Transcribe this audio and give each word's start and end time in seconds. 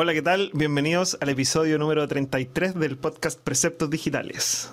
Hola, 0.00 0.14
¿qué 0.14 0.22
tal? 0.22 0.52
Bienvenidos 0.54 1.18
al 1.20 1.28
episodio 1.30 1.76
número 1.76 2.06
33 2.06 2.76
del 2.76 2.96
podcast 2.96 3.40
Preceptos 3.40 3.90
Digitales. 3.90 4.70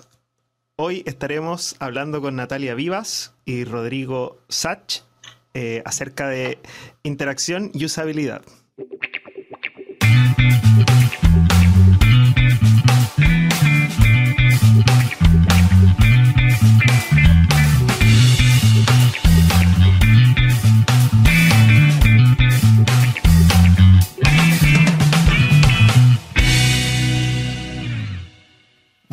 Hoy 0.76 1.02
estaremos 1.08 1.76
hablando 1.80 2.22
con 2.22 2.36
Natalia 2.36 2.76
Vivas 2.76 3.34
y 3.44 3.64
Rodrigo 3.64 4.38
Sach 4.50 5.02
eh, 5.56 5.82
acerca 5.84 6.30
de 6.30 6.60
interacción 7.02 7.72
y 7.74 7.86
usabilidad. 7.86 8.44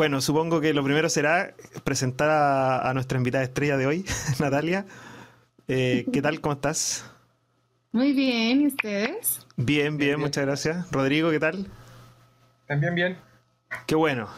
Bueno, 0.03 0.21
supongo 0.21 0.61
que 0.61 0.75
lo 0.75 0.83
primero 0.83 1.09
será 1.09 1.55
presentar 1.85 2.29
a, 2.29 2.93
nuestra 2.93 3.19
invitada 3.19 3.45
estrella 3.45 3.77
de 3.77 3.87
hoy, 3.87 4.05
Natalia. 4.41 4.85
Eh, 5.69 6.07
¿Qué 6.13 6.21
tal? 6.21 6.41
¿Cómo 6.41 6.55
estás? 6.55 7.09
Muy 7.93 8.13
bien, 8.13 8.63
¿y 8.63 8.67
ustedes? 8.67 9.47
Bien, 9.57 9.97
bien, 9.97 10.19
muchas 10.19 10.45
gracias. 10.45 10.91
Rodrigo, 10.91 11.31
¿qué 11.31 11.39
tal? 11.39 11.69
También 12.67 12.97
bien. 12.97 13.19
Qué 13.87 13.95
bueno. 13.95 14.29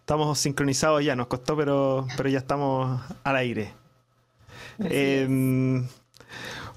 Estamos 0.00 0.36
sincronizados 0.40 1.04
ya, 1.04 1.14
nos 1.14 1.28
costó, 1.28 1.56
pero, 1.56 2.08
pero 2.16 2.28
ya 2.28 2.38
estamos 2.38 3.00
al 3.22 3.36
aire. 3.36 3.72
Em, 4.80 5.86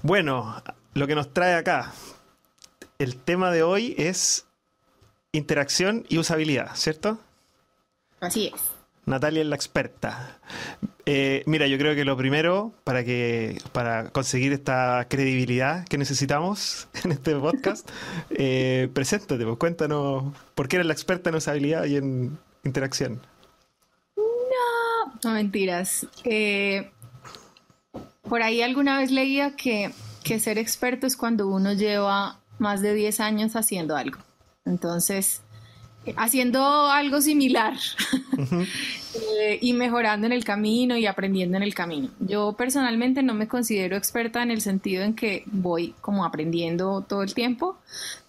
bueno, 0.02 0.62
lo 0.94 1.08
que 1.08 1.16
nos 1.16 1.34
trae 1.34 1.54
acá, 1.54 1.92
el 3.00 3.16
tema 3.16 3.50
de 3.50 3.64
hoy 3.64 3.96
es 3.98 4.46
interacción 5.32 6.06
y 6.08 6.18
usabilidad, 6.18 6.76
¿cierto? 6.76 7.18
Así 8.22 8.46
es. 8.54 8.60
Natalia 9.04 9.42
es 9.42 9.48
la 9.48 9.56
experta. 9.56 10.38
Eh, 11.06 11.42
mira, 11.46 11.66
yo 11.66 11.76
creo 11.76 11.96
que 11.96 12.04
lo 12.04 12.16
primero 12.16 12.72
para 12.84 13.02
que 13.02 13.60
para 13.72 14.10
conseguir 14.10 14.52
esta 14.52 15.06
credibilidad 15.10 15.84
que 15.88 15.98
necesitamos 15.98 16.86
en 17.04 17.10
este 17.10 17.34
podcast, 17.34 17.90
eh, 18.30 18.88
preséntate, 18.94 19.44
pues 19.44 19.58
cuéntanos 19.58 20.32
por 20.54 20.68
qué 20.68 20.76
eres 20.76 20.86
la 20.86 20.92
experta 20.92 21.30
en 21.30 21.36
usabilidad 21.36 21.84
y 21.86 21.96
en 21.96 22.38
interacción. 22.62 23.20
No, 24.16 25.12
no 25.24 25.30
mentiras. 25.32 26.06
Eh, 26.22 26.92
por 28.22 28.42
ahí 28.42 28.62
alguna 28.62 28.98
vez 28.98 29.10
leía 29.10 29.56
que, 29.56 29.90
que 30.22 30.38
ser 30.38 30.58
experto 30.58 31.08
es 31.08 31.16
cuando 31.16 31.48
uno 31.48 31.72
lleva 31.72 32.40
más 32.60 32.82
de 32.82 32.94
10 32.94 33.18
años 33.18 33.56
haciendo 33.56 33.96
algo. 33.96 34.20
Entonces, 34.64 35.41
haciendo 36.16 36.88
algo 36.88 37.20
similar 37.20 37.74
eh, 39.40 39.58
y 39.60 39.72
mejorando 39.72 40.26
en 40.26 40.32
el 40.32 40.44
camino 40.44 40.96
y 40.96 41.06
aprendiendo 41.06 41.56
en 41.56 41.62
el 41.62 41.74
camino. 41.74 42.08
Yo 42.20 42.54
personalmente 42.54 43.22
no 43.22 43.34
me 43.34 43.48
considero 43.48 43.96
experta 43.96 44.42
en 44.42 44.50
el 44.50 44.60
sentido 44.60 45.04
en 45.04 45.14
que 45.14 45.44
voy 45.46 45.94
como 46.00 46.24
aprendiendo 46.24 47.02
todo 47.02 47.22
el 47.22 47.34
tiempo, 47.34 47.78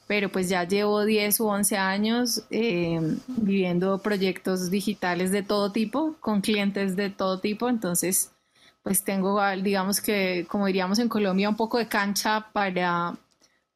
pero 0.07 0.29
pues 0.29 0.49
ya 0.49 0.65
llevo 0.65 1.05
10 1.05 1.39
u 1.39 1.47
11 1.47 1.77
años 1.77 2.43
eh, 2.51 2.99
viviendo 3.27 3.99
proyectos 3.99 4.69
digitales 4.69 5.31
de 5.31 5.43
todo 5.43 5.71
tipo, 5.71 6.15
con 6.19 6.41
clientes 6.41 6.95
de 6.95 7.09
todo 7.09 7.39
tipo, 7.39 7.69
entonces 7.69 8.31
pues 8.83 9.03
tengo, 9.03 9.39
digamos 9.61 10.01
que, 10.01 10.45
como 10.49 10.67
diríamos 10.67 10.99
en 10.99 11.07
Colombia, 11.07 11.47
un 11.47 11.55
poco 11.55 11.77
de 11.77 11.87
cancha 11.87 12.47
para 12.51 13.15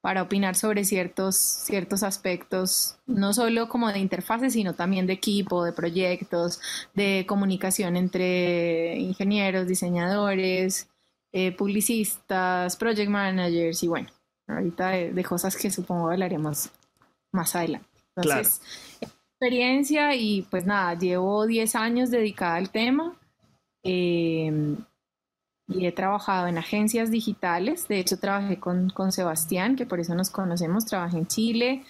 para 0.02 0.22
opinar 0.22 0.56
sobre 0.56 0.86
ciertos, 0.86 1.36
ciertos 1.36 2.04
aspectos, 2.04 2.98
no 3.06 3.34
solo 3.34 3.68
como 3.68 3.92
de 3.92 4.00
interfaces, 4.00 4.54
sino 4.54 4.74
también 4.74 5.08
de 5.08 5.14
equipo, 5.14 5.64
de 5.64 5.74
proyectos, 5.74 6.62
de 6.94 7.26
comunicación 7.28 7.98
entre 7.98 8.98
ingenieros, 8.98 9.68
diseñadores, 9.68 10.90
eh, 11.34 11.52
publicistas, 11.52 12.76
project 12.78 13.10
managers 13.10 13.84
y 13.84 13.88
bueno, 13.88 14.10
ahorita 14.48 14.90
de, 14.90 15.24
cosas 15.24 15.58
que 15.58 15.70
supongo 15.70 16.10
hablaremos 16.10 16.70
más 17.34 17.56
adelante. 17.56 17.90
Entonces, 18.16 18.62
experiencia 19.02 20.16
y 20.16 20.44
pues 20.44 20.66
nada, 20.66 20.94
llevo 20.98 21.46
10 21.46 21.76
años 21.76 22.12
dedicada 22.12 22.56
al 22.56 22.70
tema. 22.70 23.16
Eh, 23.84 24.76
y 25.68 25.86
he 25.86 25.92
trabajado 25.92 26.48
en 26.48 26.58
agencias 26.58 27.12
digitales. 27.12 27.88
De 27.88 28.00
hecho, 28.00 28.18
trabajé 28.18 28.60
con, 28.60 28.90
con 28.90 29.12
Sebastián, 29.12 29.76
que 29.76 29.86
por 29.86 30.00
eso 30.00 30.16
nos 30.16 30.30
conocemos. 30.30 30.86
Trabajé 30.86 31.18
en 31.18 31.28
Chile, 31.28 31.84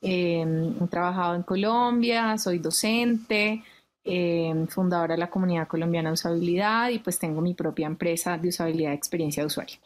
em, 0.00 0.74
he 0.82 0.86
trabajado 0.88 1.34
en 1.34 1.42
Colombia, 1.42 2.38
soy 2.38 2.58
docente, 2.58 3.64
em, 4.04 4.66
fundadora 4.68 5.14
de 5.14 5.18
la 5.18 5.30
comunidad 5.30 5.66
colombiana 5.66 6.10
de 6.10 6.14
usabilidad 6.14 6.90
y 6.90 7.00
pues 7.00 7.18
tengo 7.18 7.40
mi 7.40 7.54
propia 7.54 7.86
empresa 7.86 8.38
de 8.38 8.48
usabilidad 8.48 8.90
de 8.90 8.96
experiencia 8.96 9.42
de 9.42 9.46
usuario. 9.48 9.78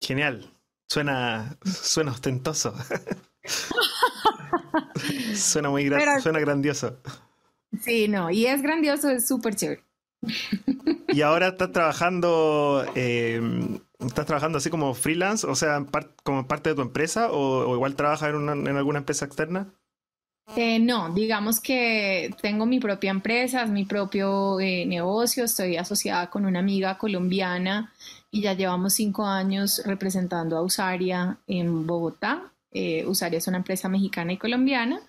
Genial. 0.00 0.50
Suena, 0.88 1.56
suena 1.64 2.10
ostentoso. 2.10 2.74
suena 5.34 5.70
muy 5.70 5.88
suena 6.20 6.40
grandioso. 6.40 6.98
Sí, 7.80 8.08
no, 8.08 8.30
y 8.30 8.46
es 8.46 8.60
grandioso, 8.60 9.08
es 9.08 9.26
súper 9.26 9.54
chévere. 9.54 9.84
Y 11.12 11.22
ahora 11.22 11.48
estás 11.48 11.72
trabajando, 11.72 12.84
eh, 12.94 13.40
estás 14.00 14.26
trabajando 14.26 14.58
así 14.58 14.70
como 14.70 14.94
freelance, 14.94 15.46
o 15.46 15.54
sea, 15.54 15.84
como 16.22 16.46
parte 16.46 16.70
de 16.70 16.76
tu 16.76 16.82
empresa, 16.82 17.30
o, 17.30 17.74
igual 17.74 17.96
trabajas 17.96 18.30
en, 18.30 18.76
alguna 18.76 18.98
empresa 19.00 19.24
externa. 19.24 19.72
Eh, 20.56 20.80
no, 20.80 21.14
digamos 21.14 21.60
que 21.60 22.34
tengo 22.42 22.66
mi 22.66 22.80
propia 22.80 23.10
empresa, 23.10 23.62
es 23.62 23.70
mi 23.70 23.84
propio 23.84 24.58
eh, 24.60 24.84
negocio, 24.86 25.44
estoy 25.44 25.76
asociada 25.76 26.30
con 26.30 26.44
una 26.44 26.58
amiga 26.58 26.98
colombiana 26.98 27.92
y 28.30 28.42
ya 28.42 28.54
llevamos 28.54 28.94
cinco 28.94 29.24
años 29.24 29.82
representando 29.86 30.56
a 30.56 30.62
Usaria 30.62 31.38
en 31.46 31.86
Bogotá. 31.86 32.52
Usaria 33.06 33.38
es 33.38 33.46
una 33.46 33.58
empresa 33.58 33.88
mexicana 33.88 34.32
y 34.32 34.38
colombiana 34.38 35.00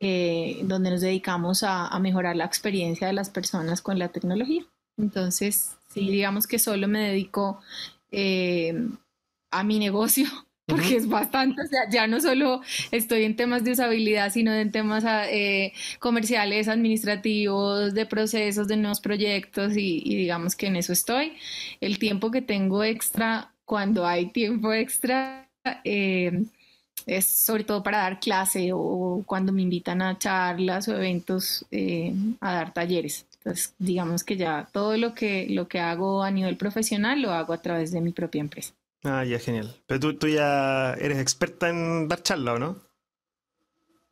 eh, 0.00 0.60
donde 0.62 0.90
nos 0.90 1.00
dedicamos 1.00 1.64
a, 1.64 1.98
mejorar 1.98 2.36
la 2.36 2.44
experiencia 2.44 3.08
de 3.08 3.12
las 3.12 3.30
personas 3.30 3.82
con 3.82 3.98
la 3.98 4.10
tecnología. 4.10 4.64
Entonces, 4.98 5.76
sí, 5.88 6.10
digamos 6.10 6.46
que 6.46 6.58
solo 6.58 6.88
me 6.88 7.08
dedico 7.08 7.60
eh, 8.10 8.74
a 9.50 9.64
mi 9.64 9.78
negocio, 9.78 10.26
porque 10.66 10.96
es 10.96 11.08
bastante, 11.08 11.62
o 11.62 11.66
sea, 11.66 11.88
ya 11.90 12.06
no 12.06 12.20
solo 12.20 12.60
estoy 12.90 13.24
en 13.24 13.36
temas 13.36 13.64
de 13.64 13.72
usabilidad, 13.72 14.30
sino 14.30 14.52
en 14.52 14.70
temas 14.70 15.04
eh, 15.30 15.72
comerciales, 15.98 16.68
administrativos, 16.68 17.94
de 17.94 18.06
procesos, 18.06 18.68
de 18.68 18.76
nuevos 18.76 19.00
proyectos 19.00 19.76
y, 19.76 20.02
y, 20.04 20.16
digamos 20.16 20.56
que 20.56 20.66
en 20.66 20.76
eso 20.76 20.92
estoy. 20.92 21.32
El 21.80 21.98
tiempo 21.98 22.30
que 22.30 22.42
tengo 22.42 22.84
extra, 22.84 23.54
cuando 23.64 24.06
hay 24.06 24.26
tiempo 24.26 24.72
extra, 24.72 25.48
es 27.06 27.26
sobre 27.26 27.64
todo 27.64 27.82
para 27.82 27.98
dar 27.98 28.20
clase 28.20 28.70
o 28.72 29.22
cuando 29.26 29.52
me 29.52 29.62
invitan 29.62 30.02
a 30.02 30.18
charlas 30.18 30.88
o 30.88 30.96
eventos 30.96 31.64
eh, 31.70 32.14
a 32.40 32.52
dar 32.54 32.72
talleres. 32.74 33.26
Entonces, 33.48 33.74
digamos 33.78 34.24
que 34.24 34.36
ya 34.36 34.68
todo 34.72 34.98
lo 34.98 35.14
que, 35.14 35.46
lo 35.48 35.68
que 35.68 35.80
hago 35.80 36.22
a 36.22 36.30
nivel 36.30 36.58
profesional 36.58 37.22
lo 37.22 37.30
hago 37.30 37.54
a 37.54 37.62
través 37.62 37.92
de 37.92 38.02
mi 38.02 38.12
propia 38.12 38.42
empresa. 38.42 38.74
Ah, 39.04 39.24
ya, 39.24 39.38
genial. 39.38 39.74
Pero 39.86 40.00
tú, 40.00 40.14
tú 40.14 40.28
ya 40.28 40.92
eres 41.00 41.18
experta 41.18 41.70
en 41.70 42.08
dar 42.08 42.22
charla, 42.22 42.52
¿o 42.52 42.58
no? 42.58 42.76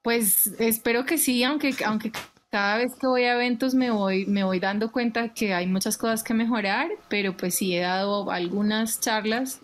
Pues 0.00 0.46
espero 0.58 1.04
que 1.04 1.18
sí, 1.18 1.44
aunque, 1.44 1.74
aunque 1.84 2.12
cada 2.50 2.78
vez 2.78 2.94
que 2.94 3.06
voy 3.06 3.24
a 3.24 3.34
eventos 3.34 3.74
me 3.74 3.90
voy, 3.90 4.24
me 4.24 4.42
voy 4.42 4.58
dando 4.58 4.90
cuenta 4.90 5.34
que 5.34 5.52
hay 5.52 5.66
muchas 5.66 5.98
cosas 5.98 6.22
que 6.22 6.32
mejorar, 6.32 6.88
pero 7.10 7.36
pues 7.36 7.56
sí 7.56 7.76
he 7.76 7.80
dado 7.80 8.30
algunas 8.30 9.00
charlas 9.00 9.60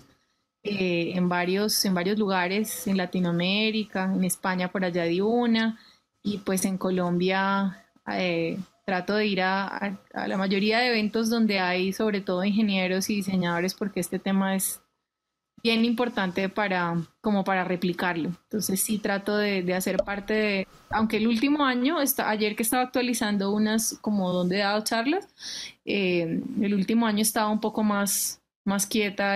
eh, 0.65 1.13
en, 1.15 1.31
varios, 1.31 1.83
en 1.87 1.95
varios 1.95 2.19
lugares, 2.19 2.87
en 2.87 2.99
Latinoamérica, 2.99 4.05
en 4.05 4.25
España 4.25 4.71
por 4.71 4.85
allá 4.85 5.05
di 5.05 5.23
una, 5.23 5.79
y 6.23 6.39
pues 6.39 6.67
en 6.67 6.77
Colombia 6.77 7.87
eh, 8.13 8.59
trato 8.85 9.15
de 9.15 9.27
ir 9.27 9.43
a, 9.43 9.99
la 10.13 10.37
mayoría 10.37 10.79
de 10.79 10.89
eventos 10.89 11.31
donde 11.31 11.61
hay 11.61 11.93
sobre 11.93 12.21
todo 12.21 12.45
ingenieros 12.45 13.11
y 13.11 13.17
diseñadores 13.17 13.75
porque 13.75 14.01
este 14.01 14.19
tema 14.19 14.57
es 14.57 14.81
bien 15.63 15.85
importante 15.85 16.49
para 16.49 16.97
como 17.21 17.45
para 17.45 17.65
replicarlo. 17.65 18.31
Entonces 18.45 18.81
sí 18.81 18.99
trato 18.99 19.37
de, 19.37 19.73
hacer 19.75 19.99
parte 19.99 20.35
de, 20.35 20.69
aunque 20.91 21.19
el 21.19 21.29
último 21.29 21.65
año, 21.65 22.01
está, 22.01 22.29
ayer 22.29 22.57
que 22.57 22.65
estaba 22.65 22.83
actualizando 22.83 23.53
unas 23.53 23.99
como 24.01 24.33
donde 24.33 24.57
he 24.57 24.61
dado 24.61 24.83
charlas, 24.83 25.29
eh, 25.85 26.43
el 26.61 26.75
último 26.75 27.07
año 27.07 27.23
estaba 27.23 27.49
un 27.49 27.61
poco 27.61 27.85
más, 27.85 28.43
más 28.65 28.87
quieta 28.87 29.35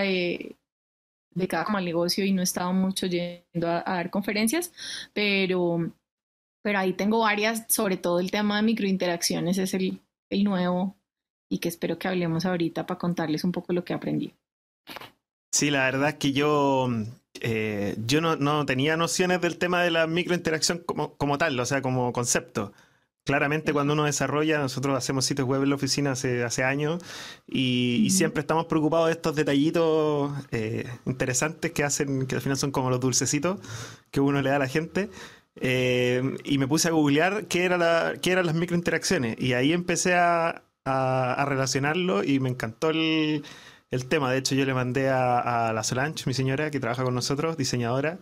de 1.37 1.49
cada 1.49 1.65
como 1.65 1.79
negocio 1.81 2.25
y 2.25 2.33
no 2.33 2.41
he 2.41 2.45
estado 2.45 2.73
mucho 2.73 3.07
yendo 3.07 3.69
a, 3.69 3.83
dar 3.83 4.11
conferencias, 4.11 4.73
pero, 5.13 5.93
pero 6.67 6.81
ahí 6.81 6.95
tengo 6.95 7.21
varias, 7.21 7.65
sobre 7.69 7.97
todo 7.97 8.19
el 8.19 8.33
tema 8.33 8.57
de 8.57 8.65
microinteracciones 8.65 9.57
es 9.57 9.73
el, 9.73 10.01
el 10.31 10.43
nuevo 10.43 10.97
y 11.49 11.59
que 11.59 11.69
espero 11.69 11.97
que 11.97 12.09
hablemos 12.09 12.45
ahorita 12.45 12.87
para 12.87 12.99
contarles 12.99 13.45
un 13.45 13.53
poco 13.53 13.73
lo 13.73 13.85
que 13.85 13.95
aprendí. 13.95 14.35
Sí, 15.53 15.71
la 15.71 15.85
verdad 15.85 16.09
es 16.09 16.15
que 16.17 16.33
yo 16.33 16.89
eh, 17.41 17.95
yo 18.05 18.21
no, 18.21 18.35
no, 18.35 18.67
tenía 18.67 18.97
nociones 18.97 19.41
del 19.43 19.59
tema 19.59 19.85
de 19.85 19.93
la 19.93 20.09
microinteracción 20.09 20.79
como, 20.79 21.15
como 21.15 21.39
tal, 21.39 21.61
o 21.61 21.65
sea, 21.65 21.83
como 21.83 22.13
concepto. 22.13 22.73
Claramente 23.23 23.73
cuando 23.73 23.93
uno 23.93 24.03
desarrolla, 24.03 24.59
nosotros 24.59 24.97
hacemos 24.97 25.25
sitios 25.25 25.47
web 25.47 25.63
en 25.63 25.69
la 25.69 25.77
oficina 25.77 26.13
hace, 26.13 26.43
hace 26.43 26.65
años 26.65 27.01
y, 27.47 28.09
siempre 28.11 28.41
estamos 28.41 28.67
preocupados 28.67 29.07
de 29.07 29.13
estos 29.13 29.37
detallitos 29.37 30.33
eh, 30.51 30.89
interesantes 31.07 31.71
que 31.71 31.85
hacen, 31.85 32.27
que 32.27 32.35
al 32.35 32.41
final 32.41 32.57
son 32.57 32.73
como 32.73 32.91
los 32.91 32.99
dulcecitos 32.99 33.61
que 34.11 34.19
uno 34.19 34.43
le 34.43 34.51
da 34.51 34.57
a 34.57 34.59
la 34.61 34.69
gente. 34.69 35.11
Eh, 35.57 36.37
y 36.45 36.59
me 36.59 36.69
puse 36.69 36.89
a 36.89 36.91
googlear 36.93 37.47
qué, 37.47 37.65
era 37.65 37.79
la, 37.79 38.15
qué 38.21 38.33
eran 38.33 38.47
las 38.47 38.55
microinteracciones 38.55 39.41
y 39.41 39.55
ahí 39.55 39.73
empecé 39.73 40.15
a, 40.15 40.63
a, 40.85 41.45
relacionarlo 41.47 42.23
y 42.23 42.41
me 42.41 42.51
encantó 42.51 42.91
el, 42.91 43.43
el, 43.91 44.07
tema. 44.07 44.31
De 44.31 44.39
hecho, 44.39 44.55
yo 44.55 44.65
le 44.67 44.75
mandé 44.75 45.09
a, 45.09 45.69
a 45.69 45.73
la 45.73 45.83
Solange, 45.83 46.25
mi 46.27 46.35
señora, 46.35 46.71
que 46.71 46.81
trabaja 46.81 47.05
con 47.05 47.15
nosotros, 47.15 47.57
diseñadora, 47.57 48.19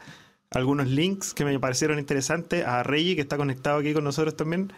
algunos 0.51 0.87
links 0.89 1.35
que 1.35 1.45
me 1.45 1.59
parecieron 1.59 1.99
interesantes, 1.99 2.65
a 2.65 2.83
Reggie, 2.83 3.17
que 3.17 3.23
está 3.23 3.37
conectado 3.37 3.79
aquí 3.79 3.93
con 3.93 4.05
nosotros 4.05 4.37
también, 4.37 4.73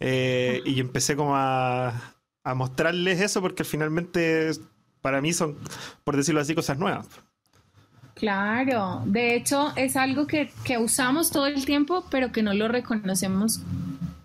eh, 0.00 0.62
y 0.64 0.80
empecé 0.80 1.14
como 1.16 1.36
a, 1.36 2.14
a, 2.42 2.54
mostrarles 2.54 3.20
eso 3.20 3.40
porque 3.40 3.64
finalmente 3.64 4.50
para 5.00 5.20
mí 5.20 5.32
son, 5.32 5.56
por 6.04 6.16
decirlo 6.16 6.40
así, 6.40 6.54
cosas 6.54 6.78
nuevas. 6.78 7.06
Claro, 8.20 9.02
de 9.06 9.34
hecho 9.34 9.72
es 9.76 9.96
algo 9.96 10.26
que, 10.26 10.52
que 10.62 10.78
usamos 10.78 11.30
todo 11.30 11.46
el 11.46 11.64
tiempo, 11.64 12.04
pero 12.10 12.30
que 12.30 12.42
no 12.42 12.52
lo 12.54 12.68
reconocemos 12.68 13.60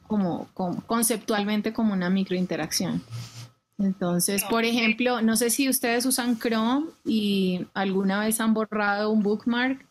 como, 0.08 0.50
conceptualmente 0.86 1.74
como 1.74 1.94
una 1.94 2.10
microinteracción. 2.10 3.02
Entonces, 3.78 4.44
por 4.46 4.64
ejemplo, 4.64 5.22
no 5.22 5.36
sé 5.36 5.50
si 5.50 5.68
ustedes 5.68 6.06
usan 6.06 6.40
Chrome 6.40 6.88
y 7.04 7.66
alguna 7.74 8.20
vez 8.20 8.40
han 8.40 8.54
borrado 8.54 9.10
un 9.12 9.24
bookmark 9.24 9.86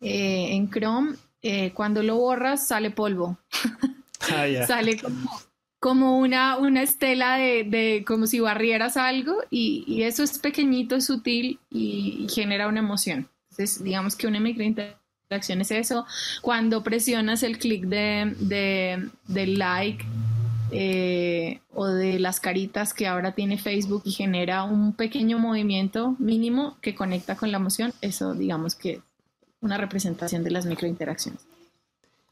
eh, 0.00 0.54
en 0.54 0.70
Chrome. 0.70 1.16
Eh, 1.42 1.72
cuando 1.72 2.02
lo 2.02 2.16
borras 2.16 2.66
sale 2.66 2.90
polvo. 2.90 3.38
Ah, 4.32 4.44
sale 4.66 5.00
como, 5.80 6.18
una, 6.18 6.58
una 6.58 6.82
estela 6.82 7.38
de, 7.38 8.04
como 8.06 8.26
si 8.26 8.38
barrieras 8.38 8.98
algo 8.98 9.34
y, 9.48 10.02
eso 10.02 10.22
es 10.22 10.38
pequeñito, 10.38 10.94
es 10.94 11.06
sutil 11.06 11.58
y, 11.70 12.26
genera 12.30 12.68
una 12.68 12.80
emoción. 12.80 13.28
Entonces, 13.50 13.82
digamos 13.82 14.16
que 14.16 14.26
una 14.26 14.40
microinteracción 14.40 15.00
acción 15.36 15.60
es 15.60 15.70
eso. 15.70 16.06
Cuando 16.42 16.82
presionas 16.82 17.42
el 17.42 17.58
clic 17.58 17.84
de, 17.84 18.34
de, 19.26 19.46
like 19.46 20.04
eh, 20.72 21.60
o 21.72 21.86
de 21.86 22.18
las 22.18 22.40
caritas 22.40 22.94
que 22.94 23.06
ahora 23.06 23.32
tiene 23.34 23.58
Facebook 23.58 24.02
y 24.04 24.12
genera 24.12 24.64
un 24.64 24.92
pequeño 24.94 25.38
movimiento 25.38 26.16
mínimo 26.18 26.78
que 26.80 26.94
conecta 26.94 27.36
con 27.36 27.50
la 27.50 27.58
emoción, 27.58 27.92
eso 28.00 28.34
digamos 28.34 28.74
que 28.74 28.92
es 28.92 29.00
una 29.60 29.76
representación 29.76 30.42
de 30.44 30.50
las 30.50 30.66
microinteracciones. 30.66 31.46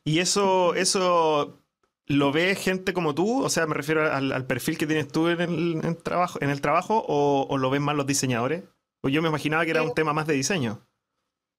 ¿Y 0.05 0.21
eso, 0.21 0.75
eso 0.75 1.61
lo 2.07 2.33
ve 2.33 2.55
gente 2.55 2.93
como 2.95 3.15
tú? 3.15 3.43
O 3.43 3.51
sea, 3.51 3.67
me 3.67 3.75
refiero 3.75 4.11
al, 4.11 4.47
perfil 4.47 4.79
que 4.79 4.87
tienes 4.87 5.09
tú 5.09 5.29
en 5.29 5.41
el, 5.85 5.97
trabajo, 5.99 6.39
en 6.41 6.51
el 6.51 6.61
trabajo 6.61 7.05
o, 7.07 7.47
o, 7.49 7.59
lo 7.59 7.69
ven 7.69 7.83
más 7.83 7.95
los 7.95 8.07
diseñadores? 8.07 8.65
Pues 9.01 9.13
yo 9.13 9.21
me 9.21 9.29
imaginaba 9.29 9.65
que 9.65 9.73
era 9.73 9.83
un 9.83 9.91
eh, 9.91 9.95
tema 9.95 10.13
más 10.13 10.27
de 10.27 10.35
diseño. 10.35 10.81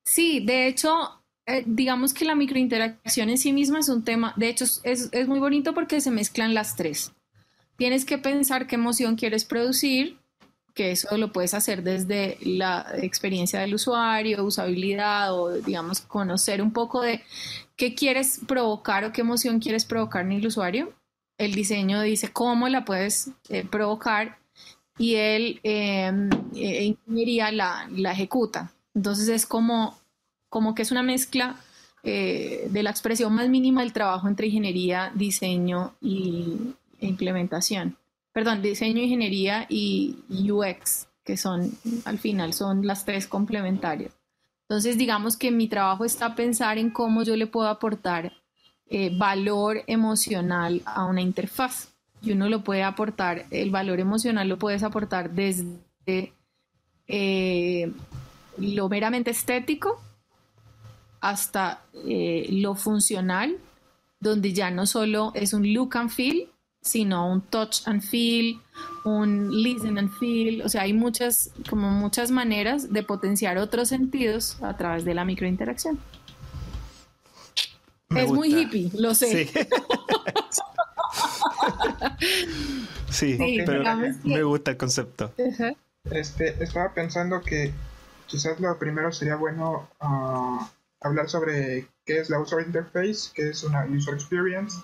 Sí, 0.06 0.40
de 0.40 0.68
hecho, 0.68 1.20
eh, 1.46 1.64
digamos 1.66 2.14
que 2.14 2.26
la 2.26 2.36
microinteracción 2.36 3.30
en 3.30 3.38
sí 3.40 3.54
misma 3.54 3.80
es 3.80 3.90
un 3.90 4.04
tema, 4.04 4.34
de 4.38 4.50
hecho 4.50 4.66
es, 4.66 5.10
es, 5.12 5.28
muy 5.28 5.40
bonito 5.40 5.74
porque 5.74 6.00
se 6.00 6.12
mezclan 6.12 6.54
las 6.54 6.76
tres. 6.76 7.12
Tienes 7.76 8.06
que 8.06 8.18
pensar 8.18 8.68
qué 8.68 8.76
emoción 8.76 9.16
quieres 9.16 9.46
producir, 9.46 10.20
que 10.76 10.92
eso 10.92 11.18
lo 11.18 11.32
puedes 11.32 11.56
hacer 11.56 11.82
desde 11.82 12.38
la 12.42 12.86
experiencia 13.02 13.62
del 13.62 13.74
usuario, 13.74 14.44
usabilidad 14.44 15.34
o 15.34 15.54
digamos 15.54 16.02
conocer 16.02 16.62
un 16.62 16.72
poco 16.72 17.02
de 17.02 17.24
qué 17.76 17.96
quieres 17.96 18.42
provocar 18.48 19.04
o 19.06 19.12
qué 19.12 19.22
emoción 19.22 19.60
quieres 19.60 19.86
provocar 19.86 20.26
en 20.26 20.34
el 20.34 20.46
usuario. 20.46 20.94
El 21.40 21.56
diseño 21.56 22.02
dice 22.02 22.32
cómo 22.32 22.70
la 22.70 22.86
puedes 22.86 23.32
eh, 23.50 23.66
provocar 23.66 24.38
y 25.00 25.16
él 25.16 25.60
eh, 25.64 26.12
ingeniería 26.54 27.52
la, 27.52 27.90
la 27.92 28.12
ejecuta. 28.12 28.72
Entonces 29.00 29.30
es 29.30 29.46
como 29.46 29.98
como 30.50 30.76
que 30.76 30.82
es 30.82 30.92
una 30.92 31.04
mezcla 31.04 31.56
eh, 32.04 32.68
de 32.70 32.84
la 32.84 32.90
expresión 32.90 33.34
más 33.34 33.48
mínima 33.48 33.82
del 33.82 33.94
trabajo 33.94 34.28
entre 34.28 34.48
ingeniería, 34.48 35.12
diseño 35.16 35.94
y, 36.02 36.74
e 37.00 37.08
implementación. 37.08 37.96
Perdón, 38.34 38.62
diseño, 38.62 39.02
ingeniería 39.02 39.66
y 39.70 40.18
UX, 40.32 41.08
que 41.24 41.38
son, 41.38 41.72
al 42.06 42.18
final, 42.18 42.54
son 42.54 42.86
las 42.86 43.06
tres 43.06 43.28
complementarias. 43.28 44.12
Entonces, 44.64 44.98
digamos 44.98 45.38
que 45.38 45.52
mi 45.52 45.68
trabajo 45.68 46.04
está 46.04 46.36
pensar 46.36 46.78
en 46.78 46.90
cómo 46.90 47.24
yo 47.24 47.36
le 47.36 47.48
puedo 47.48 47.70
aportar 47.70 48.34
eh, 48.88 49.16
valor 49.18 49.84
emocional 49.88 50.82
a 50.86 51.06
una 51.06 51.22
interfaz. 51.22 51.94
Y 52.22 52.34
uno 52.34 52.50
lo 52.50 52.66
puede 52.66 52.84
aportar, 52.84 53.46
el 53.50 53.72
valor 53.72 54.02
emocional 54.02 54.50
lo 54.50 54.58
puedes 54.60 54.84
aportar 54.84 55.32
desde 55.32 56.34
eh, 57.08 57.94
lo 58.60 58.90
meramente 58.90 59.32
estético, 59.32 60.02
hasta 61.22 61.84
eh, 62.06 62.48
lo 62.52 62.76
funcional, 62.76 63.58
donde 64.20 64.54
ya 64.54 64.72
no 64.72 64.86
solo 64.86 65.32
es 65.36 65.54
un 65.54 65.74
look 65.74 65.98
and 65.98 66.10
feel, 66.10 66.50
sino 66.82 67.30
un 67.32 67.42
touch 67.42 67.88
and 67.88 68.02
feel, 68.02 68.60
un 69.04 69.50
listen 69.52 69.98
and 69.98 70.12
feel, 70.20 70.62
o 70.62 70.70
sea, 70.70 70.84
hay 70.84 70.94
muchas, 70.94 71.52
como 71.70 71.90
muchas 71.90 72.32
maneras 72.32 72.92
de 72.92 73.04
potenciar 73.04 73.58
otros 73.58 73.90
sentidos 73.90 74.62
a 74.62 74.76
través 74.78 75.04
de 75.06 75.14
la 75.14 75.26
microinteracción. 75.26 76.00
es 78.16 78.32
muy 78.32 78.54
hippie, 78.54 78.90
lo 78.94 79.14
sé. 79.14 79.50
Sí, 83.10 83.38
pero 83.66 83.84
me 84.24 84.44
gusta 84.44 84.72
el 84.72 84.78
concepto. 84.78 85.34
Este, 86.12 86.64
estaba 86.64 86.94
pensando 86.94 87.42
que 87.42 87.74
quizás 88.30 88.60
lo 88.60 88.78
primero 88.78 89.12
sería 89.12 89.36
bueno 89.36 89.90
uh, 90.02 90.60
hablar 91.02 91.30
sobre 91.30 91.88
qué 92.06 92.20
es 92.20 92.30
la 92.30 92.40
user 92.40 92.66
interface, 92.66 93.32
qué 93.34 93.50
es 93.50 93.64
una 93.64 93.86
user 93.86 94.14
experience, 94.14 94.78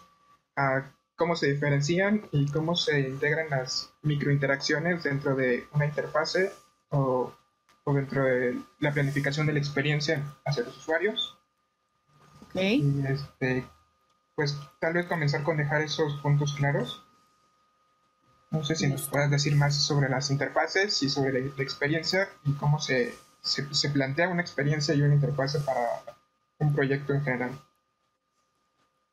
cómo 1.16 1.36
se 1.36 1.54
diferencian 1.54 2.28
y 2.32 2.48
cómo 2.52 2.76
se 2.76 3.00
integran 3.00 3.50
las 3.50 3.94
microinteracciones 4.02 5.04
dentro 5.04 5.36
de 5.36 5.68
una 5.74 5.86
interfase 5.86 6.52
o, 6.90 7.34
dentro 7.86 8.24
de 8.24 8.60
la 8.80 8.92
planificación 8.92 9.46
de 9.46 9.54
la 9.54 9.60
experiencia 9.60 10.24
hacia 10.44 10.64
los 10.64 10.76
usuarios. 10.78 11.38
Okay. 12.50 12.82
Y 12.82 13.06
este, 13.08 13.68
pues 14.36 14.58
tal 14.80 14.94
vez 14.94 15.06
comenzar 15.06 15.44
con 15.44 15.58
dejar 15.58 15.82
esos 15.82 16.20
puntos 16.22 16.56
claros. 16.56 17.04
No 18.50 18.64
sé 18.64 18.76
si 18.76 18.88
nos 18.88 19.08
puedas 19.08 19.30
decir 19.30 19.56
más 19.56 19.76
sobre 19.76 20.10
las 20.10 20.32
interfaces 20.32 21.04
y 21.04 21.10
sobre 21.10 21.34
la 21.34 21.62
experiencia 21.62 22.30
y 22.46 22.54
cómo 22.54 22.80
se 22.80 23.14
se, 23.46 23.90
plantea 23.90 24.30
una 24.30 24.42
experiencia 24.42 24.94
y 24.94 25.02
una 25.02 25.14
interfaz 25.14 25.56
para 25.58 25.80
un 26.60 26.74
proyecto 26.74 27.14
en 27.14 27.24
general. 27.24 27.52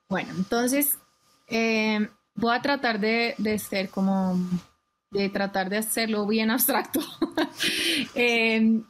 Bueno, 0.08 0.32
entonces 0.36 0.98
eh, 1.48 2.08
voy 2.34 2.54
a 2.54 2.62
tratar 2.62 2.98
de, 2.98 3.34
ser 3.58 3.90
como, 3.90 4.36
de 5.10 5.28
tratar 5.28 5.68
de 5.70 5.78
hacerlo 5.78 6.26
bien 6.26 6.50
abstracto. 6.50 7.00
Eh, 8.14 8.82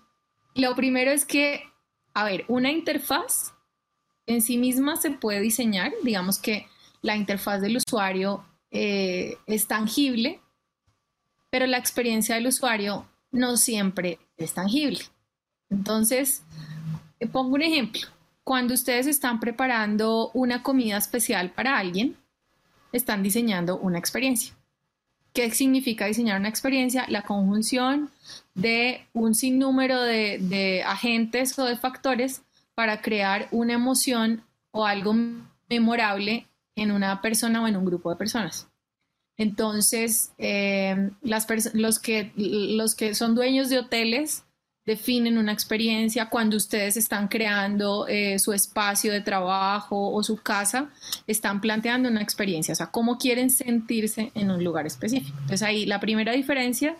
lo 0.55 0.75
primero 0.75 1.11
es 1.11 1.27
que, 1.27 1.63
a 2.15 2.25
ver, 2.25 2.45
una 2.49 2.71
interfaz 2.71 3.53
en 4.27 4.41
sí 4.41 4.57
misma 4.57 4.97
se 4.97 5.11
puede 5.11 5.41
diseñar, 5.41 5.93
digamos 6.03 6.39
que 6.39 6.67
la 7.03 7.17
interfaz 7.17 7.61
del 7.61 7.77
usuario 7.77 8.45
eh, 8.71 9.37
es 9.47 9.67
tangible, 9.67 10.41
pero 11.51 11.67
la 11.67 11.79
experiencia 11.79 12.37
del 12.37 12.47
usuario 12.47 13.07
no 13.31 13.57
siempre 13.57 14.19
es 14.37 14.55
tangible. 14.55 15.01
Entonces, 15.73 16.43
eh, 17.19 17.27
pongo 17.27 17.55
un 17.55 17.63
ejemplo. 17.63 18.03
Cuando 18.45 18.75
ustedes 18.75 19.07
están 19.07 19.41
preparando 19.41 20.31
una 20.35 20.63
comida 20.63 20.97
especial 20.97 21.51
para 21.51 21.79
alguien, 21.79 22.17
están 22.93 23.23
diseñando 23.23 23.79
una 23.79 23.99
experiencia. 23.99 24.55
¿Qué 25.33 25.51
significa 25.51 26.07
diseñar 26.07 26.39
una 26.39 26.49
experiencia? 26.49 27.07
La 27.09 27.23
conjunción 27.23 28.11
de 28.55 29.07
un 29.15 29.35
sinnúmero 29.35 30.03
de, 30.03 30.39
de 30.39 30.83
agentes 30.83 31.59
o 31.59 31.65
de 31.65 31.77
factores 31.77 32.43
para 32.75 33.01
crear 33.01 33.49
una 33.51 33.75
emoción 33.75 34.45
o 34.73 34.85
algo 34.85 35.15
memorable 35.69 36.47
en 36.77 36.91
una 36.91 37.23
persona 37.23 37.63
o 37.63 37.67
en 37.67 37.77
un 37.77 37.85
grupo 37.85 38.11
de 38.11 38.17
personas. 38.17 38.69
Entonces, 39.37 40.33
eh, 40.39 41.11
los, 41.23 41.99
que, 41.99 42.33
los 42.37 42.95
que 42.95 43.15
son 43.15 43.35
dueños 43.35 43.69
de 43.71 43.79
hoteles 43.79 44.45
definen 44.85 45.39
una 45.39 45.53
experiencia, 45.53 46.29
cuando 46.29 46.57
ustedes 46.57 46.97
están 46.97 47.29
creando 47.29 48.07
eh, 48.09 48.39
su 48.39 48.53
espacio 48.53 49.13
de 49.13 49.21
trabajo 49.21 50.13
o 50.13 50.23
su 50.23 50.37
casa, 50.37 50.91
están 51.27 51.61
planteando 51.61 52.09
una 52.09 52.23
experiencia, 52.23 52.73
o 52.73 52.75
sea, 52.75 52.91
cómo 52.91 53.19
quieren 53.19 53.51
sentirse 53.51 54.33
en 54.35 54.51
un 54.51 54.65
lugar 54.65 54.87
específico. 54.87 55.37
Entonces 55.41 55.63
ahí 55.63 55.87
la 55.87 56.01
primera 56.01 56.33
diferencia 56.33 56.97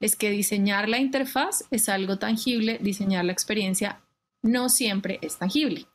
es 0.00 0.16
que 0.16 0.30
diseñar 0.30 0.88
la 0.88 0.98
interfaz 0.98 1.64
es 1.70 1.88
algo 1.88 2.18
tangible, 2.18 2.78
diseñar 2.80 3.24
la 3.24 3.32
experiencia 3.32 4.00
no 4.42 4.68
siempre 4.68 5.18
es 5.22 5.38
tangible. 5.38 5.86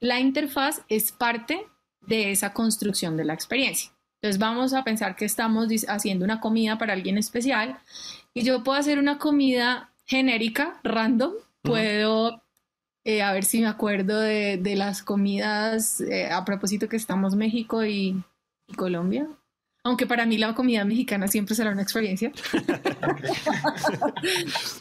La 0.00 0.20
interfaz 0.20 0.82
es 0.88 1.12
parte 1.12 1.66
de 2.00 2.30
esa 2.30 2.52
construcción 2.52 3.16
de 3.16 3.24
la 3.24 3.34
experiencia. 3.34 3.90
Entonces 4.16 4.38
vamos 4.38 4.72
a 4.72 4.84
pensar 4.84 5.16
que 5.16 5.24
estamos 5.24 5.68
haciendo 5.88 6.24
una 6.24 6.40
comida 6.40 6.78
para 6.78 6.94
alguien 6.94 7.18
especial 7.18 7.78
y 8.32 8.42
yo 8.42 8.62
puedo 8.62 8.78
hacer 8.78 8.98
una 8.98 9.18
comida 9.18 9.92
genérica, 10.06 10.80
random, 10.82 11.32
puedo, 11.62 12.42
eh, 13.04 13.22
a 13.22 13.32
ver 13.32 13.44
si 13.44 13.60
me 13.60 13.66
acuerdo 13.66 14.20
de, 14.20 14.74
las 14.76 15.02
comidas, 15.02 16.00
eh, 16.00 16.30
a 16.30 16.44
propósito 16.44 16.88
que 16.88 16.96
estamos 16.96 17.34
México 17.34 17.84
y, 17.84 18.22
Colombia, 18.76 19.28
aunque 19.84 20.06
para 20.06 20.26
mí 20.26 20.38
la 20.38 20.56
comida 20.56 20.84
mexicana 20.84 21.28
siempre 21.28 21.54
será 21.54 21.70
una 21.70 21.82
experiencia. 21.82 22.32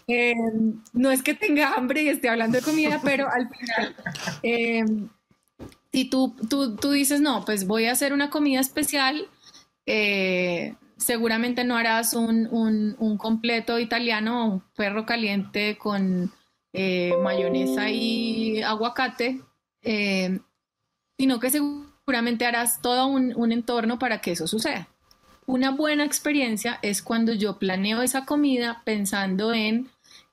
Em, 0.08 0.82
no 0.94 1.12
es 1.12 1.22
que 1.22 1.36
tenga 1.36 1.76
hambre 1.76 2.04
y 2.04 2.10
esté 2.10 2.30
hablando 2.30 2.58
de 2.58 2.64
comida, 2.64 3.00
pero 3.04 3.28
al 3.30 3.50
final, 3.50 3.96
em, 4.42 5.10
si 5.92 6.06
tú, 6.06 6.36
tú, 6.50 6.76
tú, 6.76 6.92
dices, 6.92 7.22
no, 7.22 7.46
pues 7.46 7.68
voy 7.68 7.86
a 7.86 7.92
hacer 7.92 8.14
una 8.14 8.30
comida 8.30 8.60
especial, 8.60 9.28
eh, 9.86 10.76
seguramente 11.06 11.64
no 11.64 11.78
harás 11.78 12.14
un, 12.14 12.48
un, 12.52 13.18
completo 13.18 13.78
italiano, 13.78 14.46
un 14.46 14.64
perro 14.76 15.06
caliente 15.06 15.78
con 15.78 16.34
eh, 16.74 17.14
mayonesa 17.22 17.92
y 17.92 18.64
aguacate, 18.64 19.40
eh, 19.84 20.40
sino 21.16 21.40
que 21.40 21.52
seguramente 21.52 22.48
harás 22.48 22.82
todo 22.82 23.06
un, 23.06 23.34
un 23.36 23.52
entorno 23.52 24.00
para 24.00 24.20
que 24.20 24.32
eso 24.32 24.48
suceda. 24.48 24.88
Una 25.46 25.70
buena 25.70 26.04
experiencia 26.04 26.80
es 26.82 27.04
cuando 27.04 27.34
yo 27.34 27.60
planeo 27.60 28.02
esa 28.02 28.26
comida 28.26 28.82
pensando 28.84 29.54
en 29.54 29.90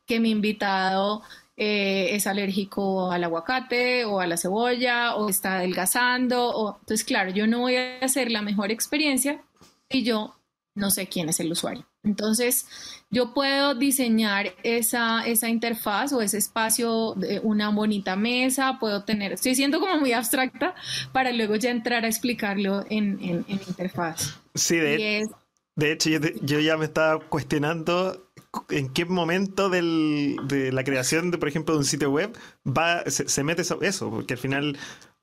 que 0.06 0.20
mi 0.20 0.30
invitado 0.30 1.22
eh, 1.58 2.14
es 2.16 2.26
alérgico 2.26 3.12
al 3.12 3.24
aguacate 3.24 4.06
o 4.06 4.20
a 4.20 4.26
la 4.26 4.38
cebolla 4.38 5.16
o 5.16 5.28
está 5.28 5.56
adelgazando. 5.56 6.48
O... 6.48 6.78
Entonces, 6.80 7.04
claro, 7.04 7.30
yo 7.30 7.46
no 7.46 7.60
voy 7.60 7.76
a 7.76 7.98
hacer 7.98 8.30
la 8.30 8.40
mejor 8.40 8.70
experiencia 8.70 9.42
y 9.90 10.02
yo 10.02 10.34
no 10.74 10.90
sé 10.90 11.06
quién 11.06 11.28
es 11.28 11.40
el 11.40 11.52
usuario. 11.52 11.86
Entonces, 12.02 12.66
yo 13.10 13.34
puedo 13.34 13.74
diseñar 13.74 14.54
esa, 14.62 15.24
esa 15.26 15.48
interfaz 15.48 16.12
o 16.12 16.22
ese 16.22 16.38
espacio, 16.38 17.14
de 17.16 17.40
una 17.40 17.68
bonita 17.70 18.16
mesa, 18.16 18.78
puedo 18.80 19.04
tener, 19.04 19.32
estoy 19.32 19.54
siendo 19.54 19.80
como 19.80 19.98
muy 19.98 20.12
abstracta 20.12 20.74
para 21.12 21.32
luego 21.32 21.56
ya 21.56 21.70
entrar 21.70 22.04
a 22.04 22.08
explicarlo 22.08 22.84
en, 22.90 23.18
en, 23.22 23.44
interfaz. 23.48 24.38
Sí, 24.54 24.76
de, 24.76 25.28
de 25.76 25.92
hecho, 25.92 26.10
yo, 26.42 26.60
ya 26.60 26.76
me 26.76 26.84
estaba 26.84 27.20
cuestionando 27.20 28.28
en 28.68 28.92
qué 28.92 29.04
momento 29.04 29.70
del, 29.70 30.36
de 30.44 30.72
la 30.72 30.84
creación 30.84 31.30
de, 31.30 31.38
por 31.38 31.48
ejemplo, 31.48 31.74
de 31.74 31.78
un 31.78 31.86
sitio 31.86 32.10
web 32.10 32.36
va, 32.66 33.02
se, 33.06 33.44
mete 33.44 33.62
eso, 33.62 33.80
eso, 33.80 34.10
porque 34.10 34.34
al 34.34 34.38
final 34.38 34.76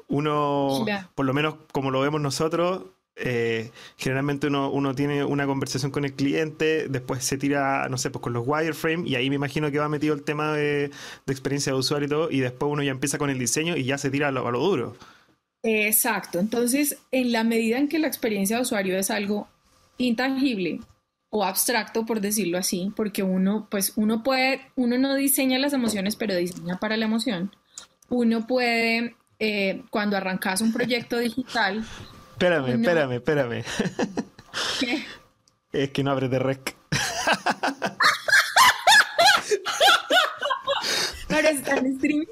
uno, 0.08 0.86
por 1.14 1.26
lo 1.26 1.34
menos 1.34 1.56
como 1.72 1.92
lo 1.92 2.02
vemos 2.02 2.20
nosotros, 2.20 2.84
eh, 3.22 3.72
generalmente 3.98 4.48
uno, 4.48 4.72
uno, 4.72 4.96
tiene 4.96 5.24
una 5.24 5.46
conversación 5.46 5.92
con 5.92 6.06
el 6.06 6.14
cliente, 6.14 6.88
después 6.88 7.24
se 7.24 7.38
tira, 7.38 7.88
no 7.90 7.98
sé, 7.98 8.10
pues 8.10 8.22
con 8.22 8.34
los 8.34 8.48
wireframe 8.48 9.08
y 9.08 9.16
ahí 9.16 9.30
me 9.30 9.36
imagino 9.36 9.70
que 9.72 9.80
va 9.80 9.90
metido 9.90 10.16
el 10.16 10.24
tema 10.24 10.54
de, 10.54 10.92
experiencia 11.28 11.74
de 11.74 11.80
usuario 11.80 12.06
y 12.06 12.10
todo, 12.10 12.32
y 12.32 12.40
después 12.40 12.72
uno 12.72 12.82
ya 12.82 12.92
empieza 12.92 13.18
con 13.18 13.30
el 13.30 13.38
diseño 13.38 13.76
y 13.76 13.84
ya 13.84 13.98
se 13.98 14.10
tira 14.10 14.30
a 14.30 14.32
lo, 14.32 14.50
duro. 14.52 14.96
Exacto, 15.64 16.40
entonces 16.40 16.98
en 17.12 17.32
la 17.34 17.44
medida 17.44 17.78
en 17.78 17.90
que 17.90 18.00
la 18.00 18.08
experiencia 18.08 18.56
de 18.56 18.62
usuario 18.62 18.98
es 18.98 19.12
algo 19.12 19.48
intangible 19.98 20.80
o 21.30 21.44
abstracto, 21.44 22.06
por 22.06 22.22
decirlo 22.22 22.58
así, 22.58 22.92
porque 22.96 23.22
uno, 23.22 23.68
pues 23.70 23.94
uno 23.98 24.24
puede, 24.24 24.62
uno 24.76 24.98
no 24.98 25.16
diseña 25.16 25.60
las 25.60 25.74
emociones, 25.74 26.16
pero 26.16 26.36
diseña 26.36 26.78
para 26.80 26.98
la 26.98 27.06
emoción. 27.06 27.52
Uno 28.10 28.48
puede, 28.48 29.16
eh, 29.38 29.84
cuando 29.92 30.18
arrancas 30.18 30.62
un 30.62 30.74
proyecto 30.74 31.20
digital, 31.20 31.86
Espérame, 32.40 32.70
espérame, 32.70 33.12
espérame. 33.16 33.64
¿Qué? 34.80 35.06
Es 35.74 35.90
que 35.90 36.04
no 36.06 36.16
de 36.18 36.40
rec. 36.40 36.74
Pero 41.28 41.48
está 41.50 41.76
en 41.76 41.86
streaming. 41.88 42.26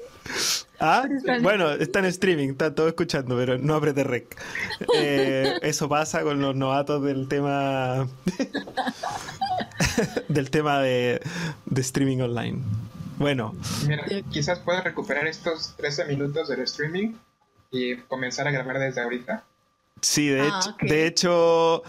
Ah, 0.80 1.06
bueno, 1.42 1.72
está 1.72 1.98
en 1.98 2.06
streaming, 2.06 2.48
está 2.48 2.74
todo 2.74 2.88
escuchando, 2.88 3.36
pero 3.36 3.58
no 3.58 3.78
de 3.80 4.02
rec. 4.02 4.40
Eh, 4.94 5.58
eso 5.60 5.90
pasa 5.90 6.22
con 6.22 6.40
los 6.40 6.56
novatos 6.56 7.04
del 7.04 7.28
tema 7.28 8.08
del 10.28 10.50
tema 10.50 10.80
de, 10.80 11.20
de 11.66 11.80
streaming 11.82 12.20
online. 12.20 12.62
Bueno. 13.18 13.54
Mira, 13.86 14.06
quizás 14.30 14.60
pueda 14.60 14.80
recuperar 14.80 15.26
estos 15.26 15.76
13 15.76 16.06
minutos 16.06 16.48
del 16.48 16.60
streaming 16.60 17.12
y 17.70 17.96
comenzar 17.96 18.48
a 18.48 18.52
grabar 18.52 18.78
desde 18.78 19.02
ahorita. 19.02 19.44
Sí, 20.00 20.28
de, 20.28 20.42
ah, 20.42 20.60
hecho, 20.60 20.76
de 20.80 21.06
hecho, 21.06 21.82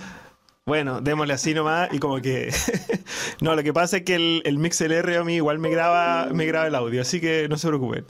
bueno, 0.66 1.01
démosle 1.01 1.34
así 1.34 1.54
nomás 1.54 1.89
y 1.92 2.00
como 2.00 2.22
que... 2.22 2.54
no, 3.42 3.56
lo 3.56 3.63
que 3.63 3.74
pasa 3.74 3.98
es 3.98 4.04
que 4.04 4.16
el, 4.16 4.42
el 4.46 4.58
MixLR 4.58 5.18
a 5.18 5.24
mí 5.24 5.36
igual 5.36 5.60
me 5.60 5.70
graba, 5.70 6.28
me 6.34 6.46
graba 6.46 6.68
el 6.68 6.75
audio, 6.75 7.01
así 7.01 7.20
que 7.20 7.48
no 7.50 7.58
se 7.58 7.68
preocupen. 7.68 8.06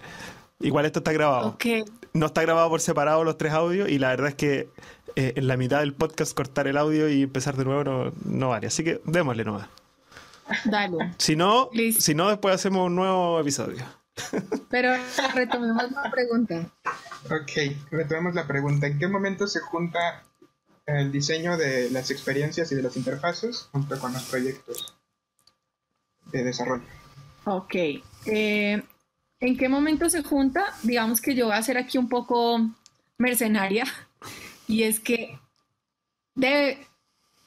Igual 0.59 0.85
esto 0.85 0.99
está 0.99 1.13
grabado. 1.13 1.57
No 2.13 2.25
está 2.25 2.41
grabado 2.41 2.69
por 2.69 2.81
separado 2.81 3.23
los 3.23 3.37
tres 3.37 3.53
audios 3.53 3.89
y 3.89 3.97
la 3.97 4.09
verdad 4.09 4.29
es 4.29 4.35
que 4.35 4.69
eh, 5.15 5.33
en 5.35 5.47
la 5.47 5.55
mitad 5.57 5.79
del 5.79 5.93
podcast 5.93 6.35
cortar 6.35 6.67
el 6.67 6.77
audio 6.77 7.07
y 7.07 7.23
empezar 7.23 7.55
de 7.55 7.65
nuevo 7.65 7.83
no, 7.83 8.11
no 8.25 8.49
vale. 8.49 8.67
Así 8.67 8.83
que 8.83 8.99
démosle 9.05 9.45
nomás. 9.45 9.67
Dale. 10.65 11.13
Si 11.17 11.35
no, 11.35 11.69
si 11.97 12.15
no, 12.15 12.29
después 12.29 12.55
hacemos 12.55 12.87
un 12.87 12.95
nuevo 12.95 13.39
episodio. 13.39 13.85
Pero 14.69 14.91
retomemos 15.33 15.91
la 15.91 16.11
pregunta. 16.11 16.69
Ok, 17.25 17.75
retomemos 17.91 18.33
la 18.33 18.47
pregunta. 18.47 18.87
¿En 18.87 18.97
qué 18.97 19.07
momento 19.07 19.47
se 19.47 19.59
junta 19.59 20.23
el 20.85 21.11
diseño 21.11 21.57
de 21.57 21.89
las 21.91 22.11
experiencias 22.11 22.71
y 22.71 22.75
de 22.75 22.83
las 22.83 22.97
interfaces 22.97 23.69
junto 23.71 23.99
con 23.99 24.13
los 24.13 24.23
proyectos 24.23 24.97
de 26.31 26.43
desarrollo? 26.43 26.83
Ok. 27.45 27.75
Eh, 28.25 28.83
¿En 29.41 29.57
qué 29.57 29.69
momento 29.69 30.09
se 30.09 30.23
junta? 30.23 30.65
Digamos 30.83 31.21
que 31.21 31.35
yo 31.35 31.47
voy 31.47 31.55
a 31.55 31.61
ser 31.61 31.77
aquí 31.77 31.97
un 31.97 32.09
poco 32.09 32.59
mercenaria 33.17 33.85
y 34.67 34.83
es 34.83 34.99
que 34.99 35.39
debe 36.35 36.85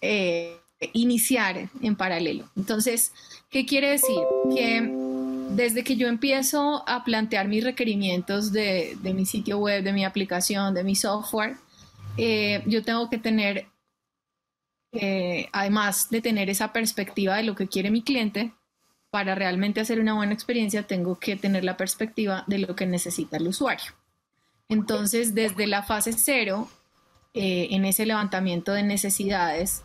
eh, 0.01 0.61
iniciar 0.93 1.69
en 1.81 1.97
paralelo. 1.97 2.49
Entonces, 2.57 3.13
¿qué 3.51 3.67
quiere 3.67 3.91
decir? 3.91 4.19
Que 4.55 5.12
desde 5.55 5.85
que 5.85 5.97
yo 5.97 6.09
empiezo 6.09 6.85
a 6.89 7.05
plantear 7.05 7.49
mis 7.49 7.65
requerimientos 7.65 8.53
de, 8.53 8.97
mi 9.03 9.27
sitio 9.27 9.59
web, 9.59 9.83
de 9.83 9.93
mi 9.93 10.05
aplicación, 10.05 10.75
de 10.75 10.85
mi 10.85 10.95
software, 10.95 11.57
eh, 12.17 12.63
yo 12.67 12.83
tengo 12.83 13.09
que 13.09 13.19
tener, 13.19 13.67
eh, 14.93 15.49
además 15.53 16.11
de 16.11 16.21
tener 16.21 16.51
esa 16.51 16.73
perspectiva 16.73 17.37
de 17.37 17.45
lo 17.45 17.55
que 17.55 17.69
quiere 17.69 17.91
mi 17.91 18.03
cliente, 18.03 18.53
para 19.11 19.35
realmente 19.35 19.81
hacer 19.81 20.01
una 20.01 20.15
buena 20.15 20.33
experiencia, 20.33 20.85
tengo 20.85 21.19
que 21.19 21.37
tener 21.37 21.65
la 21.65 21.77
perspectiva 21.77 22.45
de 22.47 22.59
lo 22.59 22.75
que 22.75 22.87
necesita 22.87 23.37
el 23.37 23.49
usuario. 23.49 23.93
Entonces, 24.69 25.35
desde 25.35 25.67
la 25.67 25.83
fase 25.83 26.15
cero, 26.15 26.69
eh, 27.35 27.69
en 27.73 27.85
ese 27.85 28.07
levantamiento 28.07 28.73
de 28.73 28.83
necesidades 28.83 29.83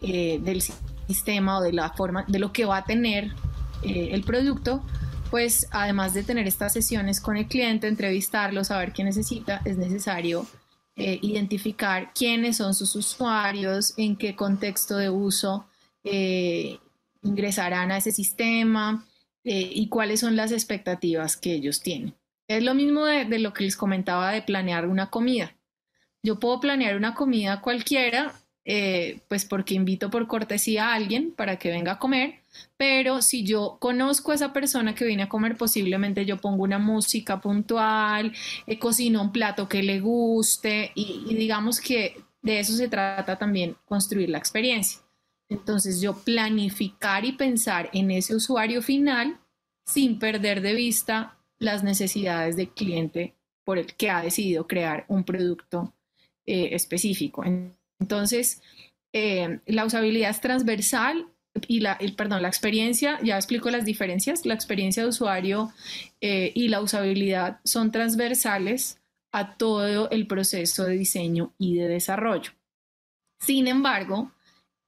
del 0.00 0.60
sistema 1.06 1.58
o 1.58 1.62
de 1.62 1.72
la 1.72 1.90
forma, 1.90 2.24
de 2.26 2.40
lo 2.40 2.52
que 2.52 2.64
va 2.64 2.78
a 2.78 2.84
tener 2.84 3.32
el 3.82 4.22
producto, 4.24 4.82
pues 5.32 5.66
además 5.70 6.12
de 6.12 6.24
tener 6.24 6.46
estas 6.46 6.74
sesiones 6.74 7.20
con 7.20 7.38
el 7.38 7.46
cliente, 7.46 7.88
entrevistarlo, 7.88 8.64
saber 8.64 8.92
qué 8.92 9.02
necesita, 9.02 9.62
es 9.64 9.78
necesario 9.78 10.46
eh, 10.94 11.18
identificar 11.22 12.12
quiénes 12.12 12.58
son 12.58 12.74
sus 12.74 12.94
usuarios, 12.94 13.94
en 13.96 14.16
qué 14.16 14.36
contexto 14.36 14.98
de 14.98 15.08
uso 15.08 15.66
eh, 16.04 16.78
ingresarán 17.22 17.90
a 17.90 17.96
ese 17.96 18.12
sistema 18.12 19.06
eh, 19.42 19.70
y 19.72 19.88
cuáles 19.88 20.20
son 20.20 20.36
las 20.36 20.52
expectativas 20.52 21.38
que 21.38 21.54
ellos 21.54 21.80
tienen. 21.80 22.14
Es 22.46 22.62
lo 22.62 22.74
mismo 22.74 23.06
de 23.06 23.38
lo 23.38 23.54
que 23.54 23.64
les 23.64 23.74
comentaba 23.74 24.32
de 24.32 24.42
planear 24.42 24.86
una 24.86 25.08
comida. 25.08 25.56
Yo 26.22 26.38
puedo 26.38 26.60
planear 26.60 26.94
una 26.94 27.14
comida 27.14 27.62
cualquiera, 27.62 28.34
pues 29.28 29.46
porque 29.46 29.72
invito 29.74 30.10
por 30.10 30.26
cortesía 30.26 30.90
a 30.90 30.94
alguien 30.94 31.32
para 31.32 31.56
que 31.56 31.70
venga 31.70 31.92
a 31.92 31.98
comer, 31.98 32.41
pero 32.76 33.22
si 33.22 33.44
yo 33.44 33.76
conozco 33.80 34.32
a 34.32 34.34
esa 34.34 34.52
persona 34.52 34.94
que 34.94 35.04
viene 35.04 35.24
a 35.24 35.28
comer, 35.28 35.56
posiblemente 35.56 36.24
yo 36.24 36.38
pongo 36.38 36.64
una 36.64 36.78
música 36.78 37.40
puntual, 37.40 38.32
eh, 38.66 38.78
cocino 38.78 39.22
un 39.22 39.32
plato 39.32 39.68
que 39.68 39.82
le 39.82 40.00
guste 40.00 40.92
y, 40.94 41.34
digamos 41.34 41.80
que 41.80 42.16
de 42.42 42.60
eso 42.60 42.72
se 42.74 42.88
trata 42.88 43.38
también 43.38 43.76
construir 43.84 44.30
la 44.30 44.38
experiencia. 44.38 45.00
Entonces 45.48 46.00
yo 46.00 46.14
planificar 46.14 47.24
y 47.24 47.32
pensar 47.32 47.90
en 47.92 48.10
ese 48.10 48.34
usuario 48.34 48.82
final 48.82 49.38
sin 49.86 50.18
perder 50.18 50.60
de 50.60 50.74
vista 50.74 51.38
las 51.58 51.84
necesidades 51.84 52.56
del 52.56 52.70
cliente 52.70 53.34
por 53.64 53.78
el 53.78 53.94
que 53.94 54.10
ha 54.10 54.22
decidido 54.22 54.66
crear 54.66 55.04
un 55.08 55.24
producto 55.24 55.94
eh, 56.46 56.70
específico. 56.72 57.44
Entonces, 58.00 58.60
eh, 59.12 59.60
la 59.66 59.84
usabilidad 59.84 60.30
es 60.30 60.40
transversal 60.40 61.31
y 61.68 61.80
la, 61.80 61.98
perdón, 62.16 62.42
la 62.42 62.48
experiencia, 62.48 63.18
ya 63.22 63.36
explico 63.36 63.70
las 63.70 63.84
diferencias, 63.84 64.46
la 64.46 64.54
experiencia 64.54 65.02
de 65.02 65.08
usuario 65.08 65.72
eh, 66.20 66.52
y 66.54 66.68
la 66.68 66.80
usabilidad 66.80 67.60
son 67.64 67.92
transversales 67.92 68.98
a 69.32 69.56
todo 69.56 70.10
el 70.10 70.26
proceso 70.26 70.84
de 70.84 70.96
diseño 70.96 71.54
y 71.58 71.76
de 71.76 71.88
desarrollo. 71.88 72.52
Sin 73.40 73.66
embargo, 73.66 74.32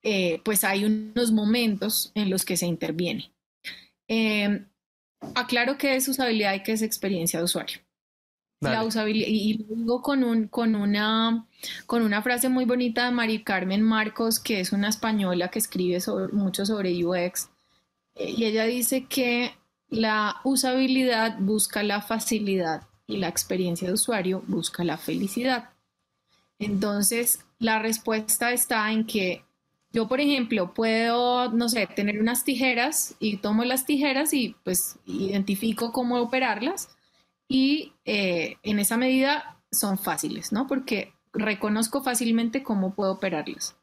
eh, 0.03 0.41
pues 0.45 0.65
hay 0.65 0.85
unos 0.85 1.33
momentos 1.33 2.13
en 2.15 2.31
los 2.31 2.45
que 2.45 2.57
se 2.57 2.67
interviene. 2.67 3.33
Eh, 4.09 4.65
aclaro 5.35 5.79
qué 5.79 5.97
es 5.97 6.09
usabilidad 6.09 6.55
y 6.55 6.63
qué 6.63 6.73
es 6.73 6.83
experiencia 6.83 7.39
de 7.39 7.47
usuario. 7.47 7.79
La 8.73 8.85
usabilidad, 8.85 9.29
y, 9.29 9.59
lo 9.59 9.75
digo 9.75 10.03
con, 10.03 10.25
un, 10.25 10.49
con, 10.49 10.75
una, 10.75 11.47
con 11.87 12.03
una 12.03 12.23
frase 12.23 12.49
muy 12.49 12.65
bonita 12.65 13.07
de 13.07 13.11
Mari 13.11 13.43
Carmen 13.43 13.83
Marcos, 13.83 14.41
que 14.41 14.61
es 14.61 14.73
una 14.73 14.89
española 14.89 15.49
que 15.49 15.59
escribe 15.59 15.99
mucho 16.33 16.67
sobre 16.67 17.05
UX, 17.05 17.51
eh, 18.15 18.35
y 18.37 18.45
ella 18.45 18.65
dice 18.65 19.07
que 19.07 19.55
la 19.89 20.37
usabilidad 20.45 21.39
busca 21.39 21.83
la 21.83 22.01
facilidad 22.01 22.83
y 23.07 23.19
la 23.19 23.29
experiencia 23.29 23.89
de 23.89 23.95
usuario 23.95 24.43
busca 24.47 24.85
la 24.85 24.99
felicidad. 24.99 25.71
Entonces, 26.59 27.41
la 27.59 27.79
respuesta 27.79 28.53
está 28.53 28.91
en 28.93 29.07
que 29.07 29.45
yo, 29.93 30.09
por 30.09 30.21
ejemplo, 30.21 30.75
puedo, 30.75 31.53
no 31.53 31.69
sé, 31.69 31.87
tener 31.87 32.21
unas 32.21 32.43
tijeras 32.43 33.15
y 33.21 33.37
tomo 33.37 33.65
las 33.65 33.87
tijeras 33.87 34.33
y 34.33 34.57
pues 34.65 34.97
identifico 35.07 35.93
cómo 35.93 36.21
operarlas 36.21 36.89
y 37.55 37.93
eh, 38.05 38.57
en 38.65 38.81
esa 38.81 38.97
medida 38.97 39.61
son 39.71 39.97
fáciles, 39.97 40.51
¿no? 40.51 40.67
Porque 40.67 41.13
reconozco 41.33 42.03
fácilmente 42.03 42.65
cómo 42.65 42.97
puedo 42.97 43.13
operarlas. 43.13 43.77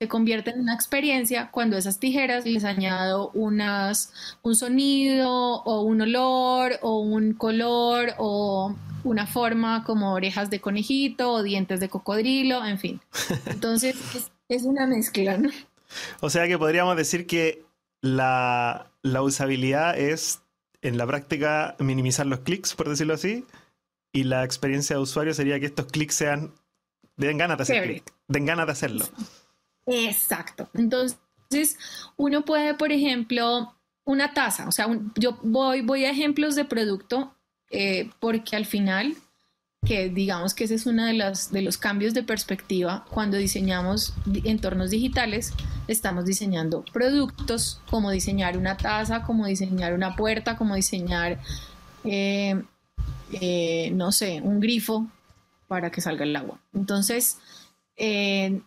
Se 0.00 0.08
convierte 0.08 0.50
en 0.50 0.60
una 0.60 0.74
experiencia 0.74 1.50
cuando 1.50 1.78
esas 1.78 1.98
tijeras 1.98 2.44
les 2.44 2.64
añado 2.64 3.30
unas, 3.32 4.12
un 4.42 4.56
sonido 4.56 5.30
o 5.62 5.82
un 5.82 6.02
olor 6.02 6.72
o 6.82 6.98
un 6.98 7.32
color 7.32 8.12
o 8.18 8.74
una 9.04 9.26
forma 9.26 9.84
como 9.84 10.12
orejas 10.12 10.50
de 10.50 10.60
conejito 10.60 11.30
o 11.32 11.42
dientes 11.44 11.78
de 11.78 11.88
cocodrilo, 11.88 12.66
en 12.66 12.78
fin. 12.78 13.00
Entonces, 13.46 13.96
es 14.48 14.64
una 14.64 14.86
mezcla, 14.86 15.38
¿no? 15.38 15.50
O 16.20 16.28
sea 16.28 16.48
que 16.48 16.58
podríamos 16.58 16.96
decir 16.96 17.26
que 17.26 17.64
la, 18.02 18.90
usabilidad 19.22 19.98
es, 19.98 20.42
en 20.86 20.98
la 20.98 21.06
práctica, 21.06 21.74
minimizar 21.78 22.26
los 22.26 22.40
clics, 22.40 22.74
por 22.74 22.88
decirlo 22.88 23.14
así, 23.14 23.44
y 24.12 24.24
la 24.24 24.44
experiencia 24.44 24.96
de 24.96 25.02
usuario 25.02 25.34
sería 25.34 25.58
que 25.58 25.66
estos 25.66 25.86
clics 25.86 26.14
sean, 26.14 26.54
den 27.16 27.38
ganas 27.38 27.58
de 27.58 27.62
hacer 27.62 27.82
clic, 27.84 28.14
den 28.28 28.46
ganas 28.46 28.66
de 28.66 28.72
hacerlo. 28.72 29.04
Exacto. 29.86 30.70
Entonces, 30.74 31.78
uno 32.16 32.44
puede, 32.44 32.74
por 32.74 32.92
ejemplo, 32.92 33.74
una 34.04 34.32
taza, 34.32 34.68
o 34.68 34.72
sea, 34.72 34.86
yo 35.16 35.38
voy, 35.42 35.80
voy 35.80 36.04
a 36.04 36.10
ejemplos 36.10 36.54
de 36.54 36.64
producto 36.64 37.34
eh, 37.70 38.10
porque 38.20 38.54
al 38.54 38.66
final 38.66 39.16
que 39.86 40.08
digamos 40.08 40.52
que 40.52 40.64
ese 40.64 40.74
es 40.74 40.86
uno 40.86 41.04
de 41.04 41.14
los, 41.14 41.50
de 41.50 41.62
los 41.62 41.78
cambios 41.78 42.12
de 42.12 42.22
perspectiva 42.22 43.06
cuando 43.08 43.36
diseñamos 43.36 44.12
entornos 44.44 44.90
digitales, 44.90 45.54
estamos 45.88 46.24
diseñando 46.24 46.84
productos, 46.92 47.80
como 47.88 48.10
diseñar 48.10 48.58
una 48.58 48.76
taza, 48.76 49.22
como 49.22 49.46
diseñar 49.46 49.94
una 49.94 50.16
puerta, 50.16 50.56
como 50.56 50.74
diseñar, 50.74 51.38
eh, 52.04 52.62
eh, 53.32 53.90
no 53.92 54.12
sé, 54.12 54.40
un 54.42 54.60
grifo 54.60 55.06
para 55.68 55.90
que 55.90 56.00
salga 56.00 56.24
el 56.24 56.34
agua. 56.34 56.60
Entonces, 56.74 57.38
eh, 57.96 58.60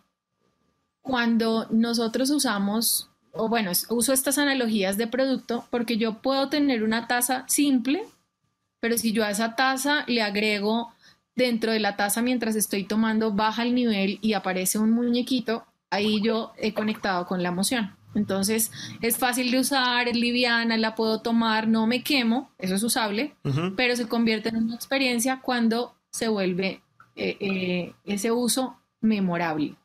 cuando 1.02 1.68
nosotros 1.70 2.30
usamos, 2.30 3.10
o 3.34 3.50
bueno, 3.50 3.72
uso 3.90 4.14
estas 4.14 4.38
analogías 4.38 4.98
de 4.98 5.08
producto 5.08 5.66
porque 5.70 5.98
yo 5.98 6.22
puedo 6.22 6.50
tener 6.50 6.84
una 6.84 7.08
taza 7.08 7.46
simple, 7.48 8.04
pero 8.80 8.98
si 8.98 9.12
yo 9.12 9.26
a 9.26 9.32
esa 9.32 9.56
taza 9.56 10.06
le 10.08 10.22
agrego 10.22 10.94
dentro 11.36 11.72
de 11.72 11.80
la 11.80 11.96
taza 11.96 12.22
mientras 12.22 12.56
estoy 12.56 12.84
tomando 12.84 13.32
baja 13.32 13.64
el 13.64 13.74
nivel 13.76 14.20
y 14.22 14.34
aparece 14.34 14.78
un 14.78 14.92
muñequito, 14.92 15.66
ahí 15.90 16.22
yo 16.22 16.54
he 16.58 16.74
conectado 16.74 17.26
con 17.26 17.44
la 17.44 17.50
emoción. 17.50 17.96
Entonces 18.16 18.72
es 19.02 19.18
fácil 19.18 19.52
de 19.52 19.60
usar, 19.60 20.08
es 20.08 20.16
liviana, 20.16 20.78
la 20.78 20.96
puedo 20.96 21.22
tomar, 21.22 21.68
no 21.68 21.86
me 21.88 22.04
quemo, 22.04 22.52
eso 22.58 22.76
es 22.76 22.84
usable, 22.84 23.36
pero 23.76 23.96
se 23.96 24.08
convierte 24.08 24.50
en 24.50 24.58
una 24.58 24.76
experiencia 24.76 25.42
cuando 25.42 25.96
se 26.12 26.28
vuelve 26.28 26.82
eh, 27.16 27.38
eh, 27.40 27.94
ese 28.06 28.32
uso 28.32 28.80
memorable. 29.02 29.76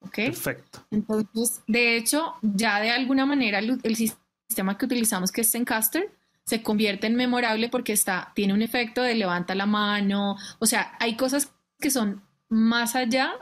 ¿Ok? 0.00 0.14
Perfecto. 0.14 0.86
Entonces, 0.90 1.62
de 1.66 1.96
hecho, 1.96 2.34
ya 2.42 2.80
de 2.80 2.90
alguna 2.90 3.26
manera 3.26 3.58
el, 3.58 3.80
el 3.82 3.96
sistema 3.96 4.76
que 4.76 4.86
utilizamos, 4.86 5.32
que 5.32 5.40
es 5.40 5.50
Zencaster, 5.50 6.10
se 6.48 6.62
convierte 6.62 7.06
en 7.06 7.14
memorable 7.14 7.68
porque 7.68 7.92
está, 7.92 8.32
tiene 8.34 8.54
un 8.54 8.62
efecto 8.62 9.02
de 9.02 9.14
levanta 9.14 9.54
la 9.54 9.66
mano, 9.66 10.36
o 10.58 10.64
sea, 10.64 10.96
hay 10.98 11.14
cosas 11.14 11.52
que 11.78 11.90
son 11.90 12.22
más 12.48 12.96
allá 12.96 13.32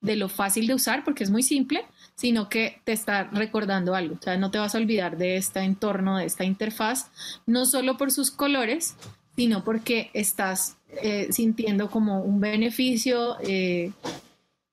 de 0.00 0.16
lo 0.16 0.28
fácil 0.28 0.66
de 0.66 0.74
usar 0.74 1.04
porque 1.04 1.22
es 1.22 1.30
muy 1.30 1.44
simple, 1.44 1.86
sino 2.16 2.48
que 2.48 2.80
te 2.82 2.92
está 2.92 3.24
recordando 3.30 3.94
algo, 3.94 4.16
o 4.16 4.22
sea, 4.22 4.36
no 4.36 4.50
te 4.50 4.58
vas 4.58 4.74
a 4.74 4.78
olvidar 4.78 5.16
de 5.16 5.36
este 5.36 5.60
entorno, 5.60 6.18
de 6.18 6.24
esta 6.24 6.44
interfaz, 6.44 7.12
no 7.46 7.66
solo 7.66 7.96
por 7.96 8.10
sus 8.10 8.32
colores, 8.32 8.96
sino 9.36 9.62
porque 9.62 10.10
estás 10.12 10.76
eh, 11.02 11.28
sintiendo 11.30 11.88
como 11.88 12.20
un 12.22 12.40
beneficio 12.40 13.36
eh, 13.42 13.92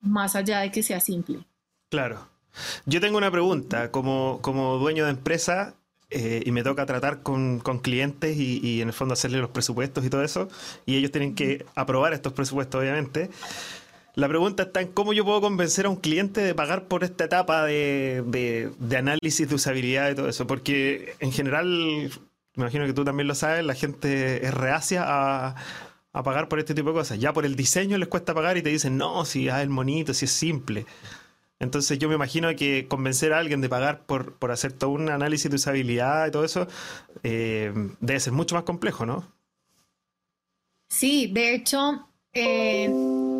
más 0.00 0.34
allá 0.34 0.60
de 0.60 0.72
que 0.72 0.82
sea 0.82 0.98
simple. 0.98 1.44
Claro. 1.90 2.28
Yo 2.86 3.00
tengo 3.00 3.18
una 3.18 3.30
pregunta, 3.30 3.92
como, 3.92 4.40
como 4.40 4.78
dueño 4.78 5.04
de 5.04 5.10
empresa, 5.10 5.76
eh, 6.14 6.42
y 6.46 6.52
me 6.52 6.62
toca 6.62 6.86
tratar 6.86 7.22
con, 7.22 7.58
clientes 7.82 8.36
y, 8.36 8.80
en 8.80 8.88
el 8.88 8.94
fondo 8.94 9.14
hacerle 9.14 9.38
los 9.38 9.50
presupuestos 9.50 10.04
y 10.04 10.10
todo 10.10 10.22
eso, 10.22 10.48
y 10.86 10.96
ellos 10.96 11.10
tienen 11.10 11.34
que 11.34 11.66
aprobar 11.74 12.12
estos 12.12 12.32
presupuestos, 12.32 12.80
obviamente. 12.80 13.30
La 14.14 14.28
pregunta 14.28 14.62
está 14.62 14.80
en 14.80 14.92
cómo 14.92 15.12
yo 15.12 15.24
puedo 15.24 15.40
convencer 15.40 15.86
a 15.86 15.88
un 15.88 15.96
cliente 15.96 16.40
de 16.40 16.54
pagar 16.54 16.86
por 16.86 17.02
esta 17.02 17.24
etapa 17.24 17.64
de, 17.64 18.22
de, 18.78 18.96
análisis 18.96 19.48
de 19.48 19.56
usabilidad 19.56 20.12
y 20.12 20.14
todo 20.14 20.28
eso, 20.28 20.46
porque 20.46 21.16
en 21.18 21.32
general, 21.32 21.66
me 22.54 22.62
imagino 22.62 22.86
que 22.86 22.92
tú 22.92 23.04
también 23.04 23.26
lo 23.26 23.34
sabes, 23.34 23.64
la 23.64 23.74
gente 23.74 24.46
es 24.46 24.54
reacia 24.54 25.02
a, 25.04 25.56
a 26.12 26.22
pagar 26.22 26.48
por 26.48 26.60
este 26.60 26.74
tipo 26.74 26.90
de 26.90 26.94
cosas. 26.94 27.18
Ya 27.18 27.32
por 27.32 27.44
el 27.44 27.56
diseño 27.56 27.98
les 27.98 28.06
cuesta 28.06 28.34
pagar 28.34 28.56
y 28.56 28.62
te 28.62 28.70
dicen, 28.70 28.96
no, 28.96 29.24
si 29.24 29.48
es 29.48 29.54
el 29.56 29.68
monito, 29.68 30.14
si 30.14 30.26
es 30.26 30.30
simple. 30.30 30.86
Entonces 31.64 31.98
yo 31.98 32.08
me 32.08 32.14
imagino 32.14 32.54
que 32.54 32.86
convencer 32.88 33.32
a 33.32 33.38
alguien 33.38 33.60
de 33.60 33.68
pagar 33.68 34.06
por, 34.06 34.36
hacer 34.50 34.72
todo 34.72 34.90
un 34.90 35.08
análisis 35.08 35.50
de 35.50 35.56
usabilidad 35.56 36.28
y 36.28 36.30
todo 36.30 36.44
eso 36.44 36.68
eh, 37.22 37.72
debe 38.00 38.20
ser 38.20 38.32
mucho 38.32 38.54
más 38.54 38.64
complejo, 38.64 39.04
¿no? 39.06 39.26
Sí, 40.88 41.26
de 41.32 41.54
hecho, 41.54 42.06
eh, 42.32 42.88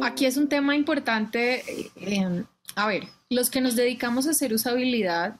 aquí 0.02 0.26
es 0.26 0.36
un 0.36 0.48
tema 0.48 0.74
importante. 0.74 1.62
Eh, 1.94 2.44
a 2.74 2.86
ver, 2.86 3.04
los 3.30 3.50
que 3.50 3.60
nos 3.60 3.76
dedicamos 3.76 4.26
a 4.26 4.30
hacer 4.30 4.52
usabilidad, 4.52 5.36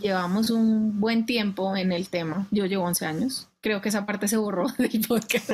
llevamos 0.00 0.50
un 0.50 0.98
buen 0.98 1.26
tiempo 1.26 1.76
en 1.76 1.92
el 1.92 2.08
tema. 2.08 2.48
Yo 2.50 2.66
llevo 2.66 2.84
11 2.84 3.06
años. 3.06 3.48
Creo 3.60 3.80
que 3.80 3.90
esa 3.90 4.06
parte 4.06 4.26
se 4.26 4.36
borró 4.36 4.66
del 4.78 5.06
podcast. 5.06 5.50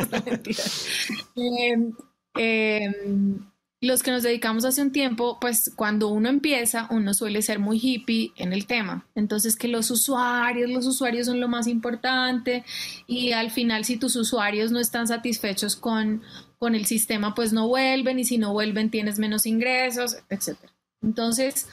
los 3.85 4.03
que 4.03 4.11
nos 4.11 4.23
dedicamos 4.23 4.65
hace 4.65 4.83
un 4.83 4.93
tiempo, 4.93 5.39
pues 5.41 5.73
cuando 5.77 6.09
uno 6.09 6.29
empieza, 6.29 6.89
uno 6.91 7.15
suele 7.15 7.43
ser 7.43 7.59
muy 7.59 7.79
hippie 7.79 8.33
en 8.37 8.53
el 8.53 8.67
tema. 8.67 9.07
Entonces, 9.15 9.57
que 9.57 9.69
los 9.69 9.91
usuarios, 9.91 10.71
los 10.71 10.87
usuarios 10.87 11.27
son 11.27 11.41
lo 11.41 11.49
más 11.49 11.67
importante 11.67 12.65
y 13.07 13.33
al 13.33 13.51
final 13.51 13.85
si 13.85 13.97
tus 13.97 14.17
usuarios 14.17 14.71
no 14.71 14.81
están 14.81 15.07
satisfechos 15.09 15.77
con, 15.77 16.23
con 16.59 16.75
el 16.75 16.87
sistema, 16.87 17.35
pues 17.35 17.53
no 17.53 17.69
vuelven 17.69 18.19
y 18.19 18.25
si 18.25 18.39
no 18.39 18.53
vuelven 18.53 18.91
tienes 18.91 19.19
menos 19.19 19.47
ingresos, 19.47 20.17
etc. 20.31 20.59
Entonces, 21.03 21.69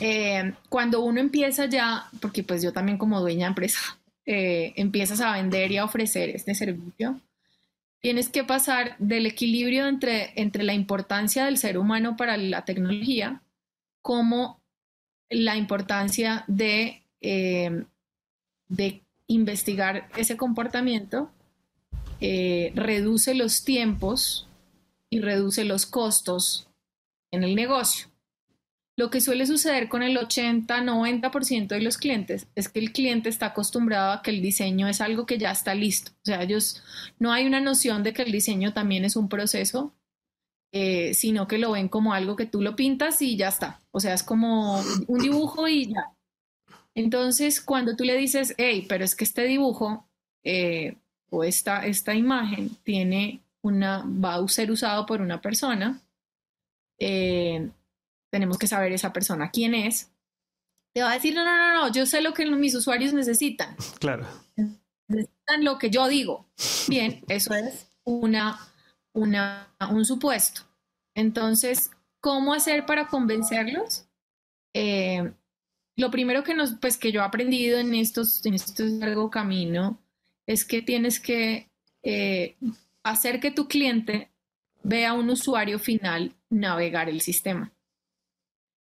eh, 0.00 0.54
cuando 0.68 1.00
uno 1.00 1.20
empieza 1.20 1.66
ya, 1.66 2.08
porque 2.20 2.42
pues 2.42 2.62
yo 2.62 2.72
también 2.72 2.98
como 2.98 3.20
dueña 3.20 3.46
de 3.46 3.48
empresa, 3.48 3.80
eh, 4.26 4.72
empiezas 4.76 5.20
a 5.20 5.32
vender 5.32 5.72
y 5.72 5.78
a 5.78 5.84
ofrecer 5.84 6.30
este 6.30 6.54
servicio, 6.54 7.20
tienes 8.00 8.28
que 8.28 8.44
pasar 8.44 8.96
del 8.98 9.26
equilibrio 9.26 9.86
entre, 9.86 10.32
entre 10.40 10.64
la 10.64 10.74
importancia 10.74 11.44
del 11.44 11.58
ser 11.58 11.78
humano 11.78 12.16
para 12.16 12.36
la 12.36 12.64
tecnología 12.64 13.42
como 14.02 14.60
la 15.28 15.56
importancia 15.56 16.44
de, 16.48 17.04
eh, 17.20 17.84
de 18.68 19.02
investigar 19.26 20.08
ese 20.16 20.36
comportamiento, 20.36 21.30
eh, 22.20 22.72
reduce 22.74 23.34
los 23.34 23.64
tiempos 23.64 24.48
y 25.08 25.20
reduce 25.20 25.64
los 25.64 25.86
costos 25.86 26.68
en 27.30 27.44
el 27.44 27.54
negocio. 27.54 28.09
Lo 29.00 29.08
que 29.08 29.22
suele 29.22 29.46
suceder 29.46 29.88
con 29.88 30.02
el 30.02 30.18
80-90% 30.18 31.68
de 31.68 31.80
los 31.80 31.96
clientes 31.96 32.48
es 32.54 32.68
que 32.68 32.80
el 32.80 32.92
cliente 32.92 33.30
está 33.30 33.46
acostumbrado 33.46 34.12
a 34.12 34.20
que 34.20 34.30
el 34.30 34.42
diseño 34.42 34.88
es 34.88 35.00
algo 35.00 35.24
que 35.24 35.38
ya 35.38 35.50
está 35.52 35.74
listo. 35.74 36.12
O 36.16 36.24
sea, 36.24 36.42
ellos 36.42 36.82
no 37.18 37.32
hay 37.32 37.46
una 37.46 37.60
noción 37.62 38.02
de 38.02 38.12
que 38.12 38.20
el 38.20 38.30
diseño 38.30 38.74
también 38.74 39.06
es 39.06 39.16
un 39.16 39.30
proceso, 39.30 39.94
eh, 40.70 41.14
sino 41.14 41.48
que 41.48 41.56
lo 41.56 41.70
ven 41.70 41.88
como 41.88 42.12
algo 42.12 42.36
que 42.36 42.44
tú 42.44 42.60
lo 42.60 42.76
pintas 42.76 43.22
y 43.22 43.38
ya 43.38 43.48
está. 43.48 43.80
O 43.90 44.00
sea, 44.00 44.12
es 44.12 44.22
como 44.22 44.82
un 45.06 45.18
dibujo 45.18 45.66
y 45.66 45.86
ya. 45.86 46.12
Entonces, 46.94 47.62
cuando 47.62 47.96
tú 47.96 48.04
le 48.04 48.18
dices, 48.18 48.54
hey, 48.58 48.84
pero 48.86 49.02
es 49.02 49.16
que 49.16 49.24
este 49.24 49.44
dibujo 49.44 50.06
eh, 50.44 50.98
o 51.30 51.42
esta, 51.42 51.86
esta 51.86 52.14
imagen 52.14 52.68
tiene 52.84 53.40
una, 53.62 54.04
va 54.04 54.34
a 54.34 54.48
ser 54.48 54.70
usado 54.70 55.06
por 55.06 55.22
una 55.22 55.40
persona, 55.40 56.02
eh, 56.98 57.70
tenemos 58.30 58.58
que 58.58 58.66
saber 58.66 58.92
esa 58.92 59.12
persona 59.12 59.50
quién 59.50 59.74
es, 59.74 60.10
te 60.92 61.02
va 61.02 61.10
a 61.10 61.14
decir, 61.14 61.34
no, 61.34 61.44
no, 61.44 61.56
no, 61.56 61.74
no, 61.74 61.92
yo 61.92 62.06
sé 62.06 62.20
lo 62.20 62.34
que 62.34 62.46
mis 62.46 62.74
usuarios 62.74 63.12
necesitan. 63.12 63.76
Claro. 64.00 64.26
Necesitan 65.08 65.64
lo 65.64 65.78
que 65.78 65.90
yo 65.90 66.08
digo. 66.08 66.48
Bien, 66.88 67.22
eso 67.28 67.54
es 67.54 67.90
una, 68.04 68.58
una, 69.12 69.68
un 69.90 70.04
supuesto. 70.04 70.62
Entonces, 71.14 71.90
¿cómo 72.20 72.54
hacer 72.54 72.86
para 72.86 73.08
convencerlos? 73.08 74.06
Eh, 74.74 75.32
lo 75.96 76.10
primero 76.10 76.44
que, 76.44 76.54
nos, 76.54 76.74
pues, 76.74 76.96
que 76.96 77.12
yo 77.12 77.20
he 77.20 77.24
aprendido 77.24 77.78
en 77.78 77.94
estos, 77.94 78.44
en 78.46 78.54
este 78.54 78.84
largo 78.84 79.30
camino 79.30 80.00
es 80.46 80.64
que 80.64 80.82
tienes 80.82 81.20
que 81.20 81.70
eh, 82.02 82.56
hacer 83.02 83.40
que 83.40 83.50
tu 83.50 83.68
cliente 83.68 84.30
vea 84.82 85.10
a 85.10 85.14
un 85.14 85.28
usuario 85.30 85.78
final 85.78 86.34
navegar 86.48 87.08
el 87.08 87.20
sistema. 87.20 87.72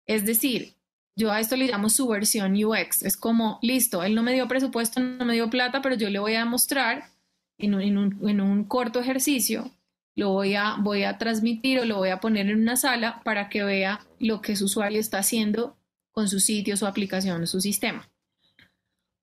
Es 0.06 0.24
decir, 0.24 0.76
yo 1.16 1.32
a 1.32 1.40
esto 1.40 1.56
le 1.56 1.66
llamo 1.66 1.88
su 1.88 2.06
versión 2.06 2.62
UX. 2.62 3.02
Es 3.02 3.16
como, 3.16 3.58
listo, 3.62 4.02
él 4.02 4.14
no 4.14 4.22
me 4.22 4.34
dio 4.34 4.46
presupuesto, 4.46 5.00
no 5.00 5.24
me 5.24 5.34
dio 5.34 5.50
plata, 5.50 5.80
pero 5.82 5.96
yo 5.96 6.10
le 6.10 6.18
voy 6.18 6.34
a 6.34 6.44
mostrar 6.44 7.10
en 7.58 7.74
un, 7.74 8.64
corto 8.64 9.00
ejercicio, 9.00 9.70
lo 10.14 10.30
voy 10.30 10.54
a, 10.54 10.76
voy 10.78 11.04
a 11.04 11.16
transmitir 11.16 11.80
o 11.80 11.84
lo 11.86 11.96
voy 11.96 12.10
a 12.10 12.20
poner 12.20 12.48
en 12.50 12.60
una 12.60 12.76
sala 12.76 13.22
para 13.24 13.48
que 13.48 13.64
vea 13.64 14.00
lo 14.18 14.42
que 14.42 14.56
su 14.56 14.66
usuario 14.66 15.00
está 15.00 15.18
haciendo 15.18 15.76
con 16.12 16.28
su 16.28 16.38
sitio, 16.38 16.76
su 16.76 16.86
aplicación, 16.86 17.46
su 17.46 17.60
sistema. 17.60 18.08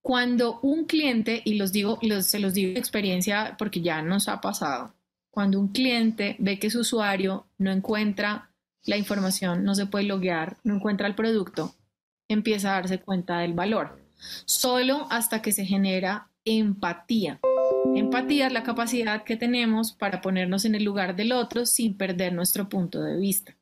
Cuando 0.02 0.60
un 0.62 0.86
cliente, 0.86 1.42
y 1.46 1.56
los 1.56 1.72
digo, 1.72 2.00
se 2.22 2.40
los 2.40 2.54
digo 2.54 2.74
de 2.74 2.80
experiencia 2.80 3.56
porque 3.58 3.82
ya 3.82 4.02
nos 4.02 4.28
ha 4.28 4.42
pasado, 4.42 4.94
cuando 5.30 5.60
un 5.60 5.70
cliente 5.70 6.36
ve 6.40 6.60
que 6.60 6.70
su 6.70 6.82
usuario 6.82 7.48
no 7.58 7.72
encuentra 7.72 8.53
la 8.86 8.98
información, 8.98 9.64
no 9.64 9.76
se 9.76 9.86
puede 9.86 10.06
loguear, 10.06 10.58
no 10.64 10.76
encuentra 10.76 11.08
el 11.08 11.16
producto, 11.16 11.76
empieza 12.28 12.72
a 12.72 12.82
darse 12.82 13.00
cuenta 13.00 13.40
del 13.40 13.54
valor. 13.54 14.00
Solo 14.46 15.08
hasta 15.10 15.42
que 15.42 15.52
se 15.52 15.66
genera 15.66 16.30
empatía. 16.46 17.40
Empatía 17.96 18.48
es 18.48 18.54
la 18.54 18.64
capacidad 18.64 19.24
que 19.24 19.38
tenemos 19.38 19.94
para 19.94 20.22
ponernos 20.22 20.66
en 20.66 20.76
el 20.76 20.84
lugar 20.84 21.16
del 21.16 21.32
otro 21.32 21.66
sin 21.66 21.96
perder 21.96 22.34
nuestro 22.34 22.70
punto 22.70 23.02
de 23.02 23.18
vista. 23.18 23.56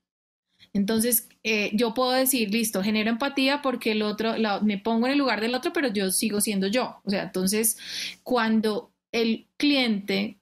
Entonces, 0.73 1.27
eh, 1.43 1.71
yo 1.73 1.93
puedo 1.93 2.11
decir, 2.11 2.51
listo, 2.51 2.81
genero 2.81 3.09
empatía 3.09 3.61
porque 3.61 3.91
el 3.91 4.03
otro, 4.03 4.33
me 4.61 4.77
pongo 4.77 5.07
en 5.07 5.13
el 5.13 5.19
lugar 5.19 5.41
del 5.41 5.55
otro, 5.55 5.73
pero 5.73 5.89
yo 5.89 6.11
sigo 6.11 6.39
siendo 6.39 6.67
yo. 6.67 7.01
O 7.03 7.09
sea, 7.09 7.23
entonces, 7.23 7.77
cuando 8.23 8.93
el 9.11 9.47
cliente 9.57 10.40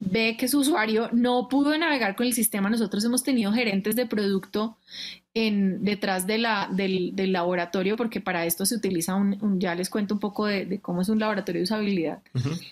ve 0.00 0.36
que 0.38 0.48
su 0.48 0.60
usuario 0.60 1.10
no 1.12 1.46
pudo 1.48 1.76
navegar 1.76 2.16
con 2.16 2.26
el 2.26 2.32
sistema, 2.32 2.70
nosotros 2.70 3.04
hemos 3.04 3.22
tenido 3.22 3.52
gerentes 3.52 3.94
de 3.94 4.06
producto 4.06 4.78
en, 5.34 5.84
detrás 5.84 6.26
de 6.26 6.38
la, 6.38 6.68
del, 6.72 7.14
laboratorio, 7.32 7.96
porque 7.96 8.20
para 8.20 8.46
esto 8.46 8.64
se 8.66 8.74
utiliza 8.74 9.14
un, 9.14 9.60
ya 9.60 9.74
les 9.74 9.90
cuento 9.90 10.14
un 10.14 10.20
poco 10.20 10.46
de, 10.46 10.80
cómo 10.80 11.02
es 11.02 11.08
un 11.10 11.18
laboratorio 11.18 11.60
de 11.60 11.64
usabilidad. 11.64 12.22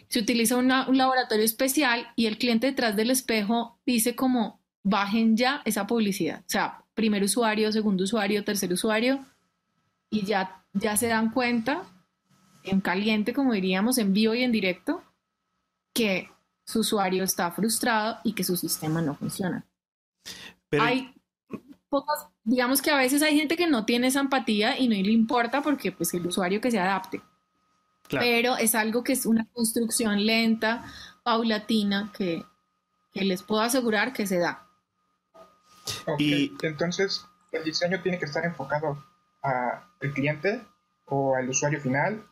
Se 0.09 0.19
utiliza 0.19 0.57
un 0.57 0.69
laboratorio 0.69 1.45
especial 1.45 2.09
y 2.17 2.27
el 2.27 2.38
cliente 2.38 2.67
detrás 2.67 2.97
del 2.97 3.11
espejo 3.11 3.79
dice 3.87 4.17
como, 4.17 4.59
bajen 4.83 5.37
ya 5.37 5.61
esa 5.67 5.87
publicidad. 5.87 6.41
O 6.41 6.51
sea, 6.51 6.83
primer 6.95 7.23
usuario, 7.23 7.71
segundo 7.71 8.05
usuario, 8.05 8.43
tercer 8.43 8.73
usuario, 8.73 9.25
y 10.11 10.25
ya, 10.25 10.64
ya 10.73 10.97
se 10.97 11.09
dan 11.09 11.31
cuenta 11.31 11.83
en 12.64 12.81
caliente, 12.81 13.35
como 13.35 13.53
diríamos, 13.53 13.99
en 13.99 14.14
vivo 14.14 14.35
y 14.35 14.43
en 14.43 14.53
directo, 14.53 15.03
que 15.93 16.31
su 16.68 16.81
usuario 16.81 17.24
está 17.24 17.50
frustrado 17.50 18.18
y 18.24 18.35
que 18.35 18.44
su 18.44 18.54
sistema 18.54 19.00
no 19.00 19.14
funciona. 19.14 19.64
Hay 20.78 21.14
pocas, 21.88 22.26
digamos 22.44 22.83
que 22.83 22.90
a 22.90 22.98
veces 22.98 23.22
hay 23.22 23.38
gente 23.38 23.57
que 23.57 23.66
no 23.66 23.87
tiene 23.87 24.09
esa 24.09 24.20
empatía 24.20 24.78
y 24.78 24.87
no 24.87 24.94
le 24.94 25.12
importa 25.12 25.62
porque 25.62 25.92
pues 25.92 26.12
el 26.12 26.26
usuario 26.26 26.61
que 26.61 26.70
se 26.70 26.78
adapte. 26.78 27.22
Pero 28.11 28.59
es 28.59 28.74
algo 28.74 29.02
que 29.02 29.14
es 29.14 29.24
una 29.24 29.46
construcción 29.54 30.26
lenta, 30.26 30.85
paulatina, 31.22 32.12
que, 32.14 32.44
que 33.14 33.24
les 33.24 33.42
puedo 33.42 33.62
asegurar 33.62 34.12
que 34.12 34.26
se 34.26 34.38
da. 34.38 34.66
Y 36.18 36.52
entonces, 36.62 37.24
¿el 37.52 37.64
diseño 37.64 38.02
tiene 38.02 38.18
que 38.18 38.26
estar 38.26 38.44
enfocado 38.44 39.02
al 39.40 40.12
cliente 40.12 40.62
o 41.07 41.35
al 41.35 41.48
usuario 41.48 41.81
final? 41.81 42.26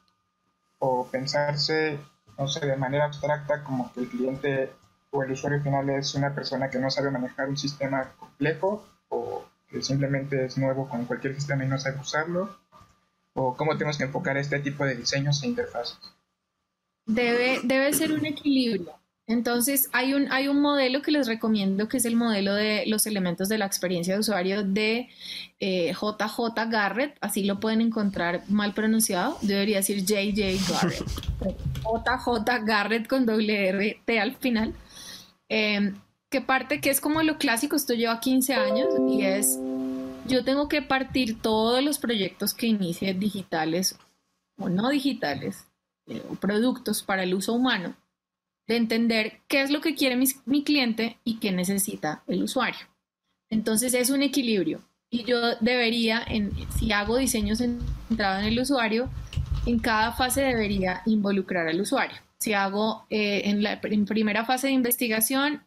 ¿O 0.78 1.06
pensarse, 1.06 1.98
no 2.38 2.48
sé, 2.48 2.64
de 2.64 2.76
manera 2.76 3.06
abstracta 3.06 3.62
como 3.64 3.92
que 3.92 4.00
el 4.00 4.08
cliente 4.08 4.72
o 5.10 5.22
el 5.22 5.32
usuario 5.32 5.62
final 5.62 5.88
es 5.90 6.14
una 6.14 6.34
persona 6.34 6.70
que 6.70 6.78
no 6.78 6.90
sabe 6.90 7.10
manejar 7.10 7.48
un 7.48 7.56
sistema 7.56 8.12
complejo 8.18 8.86
o 9.08 9.44
que 9.68 9.82
simplemente 9.82 10.44
es 10.44 10.58
nuevo 10.58 10.88
con 10.88 11.04
cualquier 11.06 11.34
sistema 11.34 11.64
y 11.64 11.68
no 11.68 11.78
sabe 11.78 12.00
usarlo? 12.00 12.56
¿O 13.34 13.56
cómo 13.56 13.72
tenemos 13.72 13.98
que 13.98 14.04
enfocar 14.04 14.36
este 14.36 14.60
tipo 14.60 14.84
de 14.84 14.94
diseños 14.94 15.42
e 15.42 15.48
interfaces? 15.48 15.98
Debe, 17.06 17.60
debe 17.64 17.92
ser 17.92 18.12
un 18.12 18.24
equilibrio. 18.26 18.94
Entonces, 19.28 19.88
hay 19.92 20.14
un, 20.14 20.30
hay 20.30 20.46
un 20.46 20.60
modelo 20.60 21.02
que 21.02 21.10
les 21.10 21.26
recomiendo, 21.26 21.88
que 21.88 21.96
es 21.96 22.04
el 22.04 22.14
modelo 22.14 22.54
de 22.54 22.84
los 22.86 23.06
elementos 23.06 23.48
de 23.48 23.58
la 23.58 23.66
experiencia 23.66 24.14
de 24.14 24.20
usuario 24.20 24.62
de 24.62 25.08
JJ 25.58 25.58
eh, 25.58 26.66
Garrett, 26.68 27.18
así 27.20 27.42
lo 27.42 27.58
pueden 27.58 27.80
encontrar 27.80 28.42
mal 28.48 28.72
pronunciado, 28.72 29.36
debería 29.42 29.78
decir 29.78 30.04
JJ 30.04 30.60
Garrett, 30.70 31.04
JJ 31.82 32.64
Garrett 32.64 33.08
con 33.08 33.26
doble 33.26 33.68
R 33.68 34.20
al 34.20 34.36
final, 34.36 34.74
em, 35.48 35.96
que 36.30 36.40
parte 36.40 36.80
que 36.80 36.90
es 36.90 37.00
como 37.00 37.20
lo 37.24 37.36
clásico, 37.36 37.74
esto 37.74 37.94
lleva 37.94 38.20
15 38.20 38.54
años 38.54 38.94
y 39.08 39.22
es, 39.22 39.58
yo 40.28 40.44
tengo 40.44 40.68
que 40.68 40.82
partir 40.82 41.42
todos 41.42 41.82
los 41.82 41.98
proyectos 41.98 42.54
que 42.54 42.68
inicie 42.68 43.12
digitales 43.12 43.98
o 44.56 44.68
no 44.68 44.88
digitales, 44.90 45.66
eh, 46.06 46.22
productos 46.40 47.02
para 47.02 47.24
el 47.24 47.34
uso 47.34 47.52
humano 47.52 47.96
de 48.66 48.76
entender 48.76 49.40
qué 49.48 49.62
es 49.62 49.70
lo 49.70 49.80
que 49.80 49.94
quiere 49.94 50.16
mi, 50.16 50.64
cliente 50.64 51.18
y 51.24 51.38
qué 51.38 51.52
necesita 51.52 52.22
el 52.26 52.42
usuario. 52.42 52.86
Entonces 53.50 53.94
es 53.94 54.10
un 54.10 54.22
equilibrio 54.22 54.82
y 55.10 55.24
yo 55.24 55.56
debería, 55.60 56.22
en, 56.26 56.52
si 56.76 56.92
hago 56.92 57.16
diseños 57.16 57.58
centrados 57.58 58.42
en 58.42 58.48
el 58.52 58.60
usuario, 58.60 59.08
en 59.66 59.78
cada 59.78 60.12
fase 60.12 60.42
debería 60.42 61.02
involucrar 61.06 61.68
al 61.68 61.80
usuario. 61.80 62.16
Si 62.38 62.52
hago 62.52 63.06
eh, 63.08 63.42
en 63.44 63.62
la 63.62 63.80
primera 63.80 64.44
fase 64.44 64.66
de 64.66 64.72
investigación, 64.72 65.62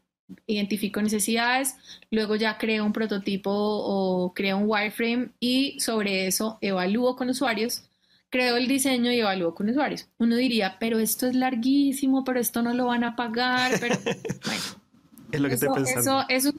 identifico 0.45 1.01
necesidades, 1.01 1.75
luego 2.11 2.35
ya 2.35 2.57
creo 2.57 2.85
un 2.85 2.93
prototipo 2.93 3.51
o 3.51 4.33
creo 4.33 4.57
un 4.57 4.65
wireframe 4.67 5.31
y 5.39 5.79
sobre 5.79 6.27
eso 6.27 6.59
evalúo 6.61 7.15
con 7.15 7.29
usuarios 7.29 7.88
creo 8.29 8.57
el 8.57 8.67
diseño 8.67 9.11
y 9.11 9.19
evalúo 9.19 9.55
con 9.55 9.69
usuarios. 9.69 10.07
Uno 10.17 10.35
diría, 10.35 10.77
pero 10.79 10.99
esto 10.99 11.27
es 11.27 11.35
larguísimo, 11.35 12.23
pero 12.23 12.39
esto 12.39 12.61
no 12.61 12.73
lo 12.73 12.87
van 12.87 13.03
a 13.03 13.15
pagar, 13.15 13.71
pero 13.79 13.95
bueno. 14.45 14.61
es 15.31 15.39
lo 15.39 15.47
que 15.47 15.53
estoy 15.55 15.69
pensando. 15.73 16.25
Eso, 16.29 16.53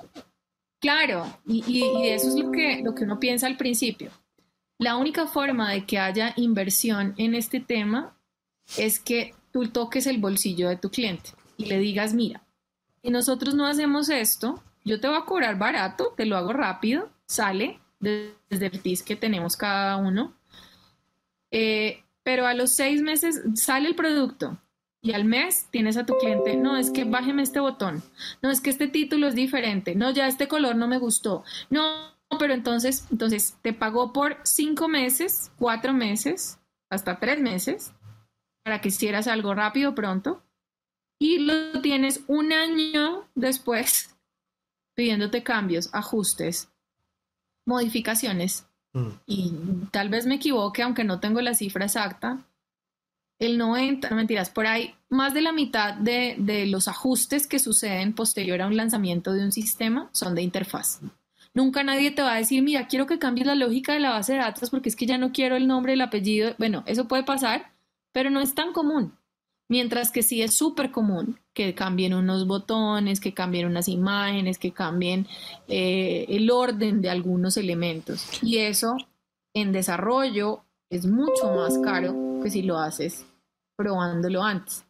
claro, 0.81 1.27
y, 1.47 1.65
y, 1.67 2.09
eso 2.09 2.29
es 2.29 2.35
lo 2.35 2.51
que, 2.51 2.83
lo 2.83 2.95
que 2.95 3.05
uno 3.05 3.21
piensa 3.21 3.47
al 3.47 3.57
principio. 3.57 4.11
La 4.79 4.97
única 4.97 5.27
forma 5.27 5.71
de 5.73 5.85
que 5.85 5.99
haya 5.99 6.33
inversión 6.37 7.15
en 7.19 7.35
este 7.35 7.61
tema 7.61 8.17
es 8.79 8.99
que 8.99 9.35
tú 9.53 9.69
toques 9.69 10.07
el 10.07 10.19
bolsillo 10.19 10.69
de 10.69 10.77
tu 10.77 10.91
cliente 10.91 11.31
y 11.57 11.67
le 11.67 11.79
digas, 11.79 12.15
mira, 12.15 12.43
si 13.03 13.11
nosotros 13.11 13.55
no 13.55 13.67
hacemos 13.67 14.09
esto, 14.09 14.63
yo 14.85 15.01
te 15.01 15.09
voy 15.09 15.19
a 15.19 15.25
cobrar 15.25 15.59
barato, 15.59 16.15
te 16.17 16.25
lo 16.25 16.37
hago 16.37 16.53
rápido, 16.53 17.11
sale 17.27 17.79
desde 17.99 18.67
el 18.67 18.81
TIS 18.81 19.03
que 19.03 19.17
tenemos 19.17 19.57
cada 19.57 19.99
uno, 19.99 20.35
eh, 21.51 22.05
pero 22.23 22.47
a 22.47 22.55
los 22.55 22.73
seis 22.73 23.03
meses 23.03 23.43
sale 23.55 23.89
el 23.89 23.95
producto 23.95 24.59
y 25.03 25.13
al 25.13 25.25
mes 25.25 25.67
tienes 25.71 25.97
a 25.97 26.05
tu 26.05 26.17
cliente, 26.19 26.57
no, 26.57 26.77
es 26.77 26.91
que 26.91 27.05
bájeme 27.05 27.43
este 27.43 27.61
botón, 27.61 28.03
no, 28.43 28.51
es 28.51 28.61
que 28.61 28.71
este 28.71 28.87
título 28.87 29.29
es 29.29 29.35
diferente, 29.35 29.95
no, 29.95 30.11
ya 30.11 30.27
este 30.27 30.47
color 30.47 30.77
no 30.77 30.89
me 30.89 30.99
gustó, 30.99 31.43
no, 31.71 32.13
pero 32.39 32.53
entonces, 32.53 33.07
entonces 33.11 33.57
te 33.63 33.73
pagó 33.73 34.13
por 34.13 34.39
cinco 34.45 34.89
meses, 34.89 35.51
cuatro 35.59 35.93
meses, 35.93 36.59
hasta 36.91 37.19
tres 37.19 37.41
meses, 37.41 37.93
para 38.63 38.81
que 38.81 38.89
hicieras 38.89 39.27
algo 39.27 39.55
rápido, 39.55 39.95
pronto, 39.95 40.43
y 41.19 41.39
lo 41.39 41.81
tienes 41.81 42.23
un 42.27 42.53
año 42.53 43.29
después 43.35 44.17
pidiéndote 44.95 45.43
cambios, 45.43 45.89
ajustes, 45.95 46.71
modificaciones 47.67 48.70
Mm. 48.93 49.09
Y 49.27 49.53
tal 49.91 50.09
vez 50.09 50.27
me 50.27 50.37
equivoque, 50.37 50.83
aunque 50.83 51.05
no 51.05 51.21
tengo 51.21 51.41
la 51.41 51.55
cifra 51.55 51.85
exacta. 51.85 52.39
El 53.39 53.57
90, 53.57 54.11
mentiras, 54.11 54.51
por 54.51 54.67
ahí 54.67 54.95
más 55.09 55.35
de 55.35 55.41
la 55.41 55.53
mitad 55.53 55.95
de, 55.95 56.67
los 56.67 56.89
ajustes 56.89 57.47
que 57.47 57.59
suceden 57.59 58.15
posterior 58.15 58.61
a 58.61 58.67
un 58.67 58.77
lanzamiento 58.77 59.33
de 59.33 59.45
un 59.45 59.53
sistema 59.53 60.09
son 60.13 60.35
de 60.35 60.43
interfaz. 60.43 61.01
Nunca 61.53 61.83
nadie 61.83 62.13
te 62.13 62.23
va 62.23 62.35
a 62.35 62.39
decir, 62.39 62.63
mira, 62.63 62.87
quiero 62.87 63.07
que 63.07 63.19
cambies 63.19 63.47
la 63.47 63.57
lógica 63.57 63.93
de 63.93 64.01
la 64.01 64.11
base 64.11 64.35
de 64.35 64.39
datos 64.39 64.71
porque 64.71 64.89
es 64.89 64.97
que 64.97 65.07
ya 65.07 65.19
no 65.19 65.33
quiero 65.33 65.57
el 65.57 65.67
nombre, 65.67 65.95
el 65.95 66.01
apellido. 66.01 66.55
Bueno, 66.59 66.85
eso 66.87 67.09
puede 67.09 67.25
pasar, 67.25 67.73
pero 68.13 68.31
no 68.31 68.41
es 68.41 68.55
tan 68.55 68.73
común. 68.73 69.15
Mientras 69.71 70.11
que 70.11 70.25
sí 70.25 70.43
es 70.43 70.53
súper 70.53 70.91
común 70.91 71.39
que 71.55 71.77
cambien 71.77 72.13
unos 72.13 72.49
botones, 72.49 73.21
que 73.21 73.33
cambien 73.33 73.69
unas 73.69 73.87
imágenes, 73.87 74.59
que 74.59 74.73
cambien 74.73 75.29
eh, 75.69 76.27
el 76.29 76.51
orden 76.51 77.01
de 77.01 77.09
algunos 77.09 77.57
elementos. 77.57 78.27
Y 78.43 78.59
eso 78.59 78.97
en 79.55 79.71
desarrollo 79.71 80.65
es 80.91 81.07
mucho 81.07 81.55
más 81.55 81.79
caro 81.79 82.41
que 82.43 82.51
si 82.51 82.63
lo 82.63 82.79
haces 82.79 83.25
probándolo 83.77 84.43
antes. 84.43 84.85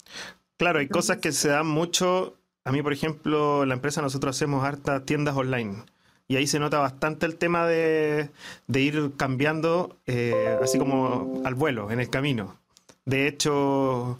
Claro, 0.56 0.78
hay 0.78 0.88
cosas 0.88 1.18
que 1.18 1.32
se 1.32 1.50
dan 1.50 1.66
mucho. 1.66 2.38
A 2.64 2.72
mí, 2.72 2.82
por 2.82 2.94
ejemplo, 2.94 3.66
la 3.66 3.74
empresa 3.74 4.00
nosotros 4.00 4.34
hacemos 4.34 4.64
hartas 4.64 5.04
tiendas 5.04 5.36
online. 5.36 5.84
Y 6.26 6.36
ahí 6.36 6.46
se 6.46 6.58
nota 6.58 6.78
bastante 6.78 7.26
el 7.26 7.36
tema 7.36 7.66
de, 7.66 8.30
ir 8.72 9.12
cambiando, 9.18 9.98
eh, 10.06 10.56
así 10.62 10.78
como 10.78 11.42
al 11.44 11.54
vuelo, 11.54 11.90
en 11.90 12.00
el 12.00 12.08
camino. 12.08 12.56
De 13.04 13.26
hecho, 13.26 14.16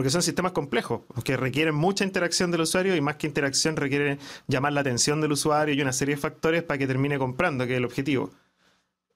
porque 0.00 0.08
son 0.08 0.22
sistemas 0.22 0.52
complejos, 0.52 1.02
que 1.24 1.36
requieren 1.36 1.74
mucha 1.74 2.04
interacción 2.04 2.50
del 2.50 2.62
usuario 2.62 2.96
y 2.96 3.02
más 3.02 3.16
que 3.16 3.26
interacción 3.26 3.76
requieren 3.76 4.18
llamar 4.48 4.72
la 4.72 4.80
atención 4.80 5.20
del 5.20 5.32
usuario 5.32 5.74
y 5.74 5.82
una 5.82 5.92
serie 5.92 6.14
de 6.14 6.20
factores 6.22 6.62
para 6.62 6.78
que 6.78 6.86
termine 6.86 7.18
comprando, 7.18 7.66
que 7.66 7.72
es 7.72 7.76
el 7.76 7.84
objetivo. 7.84 8.30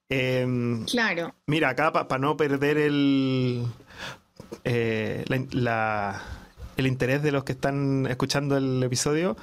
Em, 0.09 0.85
claro. 0.85 1.33
Mira, 1.47 1.69
acá 1.69 1.91
para 1.91 2.19
no 2.19 2.37
perder 2.37 2.77
el, 2.77 3.65
eh, 4.63 5.25
el 5.27 6.85
interés 6.85 7.23
de 7.23 7.31
los 7.31 7.43
que 7.45 7.53
están 7.53 8.05
escuchando 8.05 8.55
el 8.55 8.83
episodio, 8.83 9.35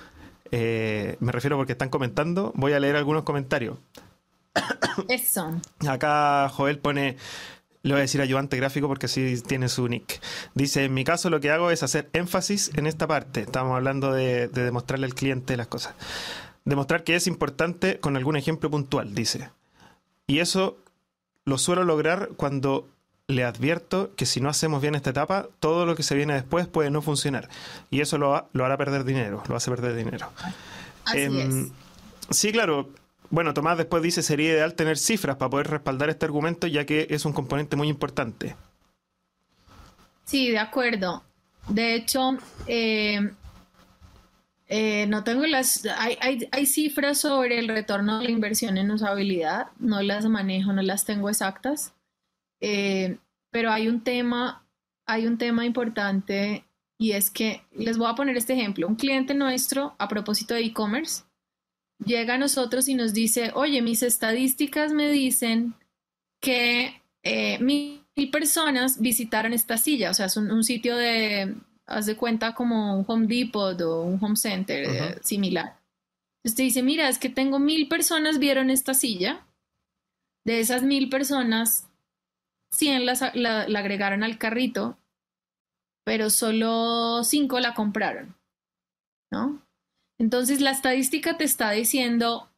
eh, 0.53 1.17
me 1.19 1.33
refiero 1.33 1.57
porque 1.57 1.73
están 1.73 1.89
comentando, 1.89 2.53
voy 2.55 2.73
a 2.73 2.79
leer 2.79 2.95
algunos 2.95 3.25
comentarios. 3.25 3.79
Eso. 5.09 5.61
Acá 5.89 6.49
Joel 6.51 6.79
pone, 6.79 7.17
le 7.83 7.93
voy 7.93 7.99
a 7.99 8.03
decir 8.03 8.21
ayudante 8.21 8.57
gráfico 8.57 8.89
porque 8.89 9.07
así 9.07 9.41
tiene 9.43 9.69
su 9.69 9.89
nick. 9.89 10.21
Dice, 10.55 10.85
en 10.85 10.95
mi 10.95 11.05
caso 11.05 11.31
lo 11.31 11.41
que 11.41 11.51
hago 11.51 11.71
es 11.71 11.83
hacer 11.83 12.09
énfasis 12.13 12.71
en 12.75 12.87
esta 12.87 13.07
parte. 13.07 13.41
Estamos 13.41 13.77
hablando 13.77 14.13
de, 14.13 14.49
de 14.49 14.65
demostrarle 14.65 15.07
al 15.07 15.15
cliente 15.15 15.57
las 15.57 15.67
cosas. 15.67 15.95
Demostrar 16.65 17.03
que 17.03 17.17
es 17.17 17.27
importante 17.27 17.99
con 17.99 18.17
algún 18.17 18.37
ejemplo 18.37 18.71
puntual, 18.71 19.15
dice. 19.15 19.51
Y 20.27 20.39
eso 20.39 20.79
lo 21.45 21.59
suelo 21.59 21.85
lograr 21.85 22.31
cuando 22.37 22.89
le 23.27 23.45
advierto 23.45 24.15
que 24.17 24.27
si 24.27 24.41
no 24.41 24.49
hacemos 24.49 24.81
bien 24.83 24.95
esta 24.95 25.11
etapa, 25.11 25.49
todo 25.59 25.87
lo 25.87 25.97
que 25.97 26.03
se 26.03 26.15
viene 26.15 26.35
después 26.35 26.67
puede 26.67 26.91
no 26.91 27.03
funcionar. 27.03 27.49
Y 27.91 28.01
eso 28.01 28.19
lo, 28.19 28.49
lo 28.53 28.65
hará 28.65 28.77
perder 28.77 29.05
dinero, 29.05 29.43
lo 29.49 29.57
hace 29.57 29.71
perder 29.71 29.97
dinero. 29.97 30.31
Así 31.05 31.21
em, 31.21 31.37
es. 31.37 31.73
Sí, 32.31 32.53
claro. 32.53 32.89
Bueno, 33.33 33.55
Tomás 33.55 33.79
después 33.79 34.03
dice 34.03 34.23
sería 34.23 34.51
ideal 34.51 34.75
tener 34.75 34.99
cifras 34.99 35.37
para 35.37 35.49
poder 35.49 35.69
respaldar 35.69 36.11
este 36.11 36.27
argumento, 36.27 36.67
ya 36.67 36.85
que 36.85 37.07
es 37.09 37.25
un 37.25 37.33
componente 37.33 37.77
muy 37.77 37.89
importante. 37.89 38.55
Sí, 40.25 40.51
de 40.51 40.59
acuerdo. 40.59 41.25
De 41.67 41.95
hecho, 41.95 42.37
eh, 42.67 43.31
eh, 44.67 45.07
no 45.07 45.25
tengo 45.25 45.47
las, 45.47 45.87
hay, 45.97 46.47
hay, 46.53 46.67
cifras 46.67 47.23
sobre 47.23 47.59
el 47.59 47.69
retorno 47.69 48.19
de 48.19 48.25
la 48.25 48.31
inversión 48.31 48.77
en 48.77 48.91
usabilidad, 48.91 49.69
no 49.79 50.03
las 50.03 50.27
manejo, 50.27 50.75
no 50.75 50.83
las 50.83 51.07
tengo 51.07 51.31
exactas, 51.31 51.95
eh, 52.61 53.17
pero 53.51 53.73
hay 53.73 53.89
un 53.89 54.03
tema, 54.03 54.67
hay 55.07 55.27
un 55.27 55.39
tema 55.39 55.65
importante 55.65 56.67
y 56.99 57.13
es 57.13 57.31
que 57.31 57.63
les 57.73 57.97
voy 57.97 58.11
a 58.11 58.15
poner 58.15 58.37
este 58.37 58.53
ejemplo. 58.53 58.87
Un 58.87 58.97
cliente 58.97 59.33
nuestro, 59.33 59.95
a 59.99 60.07
propósito 60.07 60.53
de 60.53 60.65
e-commerce, 60.65 61.23
llega 62.05 62.35
a 62.35 62.39
nosotros 62.39 62.89
y 62.89 62.95
nos 62.95 63.13
dice, 63.13 63.51
oye, 63.55 63.83
mis 63.83 64.03
estadísticas 64.03 64.93
me 64.93 65.11
dicen 65.11 65.75
que 66.41 67.03
eh, 67.23 67.59
mil 67.61 68.03
personas 68.31 69.01
visitaron 69.01 69.53
esta 69.53 69.79
silla, 69.79 70.11
o 70.11 70.15
sea, 70.15 70.27
es 70.27 70.37
un 70.37 70.65
sitio 70.65 70.97
de, 70.97 71.55
haz 71.87 72.07
de 72.07 72.17
cuenta 72.17 72.55
como 72.55 72.99
un 72.99 73.05
Home 73.07 73.27
Depot 73.27 73.81
o 73.81 74.03
un 74.03 74.23
Home 74.23 74.37
Center 74.37 74.85
eh, 74.85 75.19
similar. 75.23 75.79
Usted 76.45 76.65
dice, 76.65 76.83
mira, 76.83 77.09
es 77.09 77.19
que 77.19 77.29
tengo 77.29 77.59
mil 77.59 77.89
personas 77.89 78.39
vieron 78.39 78.71
esta 78.71 78.95
silla. 78.95 79.47
De 80.45 80.59
esas 80.59 80.83
mil 80.83 81.09
personas, 81.09 81.89
100 82.73 83.07
la, 83.07 83.61
agregaron 83.79 84.25
al 84.25 84.39
carrito, 84.39 84.99
pero 86.05 86.31
solo 86.31 87.23
cinco 87.23 87.61
la 87.61 87.75
compraron. 87.75 88.35
¿No? 89.31 89.63
Entonces 90.23 90.61
la 90.61 90.71
estadística 90.71 91.37
te 91.37 91.43
está 91.43 91.73
diciendo 91.73 92.49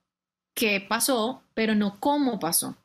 qué 0.52 0.84
pasó, 0.86 1.42
pero 1.54 1.74
no 1.74 1.98
cómo 1.98 2.38
pasó. 2.38 2.76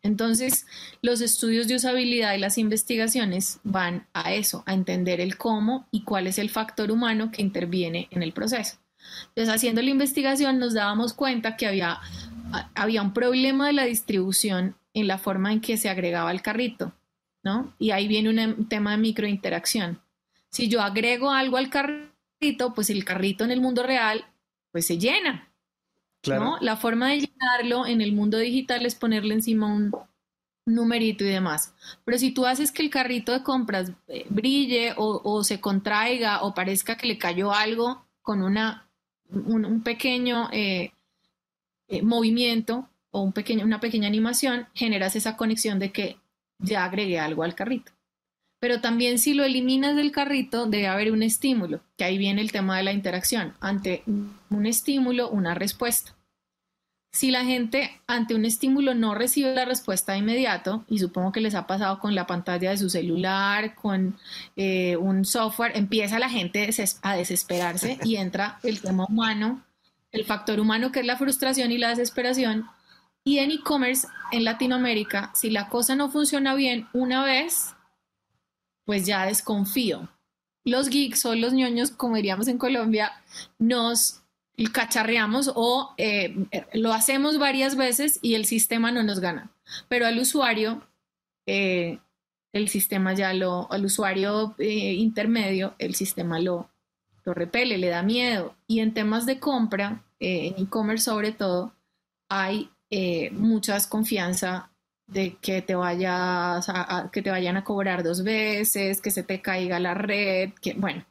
Entonces, 0.00 0.64
los 1.02 1.20
estudios 1.20 1.66
de 1.66 1.74
usabilidad 1.74 2.34
y 2.34 2.38
las 2.38 2.56
investigaciones 2.56 3.58
van 3.64 4.06
a 4.12 4.32
eso, 4.32 4.62
a 4.64 4.74
entender 4.74 5.20
el 5.20 5.36
cómo 5.36 5.88
y 5.90 6.04
cuál 6.04 6.28
es 6.28 6.38
el 6.38 6.50
factor 6.50 6.92
humano 6.92 7.32
que 7.32 7.42
interviene 7.42 8.06
en 8.12 8.22
el 8.22 8.32
proceso. 8.32 8.76
Entonces, 9.30 9.52
haciendo 9.52 9.82
la 9.82 9.90
investigación 9.90 10.60
nos 10.60 10.72
dábamos 10.72 11.14
cuenta 11.14 11.56
que 11.56 11.66
había, 11.66 11.98
había 12.76 13.02
un 13.02 13.12
problema 13.12 13.66
de 13.66 13.72
la 13.72 13.86
distribución 13.86 14.76
en 14.94 15.08
la 15.08 15.18
forma 15.18 15.52
en 15.52 15.60
que 15.60 15.76
se 15.76 15.88
agregaba 15.88 16.30
el 16.30 16.42
carrito, 16.42 16.92
¿no? 17.42 17.74
Y 17.80 17.90
ahí 17.90 18.06
viene 18.06 18.28
un 18.28 18.68
tema 18.68 18.92
de 18.92 18.98
microinteracción. 18.98 20.00
Si 20.48 20.68
yo 20.68 20.80
agrego 20.80 21.32
algo 21.32 21.56
al 21.56 21.70
carrito, 21.70 22.07
pues 22.74 22.90
el 22.90 23.04
carrito 23.04 23.44
en 23.44 23.50
el 23.50 23.60
mundo 23.60 23.82
real, 23.82 24.24
pues 24.72 24.86
se 24.86 24.98
llena, 24.98 25.48
la 26.60 26.76
forma 26.76 27.08
de 27.08 27.20
llenarlo 27.20 27.86
en 27.86 28.00
el 28.00 28.12
mundo 28.12 28.38
digital 28.38 28.84
es 28.86 28.94
ponerle 28.94 29.34
encima 29.34 29.66
un 29.66 29.92
numerito 30.66 31.24
y 31.24 31.28
demás. 31.28 31.74
Pero 32.04 32.18
si 32.18 32.32
tú 32.32 32.46
haces 32.46 32.72
que 32.72 32.82
el 32.82 32.90
carrito 32.90 33.32
de 33.32 33.42
compras 33.42 33.92
eh, 34.08 34.26
brille 34.28 34.94
o, 34.96 35.42
se 35.44 35.60
contraiga 35.60 36.42
o 36.42 36.54
parezca 36.54 36.96
que 36.96 37.06
le 37.06 37.18
cayó 37.18 37.52
algo 37.52 38.04
con 38.20 38.42
una, 38.42 38.88
un, 39.30 39.82
pequeño 39.82 40.48
eh, 40.52 40.92
eh, 41.88 42.02
movimiento 42.02 42.88
o 43.10 43.22
un 43.22 43.32
pequeño, 43.32 43.64
una 43.64 43.80
pequeña 43.80 44.08
animación, 44.08 44.68
generas 44.74 45.16
esa 45.16 45.36
conexión 45.36 45.78
de 45.78 45.92
que 45.92 46.18
ya 46.58 46.84
agregué 46.84 47.18
algo 47.18 47.42
al 47.42 47.54
carrito. 47.54 47.92
Pero 48.60 48.80
también 48.80 49.18
si 49.18 49.34
lo 49.34 49.44
eliminas 49.44 49.94
del 49.94 50.10
carrito, 50.10 50.66
debe 50.66 50.88
haber 50.88 51.12
un 51.12 51.22
estímulo, 51.22 51.80
que 51.96 52.04
ahí 52.04 52.18
viene 52.18 52.40
el 52.40 52.52
tema 52.52 52.76
de 52.76 52.82
la 52.82 52.92
interacción. 52.92 53.54
Ante 53.60 54.02
un 54.06 54.66
estímulo, 54.66 55.30
una 55.30 55.54
respuesta. 55.54 56.14
Si 57.10 57.30
la 57.30 57.44
gente 57.44 57.90
ante 58.06 58.34
un 58.34 58.44
estímulo 58.44 58.94
no 58.94 59.14
recibe 59.14 59.54
la 59.54 59.64
respuesta 59.64 60.12
de 60.12 60.18
inmediato, 60.18 60.84
y 60.88 60.98
supongo 60.98 61.32
que 61.32 61.40
les 61.40 61.54
ha 61.54 61.66
pasado 61.66 61.98
con 62.00 62.14
la 62.14 62.26
pantalla 62.26 62.70
de 62.70 62.76
su 62.76 62.90
celular, 62.90 63.74
con 63.74 64.18
eh, 64.56 64.96
un 64.96 65.24
software, 65.24 65.76
empieza 65.76 66.18
la 66.18 66.28
gente 66.28 66.68
a 67.02 67.16
desesperarse 67.16 67.98
y 68.04 68.16
entra 68.16 68.58
el 68.62 68.80
tema 68.80 69.06
humano, 69.08 69.64
el 70.12 70.24
factor 70.24 70.60
humano 70.60 70.92
que 70.92 71.00
es 71.00 71.06
la 71.06 71.16
frustración 71.16 71.72
y 71.72 71.78
la 71.78 71.88
desesperación. 71.88 72.66
Y 73.24 73.38
en 73.38 73.50
e-commerce 73.50 74.06
en 74.30 74.44
Latinoamérica, 74.44 75.32
si 75.34 75.50
la 75.50 75.68
cosa 75.68 75.96
no 75.96 76.10
funciona 76.10 76.54
bien 76.54 76.88
una 76.92 77.24
vez, 77.24 77.74
pues 78.88 79.04
ya 79.04 79.26
desconfío. 79.26 80.08
Los 80.64 80.88
geeks 80.88 81.26
o 81.26 81.34
los 81.34 81.52
ñoños, 81.52 81.90
como 81.90 82.16
diríamos 82.16 82.48
en 82.48 82.56
Colombia, 82.56 83.12
nos 83.58 84.22
cacharreamos 84.72 85.52
o 85.54 85.92
eh, 85.98 86.34
lo 86.72 86.94
hacemos 86.94 87.38
varias 87.38 87.76
veces 87.76 88.18
y 88.22 88.34
el 88.34 88.46
sistema 88.46 88.90
no 88.90 89.02
nos 89.02 89.20
gana. 89.20 89.50
Pero 89.88 90.06
al 90.06 90.18
usuario, 90.18 90.80
eh, 91.44 91.98
el 92.54 92.70
sistema 92.70 93.12
ya 93.12 93.34
lo, 93.34 93.70
al 93.70 93.84
usuario 93.84 94.54
eh, 94.56 94.94
intermedio, 94.94 95.74
el 95.78 95.94
sistema 95.94 96.40
lo, 96.40 96.70
lo 97.26 97.34
repele, 97.34 97.76
le 97.76 97.88
da 97.88 98.02
miedo. 98.02 98.54
Y 98.66 98.80
en 98.80 98.94
temas 98.94 99.26
de 99.26 99.38
compra, 99.38 100.02
en 100.18 100.54
e-commerce 100.62 101.04
sobre 101.04 101.32
todo, 101.32 101.74
hay 102.30 102.70
mucha 103.32 103.74
desconfianza 103.74 104.70
de 105.08 105.36
que 105.40 105.62
te 105.62 105.74
vayas 105.74 106.68
a, 106.68 107.10
que 107.12 107.22
te 107.22 107.30
vayan 107.30 107.56
a 107.56 107.64
cobrar 107.64 108.02
dos 108.02 108.22
veces, 108.22 109.00
que 109.00 109.10
se 109.10 109.22
te 109.22 109.40
caiga 109.40 109.80
la 109.80 109.94
red, 109.94 110.52
que 110.60 110.74
bueno. 110.74 111.04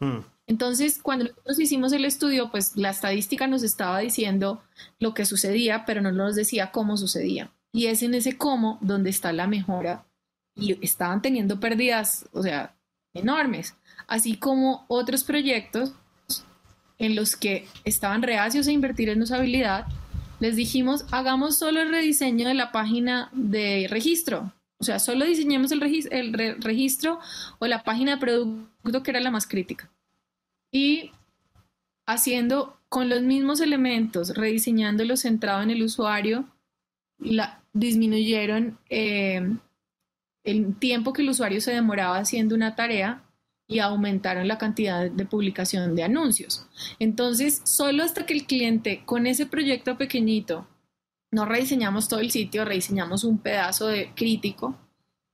Mm. 0.00 0.18
Entonces, 0.46 1.00
cuando 1.00 1.24
nosotros 1.24 1.58
hicimos 1.58 1.92
el 1.92 2.04
estudio, 2.04 2.50
pues 2.50 2.76
la 2.76 2.90
estadística 2.90 3.46
nos 3.46 3.62
estaba 3.62 4.00
diciendo 4.00 4.62
lo 4.98 5.14
que 5.14 5.24
sucedía, 5.24 5.84
pero 5.86 6.02
no 6.02 6.12
nos 6.12 6.34
decía 6.34 6.70
cómo 6.70 6.96
sucedía. 6.96 7.50
Y 7.72 7.86
es 7.86 8.02
en 8.02 8.14
ese 8.14 8.36
cómo 8.36 8.78
donde 8.82 9.10
está 9.10 9.32
la 9.32 9.46
mejora. 9.46 10.04
Y 10.54 10.84
estaban 10.84 11.22
teniendo 11.22 11.60
pérdidas, 11.60 12.28
o 12.32 12.42
sea, 12.42 12.76
enormes. 13.14 13.74
Así 14.06 14.36
como 14.36 14.84
otros 14.88 15.24
proyectos 15.24 15.94
en 16.98 17.16
los 17.16 17.36
que 17.36 17.66
estaban 17.84 18.22
reacios 18.22 18.66
a 18.66 18.72
invertir 18.72 19.08
en 19.08 19.22
usabilidad, 19.22 19.86
les 20.44 20.56
dijimos, 20.56 21.06
hagamos 21.10 21.56
solo 21.56 21.80
el 21.80 21.88
rediseño 21.88 22.46
de 22.46 22.52
la 22.52 22.70
página 22.70 23.30
de 23.32 23.86
registro. 23.88 24.52
O 24.76 24.84
sea, 24.84 24.98
solo 24.98 25.24
diseñemos 25.24 25.72
el, 25.72 25.80
registro 26.60 27.18
o 27.58 27.66
la 27.66 27.82
página 27.82 28.16
de 28.16 28.18
producto 28.18 29.02
que 29.02 29.10
era 29.10 29.20
la 29.20 29.30
más 29.30 29.46
crítica. 29.46 29.90
Y 30.70 31.12
haciendo 32.04 32.76
con 32.90 33.08
los 33.08 33.22
mismos 33.22 33.62
elementos, 33.62 34.36
rediseñándolos 34.36 35.20
centrado 35.20 35.62
en 35.62 35.70
el 35.70 35.82
usuario, 35.82 36.44
la, 37.18 37.62
disminuyeron 37.72 38.76
eh, 38.90 39.50
el 40.42 40.76
tiempo 40.76 41.14
que 41.14 41.22
el 41.22 41.30
usuario 41.30 41.62
se 41.62 41.72
demoraba 41.72 42.18
haciendo 42.18 42.54
una 42.54 42.76
tarea 42.76 43.23
y 43.66 43.78
aumentaron 43.78 44.48
la 44.48 44.58
cantidad 44.58 45.10
de 45.10 45.24
publicación 45.24 45.94
de 45.96 46.04
anuncios. 46.04 46.66
Entonces, 46.98 47.62
solo 47.64 48.02
hasta 48.02 48.26
que 48.26 48.34
el 48.34 48.46
cliente 48.46 49.04
con 49.04 49.26
ese 49.26 49.46
proyecto 49.46 49.96
pequeñito, 49.96 50.66
no 51.30 51.44
rediseñamos 51.44 52.08
todo 52.08 52.20
el 52.20 52.30
sitio, 52.30 52.64
rediseñamos 52.64 53.24
un 53.24 53.38
pedazo 53.38 53.88
de 53.88 54.12
crítico, 54.14 54.78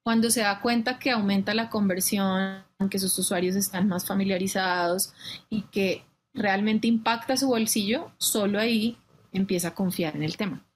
cuando 0.03 0.31
se 0.31 0.41
da 0.41 0.61
cuenta 0.61 0.99
que 0.99 1.11
aumenta 1.11 1.55
la 1.55 1.69
conversión, 1.69 2.65
que 2.91 2.99
sus 2.99 3.19
usuarios 3.19 3.55
están 3.57 3.89
más 3.89 4.07
familiarizados 4.07 5.13
y 5.51 5.63
que 5.63 6.05
realmente 6.33 6.87
impacta 6.87 7.37
su 7.37 7.49
bolsillo, 7.49 8.11
solo 8.19 8.59
ahí 8.59 8.97
empieza 9.33 9.69
a 9.69 9.75
confiar 9.75 10.17
en 10.17 10.23
el 10.23 10.37
tema. 10.37 10.67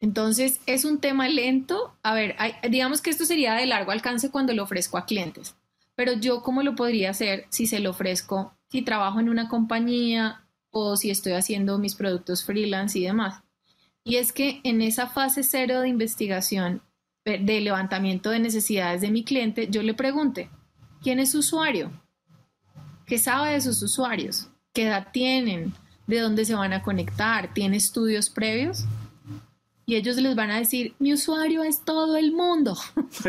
Entonces, 0.00 0.60
es 0.66 0.84
un 0.84 1.00
tema 1.00 1.28
lento. 1.28 1.96
A 2.02 2.14
ver, 2.14 2.36
digamos 2.70 3.00
que 3.00 3.10
esto 3.10 3.24
sería 3.24 3.54
de 3.54 3.66
largo 3.66 3.90
alcance 3.90 4.30
cuando 4.30 4.52
lo 4.54 4.62
ofrezco 4.62 4.96
a 4.96 5.06
clientes, 5.06 5.56
pero 5.98 6.12
yo 6.12 6.44
cómo 6.44 6.62
lo 6.62 6.76
podría 6.76 7.10
hacer 7.10 7.46
si 7.48 7.66
se 7.66 7.80
lo 7.80 7.90
ofrezco, 7.90 8.56
si 8.70 8.82
trabajo 8.82 9.18
en 9.18 9.28
una 9.28 9.48
compañía 9.48 10.46
o 10.70 10.96
si 10.96 11.10
estoy 11.10 11.32
haciendo 11.32 11.76
mis 11.80 11.96
productos 11.96 12.44
freelance 12.44 12.96
y 12.96 13.02
demás. 13.02 13.42
Y 14.04 14.14
es 14.14 14.32
que 14.32 14.60
en 14.62 14.80
esa 14.80 15.08
fase 15.08 15.42
cero 15.42 15.80
de 15.80 15.88
investigación, 15.88 16.82
de 17.24 17.60
levantamiento 17.60 18.30
de 18.30 18.38
necesidades 18.38 19.00
de 19.00 19.10
mi 19.10 19.24
cliente, 19.24 19.66
yo 19.72 19.82
le 19.82 19.92
pregunte, 19.92 20.50
¿quién 21.02 21.18
es 21.18 21.32
su 21.32 21.40
usuario? 21.40 21.90
¿Qué 23.04 23.18
sabe 23.18 23.54
de 23.54 23.60
sus 23.60 23.82
usuarios? 23.82 24.50
¿Qué 24.72 24.84
edad 24.84 25.08
tienen? 25.12 25.74
¿De 26.06 26.20
dónde 26.20 26.44
se 26.44 26.54
van 26.54 26.74
a 26.74 26.82
conectar? 26.84 27.52
¿Tiene 27.54 27.76
estudios 27.76 28.30
previos? 28.30 28.84
y 29.88 29.96
ellos 29.96 30.18
les 30.18 30.36
van 30.36 30.50
a 30.50 30.58
decir, 30.58 30.94
mi 30.98 31.14
usuario 31.14 31.62
es 31.62 31.82
todo 31.82 32.18
el 32.18 32.32
mundo. 32.32 32.76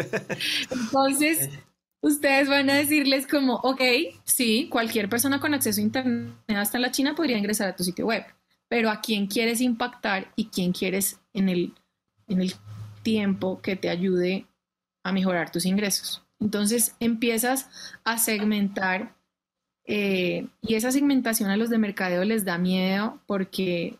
Entonces, 0.69 1.49
ustedes 2.01 2.47
van 2.49 2.69
a 2.69 2.75
decirles 2.75 3.27
como, 3.27 3.55
ok, 3.55 3.81
sí, 4.23 4.67
cualquier 4.69 5.09
persona 5.09 5.39
con 5.39 5.53
acceso 5.53 5.81
a 5.81 5.83
Internet 5.83 6.33
hasta 6.47 6.79
la 6.79 6.91
China 6.91 7.15
podría 7.15 7.37
ingresar 7.37 7.69
a 7.69 7.75
tu 7.75 7.83
sitio 7.83 8.05
web, 8.07 8.25
pero 8.67 8.89
a 8.89 9.01
quién 9.01 9.27
quieres 9.27 9.61
impactar 9.61 10.31
y 10.35 10.45
quién 10.45 10.71
quieres 10.71 11.19
en 11.33 11.49
el, 11.49 11.73
en 12.27 12.41
el 12.41 12.53
tiempo 13.03 13.61
que 13.61 13.75
te 13.75 13.89
ayude 13.89 14.45
a 15.03 15.11
mejorar 15.11 15.51
tus 15.51 15.65
ingresos. 15.65 16.23
Entonces 16.39 16.95
empiezas 16.99 17.69
a 18.03 18.17
segmentar 18.17 19.15
eh, 19.85 20.47
y 20.61 20.75
esa 20.75 20.91
segmentación 20.91 21.49
a 21.49 21.57
los 21.57 21.69
de 21.69 21.79
mercadeo 21.79 22.23
les 22.23 22.45
da 22.45 22.57
miedo 22.57 23.19
porque 23.25 23.97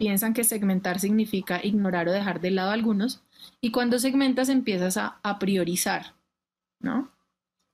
piensan 0.00 0.32
que 0.32 0.44
segmentar 0.44 0.98
significa 0.98 1.60
ignorar 1.62 2.08
o 2.08 2.12
dejar 2.12 2.40
de 2.40 2.50
lado 2.50 2.70
a 2.70 2.72
algunos, 2.72 3.22
y 3.60 3.70
cuando 3.70 3.98
segmentas 3.98 4.48
empiezas 4.48 4.96
a, 4.96 5.38
priorizar, 5.38 6.14
¿no? 6.80 7.10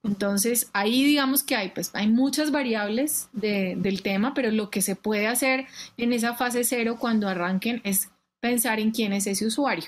Entonces, 0.02 0.70
ahí 0.72 1.04
digamos 1.04 1.42
que 1.42 1.56
hay, 1.56 1.70
pues, 1.70 1.90
hay 1.94 2.08
muchas 2.08 2.52
variables 2.52 3.28
del 3.32 4.02
tema, 4.02 4.34
pero 4.34 4.50
lo 4.50 4.70
que 4.70 4.82
se 4.82 4.94
puede 4.94 5.26
hacer 5.26 5.66
en 5.96 6.12
esa 6.12 6.34
fase 6.34 6.62
cero 6.64 6.96
cuando 6.98 7.28
arranquen 7.28 7.80
es 7.84 8.10
pensar 8.40 8.78
en 8.78 8.92
quién 8.92 9.12
es 9.12 9.26
ese 9.26 9.46
usuario. 9.46 9.86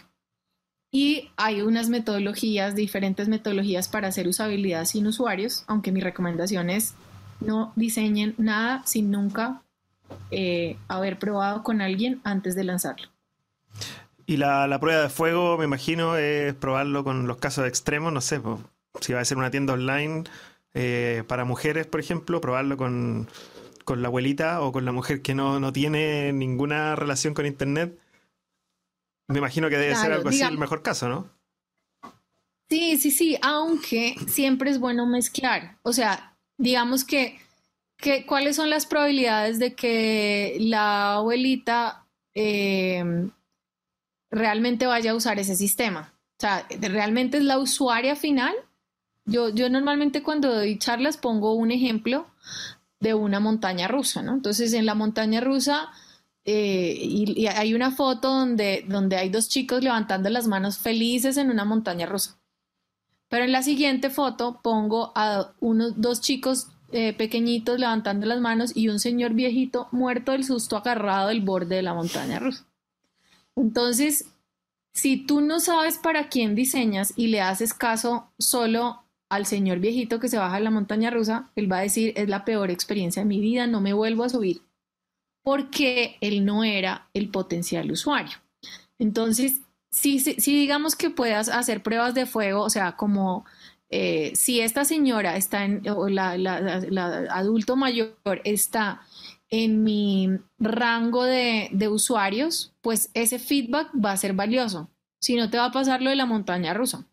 Y 0.91 1.31
hay 1.37 1.61
unas 1.61 1.89
metodologías, 1.89 2.75
diferentes 2.75 3.29
metodologías 3.29 3.89
para 3.89 4.09
hacer 4.09 4.27
usabilidad 4.27 4.87
sin 4.87 5.07
usuarios, 5.07 5.65
aunque 5.67 5.93
mi 5.93 6.01
recomendación 6.01 6.71
es 6.71 6.95
no 7.41 7.73
diseñen 7.77 8.35
nada 8.39 8.83
sin 8.87 9.11
nunca 9.11 9.63
eh, 10.31 10.77
haber 10.89 11.19
probado 11.19 11.63
con 11.63 11.81
alguien 11.81 12.21
antes 12.25 12.55
de 12.55 12.65
lanzarlo. 12.65 13.09
Y 14.27 14.37
la, 14.37 14.79
prueba 14.81 15.03
de 15.03 15.09
fuego, 15.09 15.57
me 15.57 15.65
imagino, 15.65 16.17
es 16.17 16.55
probarlo 16.55 17.05
con 17.05 17.27
los 17.27 17.39
casos 17.39 17.67
extremos, 17.67 18.13
no 18.13 18.21
sé, 18.21 18.41
si 19.01 19.13
va 19.13 19.21
a 19.21 19.25
ser 19.25 19.39
una 19.39 19.51
tienda 19.51 19.75
online 19.75 20.25
eh, 20.75 21.25
para 21.27 21.45
mujeres, 21.45 21.87
por 21.87 22.01
ejemplo, 22.01 22.41
probarlo 22.41 22.77
con, 22.77 23.29
la 23.87 24.09
abuelita 24.09 24.61
o 24.61 24.73
con 24.73 24.85
la 24.85 24.93
mujer 24.93 25.23
que 25.23 25.35
no, 25.35 25.73
tiene 25.73 26.33
ninguna 26.33 26.95
relación 26.97 27.35
con 27.35 27.47
Internet. 27.47 27.99
Me 29.29 29.39
imagino 29.39 29.69
que 29.69 29.79
debe 29.79 29.95
ser 29.95 30.13
algo 30.13 30.29
así 30.29 30.43
el 30.43 30.59
mejor 30.59 30.83
caso, 30.83 31.09
¿no? 31.09 31.31
Sí, 32.69 32.99
sí, 32.99 33.11
sí, 33.11 33.39
aunque 33.41 34.15
siempre 34.27 34.71
es 34.71 34.79
bueno 34.79 35.07
mezclar. 35.07 35.79
O 35.83 35.93
sea, 35.93 36.37
digamos 36.59 37.05
que 37.05 37.39
¿Cuáles 38.27 38.55
son 38.55 38.71
las 38.71 38.87
probabilidades 38.87 39.59
de 39.59 39.75
que 39.75 40.57
la 40.61 41.15
abuelita 41.15 42.07
eh, 42.35 43.29
realmente 44.31 44.87
vaya 44.87 45.11
a 45.11 45.15
usar 45.17 45.41
ese 45.41 45.57
sistema? 45.57 46.15
O 46.39 46.41
sea, 46.41 46.67
¿realmente 46.81 47.39
es 47.39 47.45
la 47.45 47.59
usuaria 47.59 48.15
final? 48.15 48.55
Yo, 49.29 49.51
yo 49.51 49.69
normalmente 49.71 50.23
cuando 50.23 50.53
doy 50.53 50.79
charlas 50.79 51.17
pongo 51.17 51.55
un 51.55 51.71
ejemplo 51.71 52.27
de 53.01 53.15
una 53.15 53.41
montaña 53.41 53.87
rusa, 53.87 54.23
¿no? 54.23 54.35
Entonces, 54.35 54.73
en 54.73 54.87
la 54.87 54.95
montaña 54.95 55.41
rusa... 55.41 55.91
Eh, 56.51 57.47
hay 57.55 57.75
una 57.75 57.91
foto 57.91 58.29
donde, 58.31 58.83
donde 58.89 59.17
hay 59.17 59.29
dos 59.29 59.51
chicos 59.51 59.83
levantando 59.83 60.31
las 60.31 60.47
manos 60.47 60.79
felices 60.79 61.37
en 61.37 61.51
una 61.51 61.67
montaña 61.67 62.07
rusa. 62.07 62.39
Pero 63.29 63.45
en 63.45 63.53
la 63.53 63.63
siguiente 63.63 64.09
foto 64.09 64.61
pongo 64.63 65.13
a 65.15 65.53
unos 65.61 66.01
dos 66.01 66.23
chicos 66.23 66.69
eh, 66.91 67.13
pequeñitos 67.13 67.79
levantando 67.79 68.25
las 68.25 68.41
manos 68.41 68.75
y 68.75 68.89
un 68.89 68.99
señor 68.99 69.35
viejito 69.35 69.89
muerto 69.93 70.33
del 70.33 70.45
susto 70.45 70.79
agarrado 70.79 71.29
del 71.29 71.43
borde 71.43 71.77
de 71.77 71.83
la 71.83 71.93
montaña 71.93 72.39
rusa. 72.39 72.65
Entonces, 73.55 74.25
si 74.95 75.19
tú 75.19 75.43
no 75.43 75.61
sabes 75.61 75.99
para 75.99 76.31
quién 76.31 76.55
diseñas 76.55 77.13
y 77.15 77.27
le 77.27 77.43
haces 77.43 77.75
caso 77.75 78.33
solo 78.39 79.03
al 79.29 79.47
señor 79.47 79.79
viejito 79.79 80.21
que 80.21 80.29
se 80.29 80.39
baja 80.39 80.57
de 80.57 80.65
la 80.65 80.71
montaña 80.71 81.11
rusa, 81.11 81.51
él 81.55 81.71
va 81.71 81.79
a 81.79 81.83
decir, 81.83 82.13
es 82.17 82.29
la 82.29 82.45
peor 82.45 82.71
experiencia 82.71 83.23
de 83.23 83.29
mi 83.29 83.41
vida, 83.41 83.67
no 83.67 83.81
me 83.81 83.93
vuelvo 83.93 84.25
a 84.25 84.29
subir, 84.29 84.63
porque 85.43 86.17
él 86.21 86.45
no 86.45 86.65
era 86.65 87.09
el 87.15 87.31
potencial 87.31 87.91
usuario. 87.91 88.39
Entonces, 88.99 89.61
si, 89.91 90.19
digamos 90.39 90.97
que 90.97 91.11
puedas 91.11 91.49
hacer 91.49 91.83
pruebas 91.83 92.15
de 92.15 92.27
fuego, 92.27 92.63
o 92.63 92.71
sea, 92.71 92.97
como 92.97 93.45
eh, 93.91 94.33
si 94.35 94.61
esta 94.61 94.85
señora 94.85 95.37
está 95.37 95.65
en, 95.65 95.89
o 95.89 96.09
la, 96.09 96.33
adulto 97.31 97.77
mayor 97.77 98.17
está 98.45 99.03
en 99.51 99.83
mi 99.83 100.29
rango 100.59 101.25
de, 101.25 101.89
usuarios, 101.91 102.75
pues 102.83 103.11
ese 103.15 103.39
feedback 103.39 103.91
va 103.93 104.13
a 104.13 104.17
ser 104.17 104.35
valioso. 104.35 104.91
Si 105.21 105.37
no, 105.37 105.51
te 105.51 105.59
va 105.59 105.67
a 105.67 105.73
pasar 105.73 106.03
lo 106.03 106.11
de 106.11 106.17
la 106.17 106.27
montaña 106.27 106.75
rusa. 106.75 107.07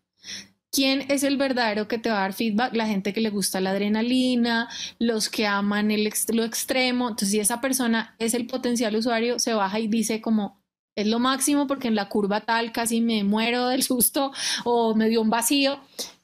¿Quién 0.76 1.10
es 1.10 1.22
el 1.22 1.38
verdadero 1.38 1.88
que 1.88 1.96
te 1.96 2.10
va 2.10 2.18
a 2.18 2.20
dar 2.20 2.34
feedback? 2.34 2.74
La 2.74 2.86
gente 2.86 3.14
que 3.14 3.22
le 3.22 3.30
gusta 3.30 3.62
la 3.62 3.70
adrenalina, 3.70 4.68
los 4.98 5.30
que 5.30 5.46
aman 5.46 5.90
el 5.90 6.12
lo 6.34 6.44
extremo. 6.44 7.08
Entonces, 7.08 7.30
si 7.30 7.40
esa 7.40 7.62
persona 7.62 8.14
es 8.18 8.34
el 8.34 8.46
potencial 8.46 8.94
usuario, 8.94 9.38
se 9.38 9.54
baja 9.54 9.80
y 9.80 9.88
dice 9.88 10.20
como, 10.20 10.60
es 10.94 11.06
lo 11.06 11.18
máximo 11.18 11.66
porque 11.66 11.88
en 11.88 11.94
la 11.94 12.10
curva 12.10 12.42
tal 12.42 12.72
casi 12.72 13.00
me 13.00 13.24
muero 13.24 13.68
del 13.68 13.84
susto 13.84 14.32
o 14.64 14.94
me 14.94 15.08
dio 15.08 15.22
un 15.22 15.30
vacío. 15.30 15.80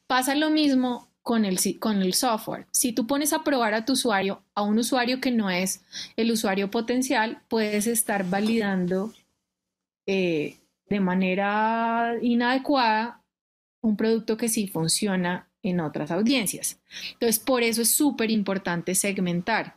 Pasa 0.06 0.34
lo 0.34 0.50
mismo 0.50 1.08
con 1.22 1.46
el, 1.46 1.58
con 1.78 2.02
el 2.02 2.12
software. 2.12 2.66
Si 2.72 2.92
tú 2.92 3.06
pones 3.06 3.32
a 3.32 3.44
probar 3.44 3.72
a 3.72 3.86
tu 3.86 3.94
usuario, 3.94 4.42
a 4.54 4.60
un 4.60 4.76
usuario 4.78 5.18
que 5.18 5.30
no 5.30 5.48
es 5.48 5.82
el 6.18 6.30
usuario 6.30 6.70
potencial, 6.70 7.40
puedes 7.48 7.86
estar 7.86 8.28
validando 8.28 9.14
eh, 10.06 10.58
de 10.90 11.00
manera 11.00 12.16
inadecuada 12.20 13.21
un 13.83 13.97
producto 13.97 14.37
que 14.38 14.49
sí 14.49 14.68
funciona 14.68 15.49
en 15.62 15.81
otras 15.81 16.11
audiencias. 16.11 16.81
Entonces, 17.12 17.38
por 17.38 17.62
eso 17.62 17.83
es 17.83 17.95
súper 17.95 18.31
importante 18.31 18.95
segmentar. 18.95 19.77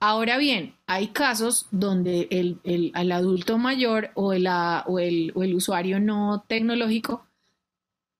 Ahora 0.00 0.36
bien, 0.38 0.74
hay 0.86 1.08
casos 1.08 1.68
donde 1.70 2.26
el, 2.30 3.12
adulto 3.12 3.58
mayor 3.58 4.10
o 4.14 4.32
el, 4.32 4.48
o 4.48 4.98
el 4.98 5.54
usuario 5.54 6.00
no 6.00 6.44
tecnológico 6.48 7.24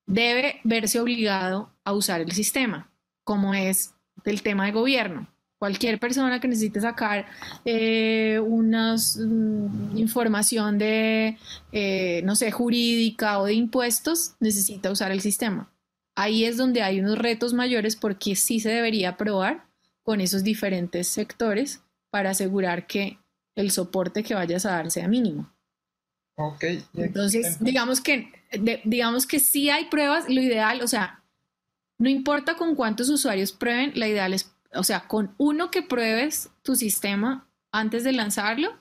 debe 0.06 0.60
verse 0.64 1.00
obligado 1.00 1.70
a 1.84 1.92
usar 1.92 2.20
el 2.20 2.32
sistema, 2.32 2.90
como 3.24 3.54
es 3.54 3.94
el 4.24 4.42
tema 4.42 4.66
de 4.66 4.72
gobierno. 4.72 5.31
Cualquier 5.62 6.00
persona 6.00 6.40
que 6.40 6.48
necesite 6.48 6.80
sacar 6.80 7.24
eh, 7.64 8.40
una 8.44 8.96
mm, 8.96 9.96
información 9.96 10.76
de, 10.76 11.38
eh, 11.70 12.20
no 12.24 12.34
sé, 12.34 12.50
jurídica 12.50 13.38
o 13.38 13.44
de 13.44 13.54
impuestos, 13.54 14.34
necesita 14.40 14.90
usar 14.90 15.12
el 15.12 15.20
sistema. 15.20 15.72
Ahí 16.16 16.46
es 16.46 16.56
donde 16.56 16.82
hay 16.82 16.98
unos 16.98 17.16
retos 17.16 17.54
mayores 17.54 17.94
porque 17.94 18.34
sí 18.34 18.58
se 18.58 18.70
debería 18.70 19.16
probar 19.16 19.68
con 20.02 20.20
esos 20.20 20.42
diferentes 20.42 21.06
sectores 21.06 21.84
para 22.10 22.30
asegurar 22.30 22.88
que 22.88 23.20
el 23.54 23.70
soporte 23.70 24.24
que 24.24 24.34
vayas 24.34 24.66
a 24.66 24.72
dar 24.72 24.90
sea 24.90 25.06
mínimo. 25.06 25.48
Ok. 26.38 26.64
Entonces, 26.94 27.58
digamos 27.60 28.00
que, 28.00 28.32
digamos 28.82 29.28
que 29.28 29.38
sí 29.38 29.70
hay 29.70 29.84
pruebas, 29.84 30.28
lo 30.28 30.42
ideal, 30.42 30.82
o 30.82 30.88
sea, 30.88 31.22
no 31.98 32.08
importa 32.08 32.56
con 32.56 32.74
cuántos 32.74 33.08
usuarios 33.10 33.52
prueben, 33.52 33.92
la 33.94 34.08
ideal 34.08 34.34
es, 34.34 34.51
o 34.74 34.84
sea, 34.84 35.06
con 35.06 35.34
uno 35.38 35.70
que 35.70 35.82
pruebes 35.82 36.50
tu 36.62 36.76
sistema 36.76 37.48
antes 37.70 38.04
de 38.04 38.12
lanzarlo, 38.12 38.78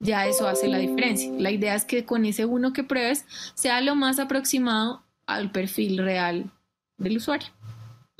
ya 0.00 0.26
eso 0.26 0.48
hace 0.48 0.68
la 0.68 0.78
diferencia. 0.78 1.32
La 1.38 1.50
idea 1.50 1.74
es 1.74 1.84
que 1.84 2.04
con 2.04 2.24
ese 2.24 2.44
uno 2.44 2.72
que 2.72 2.84
pruebes 2.84 3.24
sea 3.54 3.80
lo 3.80 3.94
más 3.94 4.18
aproximado 4.18 5.02
al 5.26 5.50
perfil 5.50 5.98
real 5.98 6.50
del 6.98 7.16
usuario. 7.16 7.48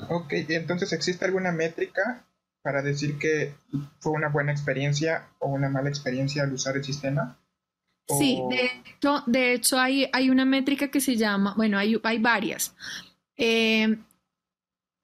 Ok, 0.09 0.33
entonces 0.49 0.91
existe 0.93 1.25
alguna 1.25 1.51
métrica 1.51 2.25
para 2.65 2.81
decir 2.81 3.19
que 3.19 3.53
fue 3.99 4.13
una 4.13 4.29
buena 4.29 4.51
experiencia 4.51 5.27
o 5.37 5.49
una 5.49 5.69
mala 5.69 5.89
experiencia 5.89 6.41
al 6.41 6.53
usar 6.53 6.75
el 6.75 6.83
sistema? 6.83 7.37
Sí, 8.07 8.41
de 8.49 8.71
hecho, 8.89 9.23
de 9.27 9.53
hecho 9.53 9.79
hay, 9.79 10.09
hay, 10.11 10.31
una 10.31 10.45
métrica 10.45 10.89
que 10.89 10.99
se 10.99 11.15
llama, 11.15 11.53
bueno, 11.55 11.77
hay, 11.77 11.99
hay 12.03 12.19
varias. 12.19 12.75
Eh, 13.37 13.97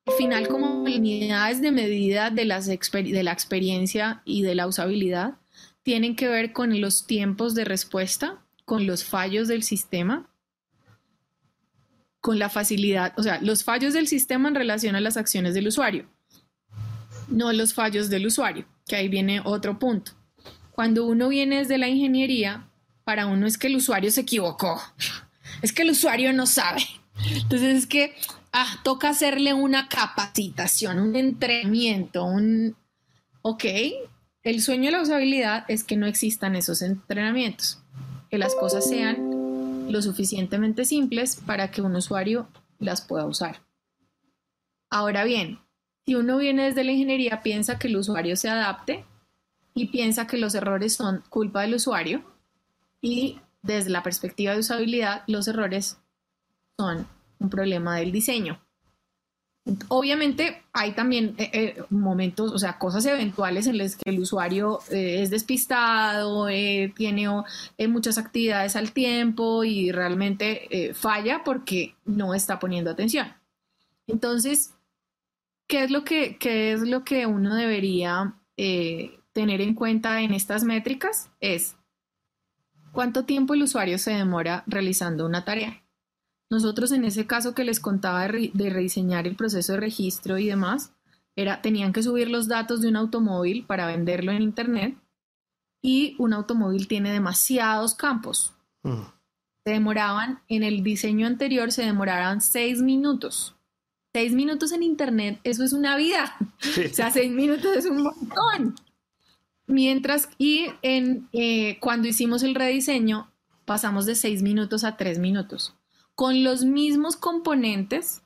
al 0.05 0.13
final, 0.13 0.47
como 0.47 0.83
unidades 0.83 1.61
de 1.61 1.71
medida 1.71 2.29
de, 2.29 2.45
las 2.45 2.65
de 2.65 3.23
la 3.23 3.31
experiencia 3.31 4.21
y 4.25 4.41
de 4.41 4.55
la 4.55 4.67
usabilidad, 4.67 5.35
tienen 5.83 6.15
que 6.15 6.27
ver 6.27 6.53
con 6.53 6.79
los 6.81 7.05
tiempos 7.05 7.53
de 7.53 7.65
respuesta, 7.65 8.41
con 8.65 8.87
los 8.87 9.03
fallos 9.03 9.47
del 9.47 9.63
sistema, 9.63 10.29
con 12.19 12.39
la 12.39 12.49
facilidad, 12.49 13.13
o 13.17 13.23
sea, 13.23 13.39
los 13.41 13.63
fallos 13.63 13.93
del 13.93 14.07
sistema 14.07 14.47
en 14.47 14.55
relación 14.55 14.95
a 14.95 15.01
las 15.01 15.17
acciones 15.17 15.53
del 15.53 15.67
usuario, 15.67 16.07
no 17.27 17.51
los 17.51 17.73
fallos 17.73 18.09
del 18.09 18.27
usuario, 18.27 18.65
que 18.87 18.95
ahí 18.95 19.07
viene 19.07 19.41
otro 19.43 19.79
punto. 19.79 20.11
Cuando 20.71 21.05
uno 21.05 21.29
viene 21.29 21.57
desde 21.57 21.77
la 21.77 21.87
ingeniería, 21.87 22.67
para 23.03 23.25
uno 23.25 23.47
es 23.47 23.57
que 23.57 23.67
el 23.67 23.75
usuario 23.75 24.11
se 24.11 24.21
equivocó, 24.21 24.81
es 25.61 25.73
que 25.73 25.81
el 25.81 25.91
usuario 25.91 26.31
no 26.31 26.45
sabe. 26.45 26.81
Entonces 27.35 27.75
es 27.75 27.87
que 27.87 28.15
ah, 28.51 28.79
toca 28.83 29.09
hacerle 29.09 29.53
una 29.53 29.87
capacitación, 29.87 30.99
un 30.99 31.15
entrenamiento, 31.15 32.23
un... 32.25 32.75
Ok, 33.41 33.65
el 34.43 34.61
sueño 34.61 34.85
de 34.85 34.91
la 34.91 35.01
usabilidad 35.01 35.65
es 35.67 35.83
que 35.83 35.97
no 35.97 36.05
existan 36.05 36.55
esos 36.55 36.81
entrenamientos, 36.81 37.81
que 38.29 38.37
las 38.37 38.55
cosas 38.55 38.87
sean 38.87 39.91
lo 39.91 40.01
suficientemente 40.01 40.85
simples 40.85 41.37
para 41.45 41.71
que 41.71 41.81
un 41.81 41.95
usuario 41.95 42.47
las 42.79 43.01
pueda 43.01 43.25
usar. 43.25 43.61
Ahora 44.89 45.23
bien, 45.23 45.59
si 46.05 46.15
uno 46.15 46.37
viene 46.37 46.65
desde 46.65 46.83
la 46.83 46.91
ingeniería, 46.91 47.41
piensa 47.41 47.79
que 47.79 47.87
el 47.87 47.97
usuario 47.97 48.35
se 48.35 48.49
adapte 48.49 49.05
y 49.73 49.87
piensa 49.87 50.27
que 50.27 50.37
los 50.37 50.55
errores 50.55 50.95
son 50.95 51.23
culpa 51.29 51.61
del 51.61 51.75
usuario 51.75 52.23
y 53.01 53.39
desde 53.61 53.89
la 53.89 54.03
perspectiva 54.03 54.53
de 54.53 54.59
usabilidad, 54.59 55.23
los 55.27 55.47
errores 55.47 55.97
son 56.77 57.07
un 57.41 57.49
problema 57.49 57.97
del 57.97 58.11
diseño. 58.11 58.61
Obviamente 59.89 60.63
hay 60.73 60.93
también 60.93 61.35
eh, 61.37 61.51
eh, 61.53 61.83
momentos, 61.91 62.51
o 62.51 62.57
sea, 62.57 62.79
cosas 62.79 63.05
eventuales 63.05 63.67
en 63.67 63.77
las 63.77 63.95
que 63.95 64.09
el 64.09 64.19
usuario 64.19 64.79
eh, 64.89 65.21
es 65.21 65.29
despistado, 65.29 66.47
tiene 66.95 67.27
muchas 67.87 68.17
actividades 68.17 68.75
al 68.75 68.91
tiempo 68.91 69.63
y 69.63 69.91
realmente 69.91 70.93
falla 70.95 71.43
porque 71.43 71.95
no 72.05 72.33
está 72.33 72.57
poniendo 72.57 72.89
atención. 72.89 73.33
Entonces, 74.07 74.73
¿qué 75.67 75.83
es 75.83 75.91
lo 75.91 76.03
que, 76.03 76.37
qué 76.37 76.73
es 76.73 76.81
lo 76.81 77.03
que 77.03 77.27
uno 77.27 77.53
debería 77.53 78.35
tener 78.55 79.61
en 79.61 79.75
cuenta 79.75 80.21
en 80.21 80.33
estas 80.33 80.63
métricas? 80.63 81.29
Es 81.39 81.75
cuánto 82.91 83.25
tiempo 83.25 83.53
el 83.53 83.63
usuario 83.63 83.99
se 83.99 84.11
demora 84.11 84.63
realizando 84.65 85.25
una 85.27 85.45
tarea. 85.45 85.80
Nosotros 86.51 86.91
en 86.91 87.05
ese 87.05 87.25
caso 87.25 87.55
que 87.55 87.63
les 87.63 87.79
contaba 87.79 88.27
de, 88.27 88.51
rediseñar 88.69 89.25
el 89.25 89.37
proceso 89.37 89.71
de 89.71 89.79
registro 89.79 90.37
y 90.37 90.47
demás, 90.47 90.91
era, 91.37 91.61
tenían 91.61 91.93
que 91.93 92.03
subir 92.03 92.29
los 92.29 92.49
datos 92.49 92.81
de 92.81 92.89
un 92.89 92.97
automóvil 92.97 93.65
para 93.65 93.87
venderlo 93.87 94.33
en 94.33 94.41
Internet 94.41 94.97
y 95.81 96.13
un 96.19 96.33
automóvil 96.33 96.89
tiene 96.89 97.13
demasiados 97.13 97.95
campos. 97.95 98.53
Mm. 98.83 99.03
Se 99.63 99.71
demoraban, 99.71 100.41
en 100.49 100.63
el 100.63 100.83
diseño 100.83 101.25
anterior 101.25 101.71
se 101.71 101.83
demoraban 101.83 102.41
seis 102.41 102.81
minutos. 102.81 103.55
Seis 104.13 104.33
minutos 104.33 104.73
en 104.73 104.83
Internet, 104.83 105.39
eso 105.45 105.63
es 105.63 105.71
una 105.71 105.95
vida. 105.95 106.35
O 106.59 106.93
sea, 106.93 107.11
seis 107.11 107.31
minutos 107.31 107.77
es 107.77 107.85
un 107.85 108.03
montón. 108.03 108.75
Mientras, 109.67 110.27
y 110.37 110.65
en, 110.81 111.29
eh, 111.31 111.79
cuando 111.79 112.09
hicimos 112.09 112.43
el 112.43 112.55
rediseño, 112.55 113.31
pasamos 113.63 114.05
de 114.05 114.15
seis 114.15 114.41
minutos 114.41 114.83
a 114.83 114.97
tres 114.97 115.17
minutos. 115.17 115.75
Con 116.21 116.43
los 116.43 116.63
mismos 116.63 117.15
componentes, 117.15 118.21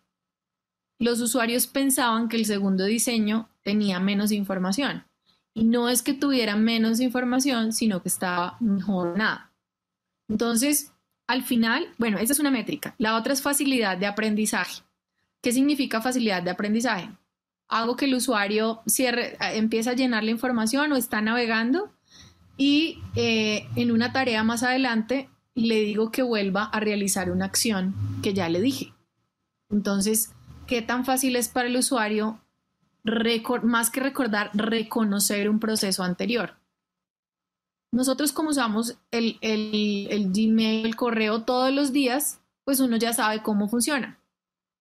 los 1.00 1.22
usuarios 1.22 1.66
pensaban 1.66 2.28
que 2.28 2.36
el 2.36 2.46
segundo 2.46 2.84
diseño 2.84 3.48
tenía 3.64 4.02
menos 4.02 4.34
información. 4.34 5.06
Y 5.54 5.64
no 5.64 5.88
es 5.88 6.02
que 6.02 6.14
tuviera 6.14 6.58
menos 6.58 7.00
información, 7.00 7.72
sino 7.72 8.02
que 8.02 8.10
estaba 8.10 8.58
mejor 8.60 9.18
nada. 9.18 9.54
Entonces, 10.28 10.92
al 11.26 11.44
final, 11.44 11.88
bueno, 11.98 12.18
esa 12.18 12.34
es 12.34 12.40
una 12.42 12.52
métrica. 12.52 12.96
La 12.98 13.16
otra 13.16 13.32
es 13.32 13.42
facilidad 13.42 13.98
de 13.98 14.08
aprendizaje. 14.08 14.84
¿Qué 15.42 15.54
significa 15.54 16.02
facilidad 16.02 16.44
de 16.44 16.52
aprendizaje? 16.52 17.08
Hago 17.70 17.96
que 17.96 18.08
el 18.08 18.16
usuario 18.16 18.82
cierre, 18.88 19.38
empiece 19.54 19.90
a 19.90 19.94
llenar 19.94 20.26
la 20.26 20.32
información 20.32 20.92
o 20.92 20.98
está 20.98 21.22
navegando 21.22 21.94
y 22.58 23.00
eh, 23.16 23.70
en 23.78 23.92
una 23.92 24.12
tarea 24.12 24.44
más 24.44 24.64
adelante 24.64 25.30
le 25.56 25.80
digo 25.82 26.12
que 26.12 26.22
vuelva 26.22 26.66
a 26.66 26.80
realizar 26.80 27.32
una 27.32 27.46
acción 27.46 27.96
que 28.22 28.34
ya 28.34 28.50
le 28.50 28.62
dije. 28.62 28.94
Entonces, 29.70 30.32
¿qué 30.68 30.82
tan 30.82 31.06
fácil 31.06 31.36
es 31.38 31.48
para 31.48 31.68
el 31.68 31.78
usuario, 31.78 32.40
más 33.64 33.90
que 33.90 34.02
recordar, 34.02 34.52
reconocer 34.54 35.50
un 35.50 35.60
proceso 35.60 36.04
anterior? 36.04 36.56
Nosotros 37.92 38.34
como 38.34 38.50
usamos 38.50 38.98
el, 39.12 39.38
el, 39.40 40.32
Gmail, 40.34 40.86
el 40.86 40.96
correo 40.98 41.44
todos 41.44 41.74
los 41.74 41.94
días, 41.94 42.42
pues 42.66 42.82
uno 42.82 42.98
ya 42.98 43.14
sabe 43.14 43.42
cómo 43.42 43.70
funciona. 43.70 44.20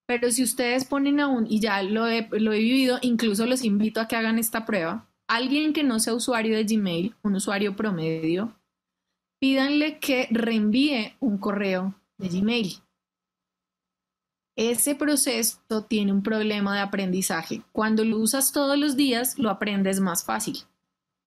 Pero 0.05 0.29
si 0.29 0.43
ustedes 0.43 0.85
ponen 0.85 1.19
aún, 1.21 1.47
y 1.49 1.61
ya 1.61 1.81
lo 1.81 2.07
he, 2.07 2.27
lo 2.31 2.51
he 2.51 2.59
vivido, 2.59 2.99
incluso 3.01 3.45
los 3.45 3.63
invito 3.63 4.01
a 4.01 4.07
que 4.07 4.17
hagan 4.17 4.37
esta 4.37 4.65
prueba, 4.65 5.07
alguien 5.27 5.71
que 5.71 5.83
no 5.83 5.99
sea 5.99 6.13
usuario 6.13 6.57
de 6.57 6.65
Gmail, 6.65 7.15
un 7.23 7.35
usuario 7.35 7.75
promedio, 7.75 8.53
pídanle 9.39 9.99
que 9.99 10.27
reenvíe 10.31 11.15
un 11.19 11.37
correo 11.37 11.95
de 12.17 12.29
Gmail. 12.29 12.81
Ese 14.55 14.95
proceso 14.95 15.83
tiene 15.87 16.13
un 16.13 16.23
problema 16.23 16.75
de 16.75 16.81
aprendizaje. 16.81 17.61
Cuando 17.73 18.05
lo 18.05 18.17
usas 18.17 18.53
todos 18.53 18.77
los 18.77 18.95
días, 18.95 19.37
lo 19.37 19.49
aprendes 19.49 19.99
más 19.99 20.23
fácil. 20.23 20.59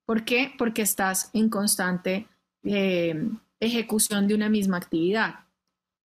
¿Por 0.06 0.24
qué? 0.24 0.52
Porque 0.56 0.80
estás 0.80 1.30
en 1.34 1.50
constante 1.50 2.26
eh, 2.64 3.28
ejecución 3.60 4.26
de 4.26 4.34
una 4.34 4.48
misma 4.48 4.78
actividad. 4.78 5.40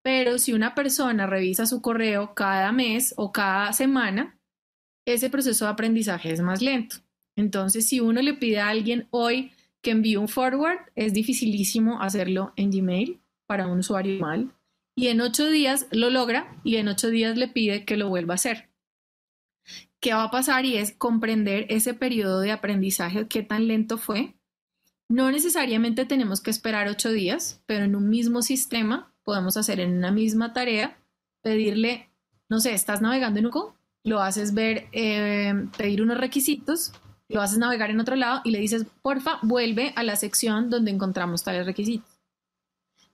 Pero 0.01 0.37
si 0.37 0.51
una 0.51 0.75
persona 0.75 1.25
revisa 1.25 1.65
su 1.65 1.81
correo 1.81 2.33
cada 2.33 2.73
mes 2.73 3.13
o 3.15 3.31
cada 3.31 3.71
semana, 3.71 4.37
ese 5.05 5.29
proceso 5.29 5.63
de 5.63 5.71
aprendizaje 5.71 6.31
es 6.31 6.41
más 6.41 6.61
lento. 6.61 6.97
Entonces, 7.37 7.87
si 7.87 8.01
uno 8.01 8.21
le 8.21 8.33
pide 8.33 8.59
a 8.59 8.67
alguien 8.67 9.07
hoy 9.11 9.53
que 9.83 9.91
envíe 9.91 10.15
un 10.15 10.29
forward, 10.29 10.79
es 10.95 11.13
dificilísimo 11.13 12.01
hacerlo 12.01 12.53
en 12.55 12.71
Gmail 12.71 13.21
para 13.45 13.67
un 13.67 13.79
usuario 13.79 14.19
mal. 14.19 14.51
Y 14.95 15.07
en 15.07 15.21
ocho 15.21 15.47
días 15.49 15.87
lo 15.91 16.09
logra 16.09 16.59
y 16.63 16.77
en 16.77 16.87
ocho 16.87 17.09
días 17.09 17.37
le 17.37 17.49
pide 17.49 17.83
que 17.83 17.97
lo 17.97 18.09
vuelva 18.09 18.33
a 18.33 18.35
hacer. 18.35 18.69
¿Qué 19.99 20.13
va 20.13 20.23
a 20.23 20.31
pasar? 20.31 20.65
Y 20.65 20.77
es 20.77 20.93
comprender 20.93 21.65
ese 21.69 21.93
periodo 21.93 22.39
de 22.39 22.51
aprendizaje, 22.51 23.27
qué 23.27 23.43
tan 23.43 23.67
lento 23.67 23.97
fue. 23.97 24.35
No 25.09 25.29
necesariamente 25.31 26.05
tenemos 26.05 26.41
que 26.41 26.51
esperar 26.51 26.87
ocho 26.87 27.11
días, 27.11 27.61
pero 27.65 27.83
en 27.83 27.95
un 27.95 28.09
mismo 28.09 28.41
sistema 28.41 29.13
podemos 29.23 29.57
hacer 29.57 29.79
en 29.79 29.97
una 29.97 30.11
misma 30.11 30.53
tarea, 30.53 30.97
pedirle, 31.41 32.09
no 32.49 32.59
sé, 32.59 32.73
estás 32.73 33.01
navegando 33.01 33.39
en 33.39 33.49
Google, 33.49 33.75
lo 34.03 34.21
haces 34.21 34.53
ver, 34.53 34.87
eh, 34.91 35.53
pedir 35.77 36.01
unos 36.01 36.17
requisitos 36.17 36.93
lo 37.29 37.41
haces 37.41 37.57
navegar 37.57 37.89
en 37.89 37.99
otro 37.99 38.15
lado 38.15 38.41
y 38.43 38.51
le 38.51 38.59
dices, 38.59 38.85
porfa, 39.01 39.39
vuelve 39.41 39.93
a 39.95 40.03
la 40.03 40.15
sección 40.15 40.69
donde 40.69 40.91
encontramos 40.91 41.43
tales 41.43 41.65
requisitos. 41.65 42.09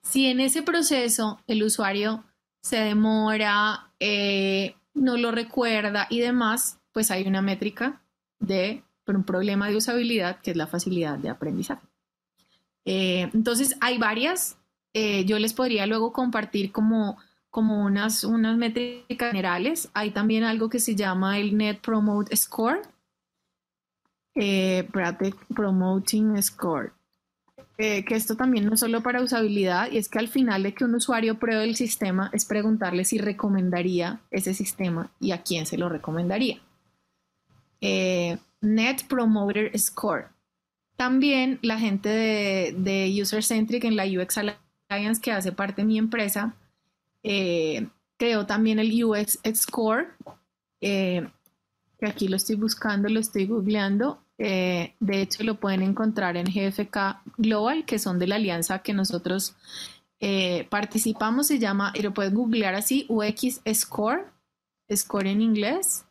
Si 0.01 0.27
en 0.27 0.39
ese 0.39 0.61
proceso 0.61 1.39
el 1.47 1.63
usuario 1.63 2.23
se 2.61 2.77
demora, 2.77 3.91
eh, 3.99 4.75
no 4.93 5.17
lo 5.17 5.31
recuerda 5.31 6.07
y 6.09 6.19
demás, 6.19 6.79
pues 6.91 7.11
hay 7.11 7.27
una 7.27 7.41
métrica 7.41 8.01
de 8.39 8.83
un 9.17 9.23
problema 9.23 9.69
de 9.69 9.77
usabilidad 9.77 10.39
que 10.41 10.51
es 10.51 10.57
la 10.57 10.67
facilidad 10.67 11.17
de 11.17 11.29
aprendizaje. 11.29 11.85
Eh, 12.85 13.29
entonces, 13.33 13.75
hay 13.81 13.97
varias. 13.97 14.57
Eh, 14.93 15.25
yo 15.25 15.39
les 15.39 15.53
podría 15.53 15.85
luego 15.85 16.13
compartir 16.13 16.71
como, 16.71 17.17
como 17.49 17.83
unas, 17.83 18.23
unas 18.23 18.57
métricas 18.57 19.29
generales. 19.29 19.89
Hay 19.93 20.11
también 20.11 20.43
algo 20.43 20.69
que 20.69 20.79
se 20.79 20.95
llama 20.95 21.39
el 21.39 21.57
Net 21.57 21.79
Promote 21.81 22.35
Score, 22.35 22.81
eh, 24.39 24.87
Promoting 25.53 26.41
Score. 26.41 26.93
Eh, 27.77 28.03
que 28.03 28.15
esto 28.15 28.35
también 28.35 28.65
no 28.65 28.73
es 28.73 28.81
solo 28.81 29.01
para 29.01 29.21
usabilidad, 29.21 29.89
y 29.91 29.97
es 29.97 30.09
que 30.09 30.19
al 30.19 30.27
final 30.27 30.63
de 30.63 30.73
que 30.73 30.83
un 30.83 30.95
usuario 30.95 31.39
pruebe 31.39 31.63
el 31.63 31.77
sistema 31.77 32.29
es 32.33 32.43
preguntarle 32.43 33.05
si 33.05 33.17
recomendaría 33.17 34.19
ese 34.31 34.53
sistema 34.53 35.11
y 35.19 35.31
a 35.31 35.43
quién 35.43 35.65
se 35.65 35.77
lo 35.77 35.87
recomendaría. 35.87 36.59
Eh, 37.79 38.37
Net 38.59 39.05
Promoter 39.07 39.77
Score. 39.79 40.27
También 40.97 41.59
la 41.61 41.79
gente 41.79 42.09
de, 42.09 43.21
User 43.21 43.43
Centric 43.43 43.85
en 43.85 43.95
la 43.95 44.05
UX 44.05 44.37
Alliance, 44.37 45.21
que 45.21 45.31
hace 45.31 45.53
parte 45.53 45.81
de 45.81 45.87
mi 45.87 45.97
empresa, 45.97 46.53
eh, 47.23 47.87
creó 48.17 48.45
también 48.45 48.79
el 48.79 49.03
UX 49.03 49.39
Score, 49.55 50.07
que 50.81 51.31
aquí 52.05 52.27
lo 52.27 52.35
estoy 52.35 52.57
buscando, 52.57 53.07
lo 53.07 53.21
estoy 53.21 53.45
googleando. 53.45 54.21
Eh, 54.39 54.95
de 54.99 55.21
hecho, 55.21 55.43
lo 55.43 55.59
pueden 55.59 55.83
encontrar 55.83 56.37
en 56.37 56.45
GFK 56.45 57.21
Global, 57.37 57.85
que 57.85 57.99
son 57.99 58.17
de 58.17 58.27
la 58.27 58.35
alianza 58.35 58.79
que 58.79 58.93
nosotros 58.93 59.55
participamos. 60.69 61.47
Se 61.47 61.59
llama, 61.59 61.93
y 61.95 62.01
lo 62.01 62.13
pueden 62.13 62.33
googlear 62.33 62.75
así, 62.75 63.05
UX 63.07 63.61
Score, 63.73 64.25
Score 64.93 65.27
en 65.27 65.41
inglés. 65.41 66.05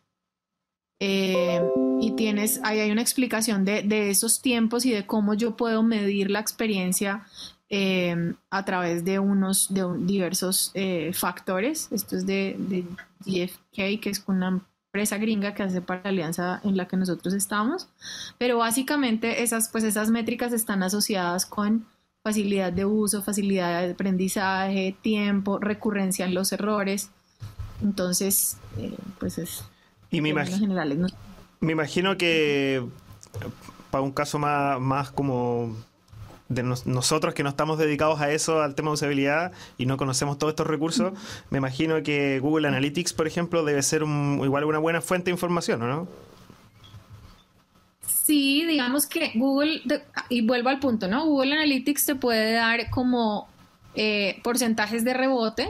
Eh, 1.01 1.61
y 2.01 2.13
tienes, 2.13 2.61
ahí 2.65 2.81
hay 2.81 2.91
una 2.91 3.03
explicación 3.03 3.65
de, 3.65 3.83
de, 3.83 4.11
esos 4.11 4.43
tiempos 4.43 4.85
y 4.85 4.91
de 4.91 5.07
cómo 5.07 5.35
yo 5.35 5.57
puedo 5.57 5.83
medir 5.83 6.31
la 6.31 6.41
experiencia 6.41 7.25
eh, 7.71 8.35
a 8.51 8.65
través 8.65 9.05
de 9.05 9.19
unos 9.19 9.73
diversos 10.01 10.73
eh, 10.75 11.13
factores. 11.13 11.89
Esto 11.93 12.17
es 12.17 12.27
de, 12.27 12.57
de, 12.59 12.85
GFK, 13.25 14.01
que 14.01 14.11
es 14.11 14.25
una 14.27 14.61
empresa 14.99 15.19
gringa 15.19 15.55
que 15.55 15.63
hace 15.63 15.81
para 15.81 16.03
la 16.03 16.09
alianza 16.11 16.61
en 16.65 16.77
la 16.77 16.89
que 16.89 16.97
nosotros 16.97 17.33
estamos. 17.33 17.89
Pero 18.37 18.59
básicamente 18.59 19.45
esas, 19.45 19.69
pues 19.69 19.85
esas 19.85 20.11
métricas 20.11 20.53
están 20.53 20.83
asociadas 20.83 21.47
con 21.47 21.87
facilidad 22.25 22.73
de 22.73 22.85
uso, 22.85 23.23
facilidad 23.23 23.83
de 23.83 23.93
aprendizaje, 23.93 24.97
tiempo, 25.01 25.61
recurrencia 25.61 26.27
en 26.27 26.35
los 26.35 26.51
errores. 26.51 27.11
Entonces, 27.81 28.57
pues 29.21 29.39
es 29.39 29.63
y 30.11 30.21
me, 30.21 30.35
me 31.61 31.73
imagino 31.73 32.17
que 32.17 32.85
para 33.93 34.03
un 34.03 34.11
caso 34.11 34.41
más, 34.41 34.81
más 34.81 35.11
como 35.13 35.77
de 36.49 36.63
nosotros 36.63 37.35
que 37.35 37.43
no 37.43 37.51
estamos 37.51 37.79
dedicados 37.79 38.21
a 38.21 38.31
eso, 38.31 38.63
al 38.63 38.75
tema 38.75 38.91
de 38.91 38.95
usabilidad 38.95 39.53
y 39.77 39.87
no 39.87 39.97
conocemos 39.97 40.39
todos 40.39 40.53
estos 40.53 40.67
recursos, 40.67 41.13
me 41.51 41.59
imagino 41.59 42.03
que 42.03 42.41
Google 42.41 42.69
Analytics, 42.69 43.13
por 43.13 43.27
ejemplo, 43.27 43.65
debe 43.65 43.83
ser 43.83 44.03
igual 44.03 44.65
una 44.65 44.79
buena 44.79 45.01
fuente 45.01 45.27
de 45.27 45.33
información, 45.33 45.81
¿no? 45.81 46.09
Sí, 48.01 48.65
digamos 48.67 49.07
que 49.07 49.33
Google, 49.35 49.83
y 50.29 50.47
vuelvo 50.47 50.69
al 50.71 50.81
punto, 50.81 51.09
¿no? 51.09 51.25
Google 51.27 51.55
Analytics 51.55 52.07
te 52.07 52.15
puede 52.15 52.53
dar 52.53 52.91
como 52.91 53.49
eh, 53.95 54.41
porcentajes 54.43 55.05
de 55.05 55.15
rebote, 55.15 55.69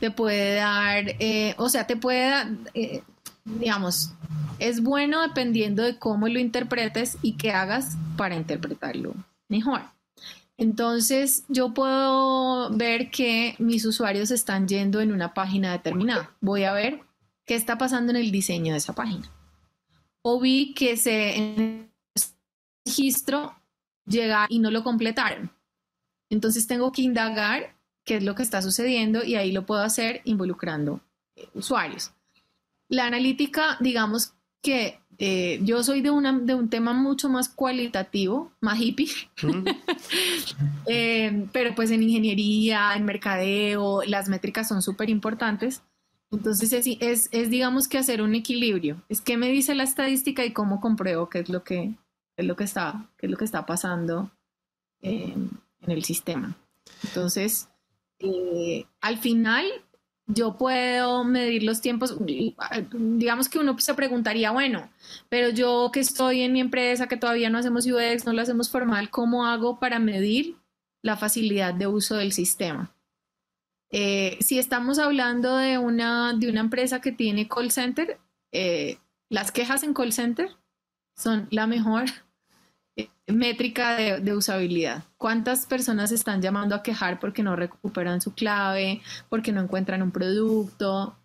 te 0.00 0.10
puede 0.10 0.54
dar, 0.54 1.04
eh, 1.18 1.54
o 1.56 1.68
sea, 1.68 1.86
te 1.86 1.96
puede 1.96 2.28
dar, 2.28 2.48
eh, 2.74 3.02
digamos, 3.44 4.12
es 4.58 4.82
bueno 4.82 5.22
dependiendo 5.22 5.82
de 5.82 5.98
cómo 5.98 6.28
lo 6.28 6.38
interpretes 6.38 7.18
y 7.22 7.36
qué 7.36 7.52
hagas 7.52 7.96
para 8.16 8.34
interpretarlo 8.34 9.14
mejor. 9.48 9.93
Entonces, 10.56 11.44
yo 11.48 11.74
puedo 11.74 12.70
ver 12.70 13.10
que 13.10 13.56
mis 13.58 13.84
usuarios 13.84 14.30
están 14.30 14.68
yendo 14.68 15.00
en 15.00 15.12
una 15.12 15.34
página 15.34 15.72
determinada. 15.72 16.34
Voy 16.40 16.64
a 16.64 16.72
ver 16.72 17.00
qué 17.44 17.54
está 17.54 17.76
pasando 17.76 18.10
en 18.10 18.16
el 18.16 18.30
diseño 18.30 18.72
de 18.72 18.78
esa 18.78 18.94
página. 18.94 19.30
O 20.22 20.40
vi 20.40 20.74
que 20.74 20.96
se 20.96 21.88
registro 22.86 23.54
llega 24.06 24.46
y 24.48 24.58
no 24.58 24.70
lo 24.70 24.84
completaron. 24.84 25.50
Entonces 26.30 26.66
tengo 26.66 26.92
que 26.92 27.02
indagar 27.02 27.76
qué 28.04 28.16
es 28.16 28.24
lo 28.24 28.34
que 28.34 28.42
está 28.42 28.62
sucediendo 28.62 29.24
y 29.24 29.34
ahí 29.34 29.52
lo 29.52 29.66
puedo 29.66 29.82
hacer 29.82 30.20
involucrando 30.24 31.00
eh, 31.36 31.48
usuarios. 31.54 32.12
La 32.88 33.06
analítica, 33.06 33.76
digamos 33.80 34.34
que 34.62 35.00
eh, 35.18 35.60
yo 35.62 35.82
soy 35.82 36.00
de, 36.00 36.10
una, 36.10 36.38
de 36.38 36.54
un 36.54 36.68
tema 36.68 36.92
mucho 36.92 37.28
más 37.28 37.48
cualitativo, 37.48 38.52
más 38.60 38.80
hippie, 38.80 39.08
eh, 40.86 41.46
pero 41.52 41.74
pues 41.74 41.90
en 41.90 42.02
ingeniería, 42.02 42.94
en 42.96 43.04
mercadeo, 43.04 44.02
las 44.04 44.28
métricas 44.28 44.68
son 44.68 44.82
súper 44.82 45.10
importantes. 45.10 45.82
Entonces 46.30 46.72
es, 46.72 47.28
es, 47.30 47.50
digamos 47.50 47.86
que 47.86 47.98
hacer 47.98 48.20
un 48.20 48.34
equilibrio. 48.34 49.02
Es 49.08 49.20
qué 49.20 49.36
me 49.36 49.48
dice 49.50 49.74
la 49.74 49.84
estadística 49.84 50.44
y 50.44 50.52
cómo 50.52 50.80
compruebo 50.80 51.28
qué 51.28 51.40
es 51.40 51.48
lo 51.48 51.62
que, 51.62 51.94
es 52.36 52.46
lo 52.46 52.56
que, 52.56 52.64
está, 52.64 53.08
qué 53.16 53.26
es 53.26 53.30
lo 53.30 53.38
que 53.38 53.44
está 53.44 53.66
pasando 53.66 54.30
en 55.00 55.50
el 55.86 56.02
sistema. 56.02 56.56
Entonces, 57.04 57.68
eh, 58.18 58.86
al 59.00 59.18
final 59.18 59.66
yo 60.26 60.56
puedo 60.56 61.24
medir 61.24 61.62
los 61.64 61.80
tiempos, 61.80 62.16
digamos 62.92 63.48
que 63.48 63.58
uno 63.58 63.78
se 63.78 63.94
preguntaría, 63.94 64.50
bueno, 64.50 64.90
pero 65.28 65.50
yo 65.50 65.90
que 65.92 66.00
estoy 66.00 66.42
en 66.42 66.52
mi 66.52 66.60
empresa, 66.60 67.06
que 67.06 67.16
todavía 67.16 67.50
no 67.50 67.58
hacemos 67.58 67.86
UX, 67.86 68.24
no 68.24 68.32
lo 68.32 68.40
hacemos 68.40 68.70
formal, 68.70 69.10
¿cómo 69.10 69.46
hago 69.46 69.78
para 69.78 69.98
medir 69.98 70.56
la 71.02 71.16
facilidad 71.16 71.74
de 71.74 71.86
uso 71.86 72.16
del 72.16 72.32
sistema? 72.32 72.94
Eh, 73.90 74.38
si 74.40 74.58
estamos 74.58 74.98
hablando 74.98 75.56
de 75.56 75.78
una, 75.78 76.32
de 76.32 76.48
una 76.48 76.60
empresa 76.60 77.00
que 77.00 77.12
tiene 77.12 77.46
call 77.46 77.70
center, 77.70 78.18
eh, 78.50 78.98
las 79.28 79.52
quejas 79.52 79.82
en 79.82 79.94
call 79.94 80.12
center 80.12 80.50
son 81.16 81.48
la 81.50 81.66
mejor 81.66 82.06
métrica 83.26 83.96
de, 83.96 84.34
usabilidad. 84.34 85.04
¿Cuántas 85.16 85.66
personas 85.66 86.12
están 86.12 86.42
llamando 86.42 86.74
a 86.74 86.82
quejar 86.82 87.20
porque 87.20 87.42
no 87.42 87.56
recuperan 87.56 88.20
su 88.20 88.34
clave, 88.34 89.00
porque 89.28 89.52
no 89.52 89.62
encuentran 89.62 90.02
un 90.02 90.10
producto? 90.10 91.16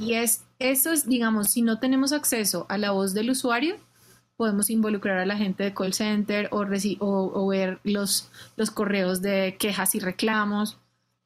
Y 0.00 0.14
es, 0.14 0.44
eso 0.58 0.92
es, 0.92 1.08
digamos, 1.08 1.50
si 1.50 1.62
no 1.62 1.78
tenemos 1.78 2.12
acceso 2.12 2.66
a 2.68 2.78
la 2.78 2.92
voz 2.92 3.14
del 3.14 3.30
usuario, 3.30 3.76
podemos 4.36 4.70
involucrar 4.70 5.18
a 5.18 5.26
la 5.26 5.36
gente 5.36 5.64
de 5.64 5.74
call 5.74 5.94
center 5.94 6.48
o, 6.52 6.64
o, 7.00 7.46
ver 7.48 7.80
los, 7.82 8.30
los 8.56 8.70
correos 8.70 9.20
de 9.20 9.56
quejas 9.58 9.94
y 9.96 10.00
reclamos, 10.00 10.78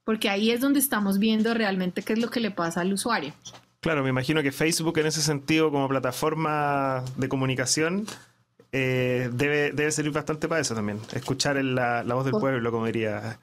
porque 0.04 0.30
ahí 0.30 0.50
es 0.50 0.60
donde 0.60 0.78
estamos 0.78 1.18
viendo 1.18 1.52
realmente 1.52 2.02
qué 2.02 2.14
es 2.14 2.18
lo 2.18 2.30
que 2.30 2.40
le 2.40 2.50
pasa 2.50 2.80
al 2.80 2.92
usuario. 2.92 3.34
Claro, 3.80 4.02
me 4.02 4.10
imagino 4.10 4.42
que 4.42 4.52
Facebook 4.52 4.96
en 4.98 5.06
ese 5.06 5.20
sentido 5.20 5.70
como 5.70 5.88
plataforma 5.88 7.04
de 7.16 7.28
comunicación 7.28 8.06
eh, 8.72 9.28
debe, 9.32 9.72
debe 9.72 9.92
servir 9.92 10.12
bastante 10.12 10.48
para 10.48 10.62
eso 10.62 10.74
también. 10.74 10.98
Escuchar 11.12 11.62
la, 11.62 12.02
voz 12.02 12.24
del 12.24 12.32
pueblo, 12.32 12.72
como 12.72 12.86
diría. 12.86 13.38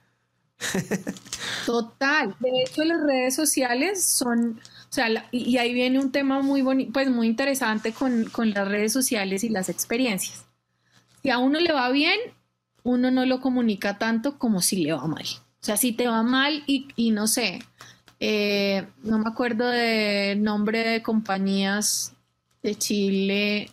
Total. 1.66 2.36
De 2.40 2.64
hecho, 2.64 2.84
las 2.84 3.02
redes 3.02 3.36
sociales 3.36 4.04
son, 4.04 4.60
o 4.60 4.92
sea, 4.94 5.08
y 5.32 5.58
ahí 5.58 5.74
viene 5.74 6.00
un 6.00 6.12
tema 6.12 6.42
muy 6.42 6.62
bonito, 6.62 6.92
pues 6.92 7.10
muy 7.10 7.28
interesante 7.28 7.94
con, 7.94 8.26
con, 8.26 8.50
las 8.52 8.68
redes 8.68 8.92
sociales 8.92 9.44
y 9.44 9.50
las 9.50 9.70
experiencias. 9.70 10.46
Si 11.22 11.30
a 11.30 11.38
uno 11.38 11.60
le 11.60 11.72
va 11.72 11.90
bien, 11.92 12.20
uno 12.84 13.12
no 13.12 13.26
lo 13.26 13.40
comunica 13.40 13.98
tanto 13.98 14.38
como 14.38 14.62
si 14.62 14.84
le 14.84 14.94
va 14.94 15.06
mal. 15.06 15.26
O 15.62 15.64
sea, 15.64 15.78
si 15.78 15.92
te 15.92 16.08
va 16.08 16.24
mal 16.24 16.64
y, 16.66 16.88
y 16.96 17.12
no 17.12 17.28
sé, 17.28 17.60
eh, 18.20 18.86
no 19.04 19.20
me 19.20 19.30
acuerdo 19.30 19.68
de 19.68 20.36
nombre 20.38 20.84
de 20.84 21.02
compañías 21.04 22.14
de 22.64 22.76
Chile, 22.76 23.70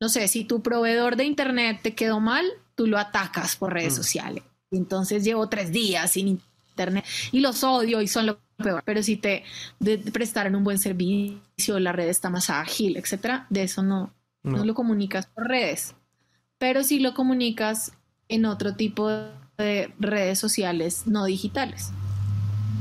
no 0.00 0.08
sé, 0.08 0.28
si 0.28 0.44
tu 0.44 0.62
proveedor 0.62 1.16
de 1.16 1.24
internet 1.24 1.80
te 1.82 1.94
quedó 1.94 2.20
mal, 2.20 2.46
tú 2.74 2.86
lo 2.86 2.98
atacas 2.98 3.56
por 3.56 3.72
redes 3.72 3.94
mm. 3.94 3.96
sociales. 3.96 4.44
Entonces 4.70 5.24
llevo 5.24 5.48
tres 5.48 5.72
días 5.72 6.12
sin 6.12 6.40
internet 6.70 7.04
y 7.32 7.40
los 7.40 7.64
odio 7.64 8.00
y 8.00 8.08
son 8.08 8.26
lo 8.26 8.38
peor. 8.56 8.82
Pero 8.84 9.02
si 9.02 9.16
te 9.16 9.44
prestaron 10.12 10.54
un 10.54 10.64
buen 10.64 10.78
servicio, 10.78 11.78
la 11.78 11.92
red 11.92 12.08
está 12.08 12.30
más 12.30 12.50
ágil, 12.50 12.96
etcétera, 12.96 13.46
de 13.50 13.62
eso 13.64 13.82
no, 13.82 14.12
no, 14.42 14.64
lo 14.64 14.74
comunicas 14.74 15.26
por 15.26 15.48
redes. 15.48 15.94
Pero 16.58 16.82
sí 16.82 16.98
lo 16.98 17.14
comunicas 17.14 17.92
en 18.28 18.44
otro 18.44 18.74
tipo 18.74 19.08
de 19.56 19.92
redes 19.98 20.38
sociales 20.38 21.04
no 21.06 21.24
digitales, 21.24 21.90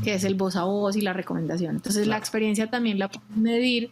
que 0.04 0.14
es 0.14 0.24
el 0.24 0.36
voz 0.36 0.56
a 0.56 0.66
voz 0.66 0.96
y 0.96 1.02
la 1.02 1.14
recomendación. 1.14 1.78
Entonces 1.78 2.06
la 2.06 2.18
experiencia 2.18 2.70
también 2.70 3.00
la 3.00 3.10
puedes 3.10 3.30
medir 3.30 3.92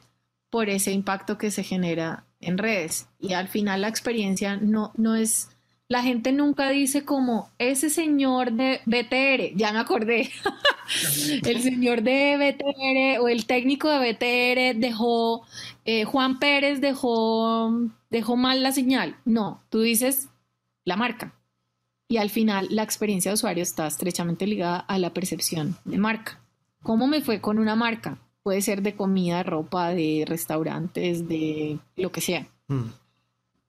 por 0.49 0.69
ese 0.69 0.91
impacto 0.91 1.37
que 1.37 1.51
se 1.51 1.63
genera 1.63 2.24
en 2.45 2.57
redes. 2.57 3.07
Y 3.19 3.33
al 3.33 3.47
final 3.47 3.81
la 3.81 3.87
experiencia 3.89 4.55
no, 4.57 4.91
no 4.95 5.15
es, 5.15 5.49
la 5.87 6.03
gente 6.03 6.31
nunca 6.31 6.69
dice 6.69 7.03
como 7.03 7.49
ese 7.57 7.89
señor 7.89 8.53
de 8.53 8.81
BTR, 8.85 9.57
ya 9.57 9.73
me 9.73 9.79
acordé, 9.79 10.29
el 11.45 11.61
señor 11.61 12.03
de 12.03 12.37
BTR 12.37 13.21
o 13.21 13.27
el 13.27 13.45
técnico 13.45 13.89
de 13.89 14.11
BTR 14.11 14.79
dejó, 14.79 15.45
eh, 15.83 16.05
Juan 16.05 16.39
Pérez 16.39 16.79
dejó, 16.81 17.71
dejó 18.09 18.35
mal 18.37 18.63
la 18.63 18.71
señal. 18.71 19.17
No, 19.25 19.61
tú 19.69 19.81
dices 19.81 20.29
la 20.85 20.95
marca. 20.95 21.33
Y 22.07 22.17
al 22.17 22.29
final 22.29 22.67
la 22.69 22.83
experiencia 22.83 23.31
de 23.31 23.35
usuario 23.35 23.63
está 23.63 23.87
estrechamente 23.87 24.45
ligada 24.45 24.77
a 24.77 24.99
la 24.99 25.11
percepción 25.13 25.75
de 25.85 25.97
marca. 25.97 26.39
¿Cómo 26.83 27.07
me 27.07 27.21
fue 27.21 27.41
con 27.41 27.57
una 27.57 27.75
marca? 27.75 28.19
Puede 28.45 28.61
ser 28.61 28.83
de 28.83 28.95
comida, 28.95 29.41
ropa, 29.41 29.89
de 29.89 30.23
restaurantes, 30.27 31.27
de 31.27 31.79
lo 31.95 32.11
que 32.11 32.21
sea. 32.21 32.45
Mm. 32.67 32.89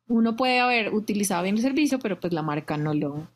Uno 0.08 0.36
puede 0.36 0.60
haber 0.60 0.92
utilizado 0.92 1.44
bien 1.44 1.56
el 1.56 1.62
servicio, 1.62 1.98
pero 1.98 2.20
pues 2.20 2.34
la 2.34 2.42
marca 2.42 2.76
no 2.76 2.92
lo... 2.92 3.26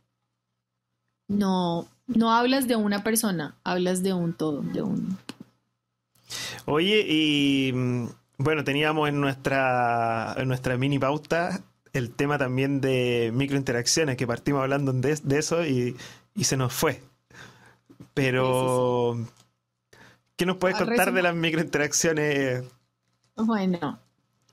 No, 1.29 1.89
no 2.09 2.35
hablas 2.35 2.69
de 2.69 2.77
una 2.77 3.03
persona, 3.03 3.57
hablas 3.65 4.03
de 4.03 4.13
un 4.13 4.35
todo, 4.35 4.61
de 4.61 4.83
un... 4.83 5.17
Oye, 6.67 7.07
y 7.09 7.73
mm, 7.73 8.09
bueno, 8.37 8.63
teníamos 8.63 9.09
en 9.09 9.23
nuestra, 9.23 10.35
en 10.37 10.47
nuestra 10.47 10.77
mini 10.77 10.99
pauta 10.99 11.65
el 11.95 12.11
tema 12.11 12.37
también 12.37 12.83
de 12.83 13.31
microinteracciones, 13.33 14.19
que 14.19 14.27
partimos 14.27 14.61
hablando 14.61 14.93
de, 14.93 15.39
eso 15.39 15.65
y, 15.65 15.97
se 16.37 16.59
nos 16.59 16.75
fue. 16.75 17.01
Pero, 18.13 19.17
¿qué 20.41 20.47
nos 20.47 20.57
puedes 20.57 20.79
contar 20.79 21.13
de 21.13 21.21
las 21.21 21.35
microinteracciones? 21.35 22.65
Bueno, 23.37 23.99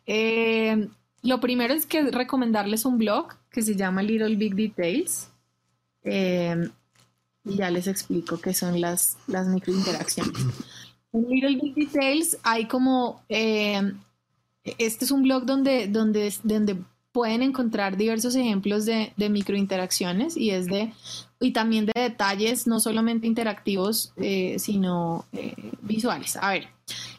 eh, 0.05 0.89
lo 1.23 1.39
primero 1.39 1.73
es 1.73 1.85
que 1.85 2.11
recomendarles 2.11 2.83
un 2.83 2.97
blog 2.97 3.27
que 3.49 3.61
se 3.61 3.73
llama 3.73 4.03
Little 4.03 4.35
Big 4.35 4.53
Details. 4.53 5.29
Eh, 6.03 6.69
y 7.45 7.55
ya 7.55 7.71
les 7.71 7.87
explico 7.87 8.37
qué 8.37 8.53
son 8.53 8.81
las, 8.81 9.15
las 9.27 9.47
microinteracciones. 9.47 10.33
En 11.13 11.29
Little 11.29 11.55
Big 11.55 11.73
Details 11.73 12.37
hay 12.43 12.65
como, 12.65 13.23
eh, 13.29 13.93
este 14.77 15.05
es 15.05 15.11
un 15.11 15.23
blog 15.23 15.45
donde, 15.45 15.87
donde, 15.87 16.33
donde 16.43 16.75
pueden 17.17 17.41
encontrar 17.41 17.97
diversos 17.97 18.35
ejemplos 18.35 18.85
de, 18.85 19.11
de 19.17 19.29
microinteracciones 19.29 20.37
y 20.37 20.51
es 20.51 20.67
de 20.67 20.93
y 21.39 21.51
también 21.51 21.87
de 21.87 21.93
detalles 21.99 22.67
no 22.67 22.79
solamente 22.79 23.25
interactivos 23.25 24.13
eh, 24.17 24.57
sino 24.59 25.25
eh, 25.33 25.55
visuales. 25.81 26.37
A 26.39 26.51
ver, 26.51 26.67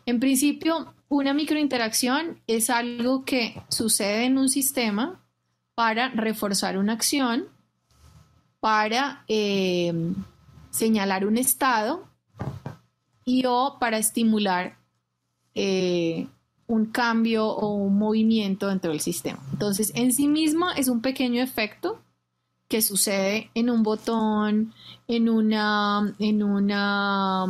en 0.07 0.21
principio 0.21 0.95
una 1.09 1.35
microinteracción 1.35 2.39
es 2.47 2.71
algo 2.71 3.25
que 3.25 3.61
sucede 3.71 4.27
en 4.27 4.39
un 4.39 4.49
sistema 4.49 5.21
para 5.75 6.11
reforzar 6.11 6.79
una 6.79 6.93
acción, 6.93 7.49
para 8.61 9.25
eh, 9.27 9.93
señalar 10.71 11.27
un 11.27 11.39
estado 11.39 12.07
y 13.25 13.47
o 13.47 13.79
para 13.81 13.99
estimular 13.99 14.79
un 16.69 16.87
cambio 16.87 17.47
o 17.47 17.75
un 17.75 17.99
movimiento 17.99 18.69
dentro 18.69 18.93
del 18.93 19.01
sistema. 19.01 19.41
Entonces, 19.53 19.91
en 19.95 20.13
sí 20.13 20.29
mismo 20.29 20.71
es 20.71 20.89
un 20.89 21.01
pequeño 21.01 21.43
efecto 21.43 22.01
que 22.69 22.83
sucede 22.83 23.51
en 23.55 23.71
un 23.71 23.83
botón, 23.83 24.73
en 25.09 25.29
una, 25.29 26.15
en 26.19 26.43
una, 26.43 27.47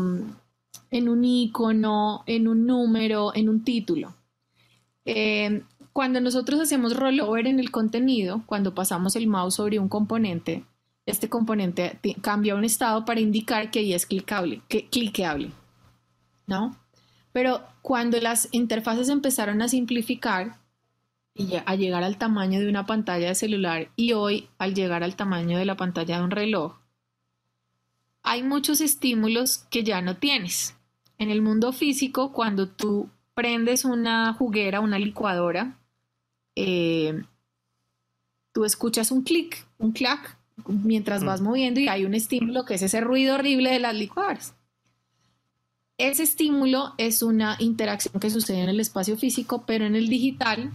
en 0.90 1.08
un 1.08 1.24
icono, 1.24 2.22
en 2.26 2.48
un 2.48 2.64
número, 2.64 3.34
en 3.34 3.48
un 3.48 3.64
título. 3.64 4.14
Eh, 5.04 5.62
cuando 5.92 6.20
nosotros 6.20 6.60
hacemos 6.60 6.96
rollover 6.96 7.48
en 7.48 7.58
el 7.58 7.72
contenido, 7.72 8.42
cuando 8.46 8.72
pasamos 8.72 9.16
el 9.16 9.26
mouse 9.26 9.56
sobre 9.56 9.80
un 9.80 9.88
componente, 9.88 10.64
este 11.06 11.28
componente 11.28 11.98
cambia 12.20 12.54
un 12.54 12.64
estado 12.64 13.04
para 13.04 13.18
indicar 13.18 13.72
que 13.72 13.80
ahí 13.80 13.92
es 13.94 14.06
clicable, 14.06 14.62
que 14.68 14.86
cliqueable, 14.88 15.50
¿no? 16.46 16.76
Pero 17.32 17.62
cuando 17.88 18.20
las 18.20 18.48
interfaces 18.50 19.08
empezaron 19.08 19.62
a 19.62 19.68
simplificar 19.68 20.58
y 21.32 21.54
a 21.64 21.74
llegar 21.74 22.04
al 22.04 22.18
tamaño 22.18 22.60
de 22.60 22.68
una 22.68 22.84
pantalla 22.84 23.28
de 23.28 23.34
celular 23.34 23.88
y 23.96 24.12
hoy 24.12 24.50
al 24.58 24.74
llegar 24.74 25.02
al 25.02 25.16
tamaño 25.16 25.56
de 25.56 25.64
la 25.64 25.78
pantalla 25.78 26.18
de 26.18 26.24
un 26.24 26.30
reloj, 26.30 26.76
hay 28.22 28.42
muchos 28.42 28.82
estímulos 28.82 29.64
que 29.70 29.84
ya 29.84 30.02
no 30.02 30.18
tienes. 30.18 30.76
En 31.16 31.30
el 31.30 31.40
mundo 31.40 31.72
físico, 31.72 32.34
cuando 32.34 32.68
tú 32.68 33.08
prendes 33.32 33.86
una 33.86 34.34
juguera, 34.34 34.80
una 34.80 34.98
licuadora, 34.98 35.78
eh, 36.56 37.22
tú 38.52 38.66
escuchas 38.66 39.10
un 39.10 39.22
clic, 39.22 39.66
un 39.78 39.92
clac, 39.92 40.36
mientras 40.66 41.24
vas 41.24 41.40
mm. 41.40 41.44
moviendo 41.44 41.80
y 41.80 41.88
hay 41.88 42.04
un 42.04 42.12
estímulo 42.12 42.66
que 42.66 42.74
es 42.74 42.82
ese 42.82 43.00
ruido 43.00 43.36
horrible 43.36 43.70
de 43.70 43.78
las 43.78 43.94
licuadoras. 43.94 44.57
Ese 45.98 46.22
estímulo 46.22 46.94
es 46.96 47.22
una 47.22 47.56
interacción 47.58 48.20
que 48.20 48.30
sucede 48.30 48.62
en 48.62 48.68
el 48.68 48.78
espacio 48.78 49.16
físico, 49.16 49.64
pero 49.66 49.84
en 49.84 49.96
el 49.96 50.08
digital, 50.08 50.70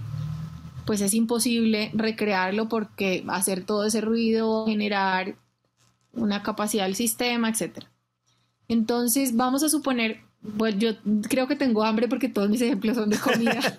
pues 0.85 0.99
es 0.99 1.13
imposible 1.13 1.91
recrearlo 1.93 2.67
porque 2.67 3.23
hacer 3.29 3.65
todo 3.65 3.85
ese 3.85 4.01
ruido, 4.01 4.65
generar 4.65 5.35
una 6.11 6.43
capacidad 6.43 6.83
del 6.83 6.95
sistema, 6.95 7.49
etc. 7.49 7.85
Entonces, 8.67 9.33
vamos 9.33 9.63
a 9.63 9.69
suponer, 9.69 10.19
pues 10.57 10.77
yo 10.77 10.89
creo 11.29 11.47
que 11.47 11.55
tengo 11.55 11.85
hambre 11.85 12.09
porque 12.09 12.27
todos 12.27 12.49
mis 12.49 12.61
ejemplos 12.61 12.97
son 12.97 13.09
de 13.09 13.17
comida. 13.17 13.61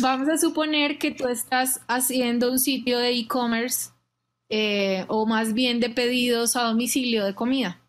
vamos 0.00 0.28
a 0.28 0.38
suponer 0.38 0.98
que 0.98 1.12
tú 1.12 1.28
estás 1.28 1.82
haciendo 1.86 2.50
un 2.50 2.58
sitio 2.58 2.98
de 2.98 3.10
e-commerce 3.10 3.90
eh, 4.48 5.04
o 5.06 5.24
más 5.24 5.52
bien 5.52 5.78
de 5.78 5.88
pedidos 5.88 6.56
a 6.56 6.62
domicilio 6.62 7.24
de 7.24 7.36
comida 7.36 7.80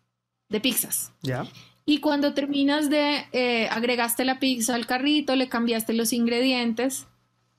de 0.48 0.60
pizzas. 0.60 1.12
Ya. 1.22 1.46
Y 1.84 2.00
cuando 2.00 2.34
terminas 2.34 2.90
de, 2.90 3.24
eh, 3.32 3.68
agregaste 3.70 4.24
la 4.24 4.38
pizza 4.38 4.74
al 4.74 4.86
carrito, 4.86 5.36
le 5.36 5.48
cambiaste 5.48 5.94
los 5.94 6.12
ingredientes 6.12 7.06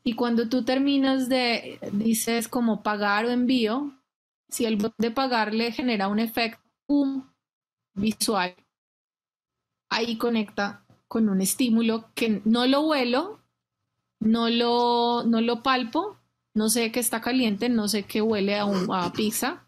y 0.04 0.14
cuando 0.14 0.50
tú 0.50 0.64
terminas 0.64 1.30
de, 1.30 1.80
dices 1.94 2.48
como 2.48 2.84
pagar 2.84 3.26
o 3.26 3.32
envío, 3.32 3.94
si 4.48 4.66
el 4.66 4.78
botón 4.78 4.96
de 4.98 5.12
pagar 5.12 5.54
le 5.54 5.72
genera 5.72 6.08
un 6.08 6.20
efecto 6.20 6.62
visual, 7.94 8.56
ahí 9.90 10.18
conecta 10.18 10.84
con 11.08 11.30
un 11.30 11.42
estímulo 11.42 12.06
que 12.16 12.42
no 12.46 12.66
lo 12.68 12.82
huelo, 12.82 13.40
no 14.20 14.50
lo, 14.50 15.24
no 15.24 15.42
lo 15.42 15.64
palpo, 15.64 16.18
no 16.54 16.70
sé 16.70 16.92
que 16.92 17.00
está 17.00 17.22
caliente, 17.22 17.70
no 17.70 17.88
sé 17.88 18.04
que 18.04 18.22
huele 18.22 18.58
a, 18.58 18.66
un, 18.66 18.94
a 18.94 19.12
pizza, 19.12 19.68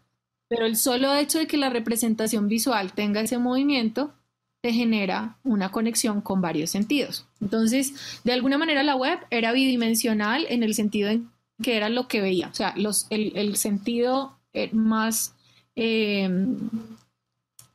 pero 0.52 0.66
el 0.66 0.76
solo 0.76 1.14
hecho 1.14 1.38
de 1.38 1.46
que 1.46 1.56
la 1.56 1.70
representación 1.70 2.46
visual 2.46 2.92
tenga 2.92 3.22
ese 3.22 3.38
movimiento 3.38 4.12
te 4.60 4.70
genera 4.70 5.38
una 5.44 5.70
conexión 5.70 6.20
con 6.20 6.42
varios 6.42 6.68
sentidos. 6.68 7.24
Entonces, 7.40 8.20
de 8.22 8.34
alguna 8.34 8.58
manera 8.58 8.82
la 8.82 8.94
web 8.94 9.18
era 9.30 9.52
bidimensional 9.52 10.44
en 10.50 10.62
el 10.62 10.74
sentido 10.74 11.08
en 11.08 11.30
que 11.62 11.78
era 11.78 11.88
lo 11.88 12.06
que 12.06 12.20
veía, 12.20 12.48
o 12.48 12.54
sea, 12.54 12.74
los, 12.76 13.06
el, 13.08 13.56
sentido 13.56 14.36
eh, 14.52 14.68
más 14.74 15.34
em, 15.74 16.68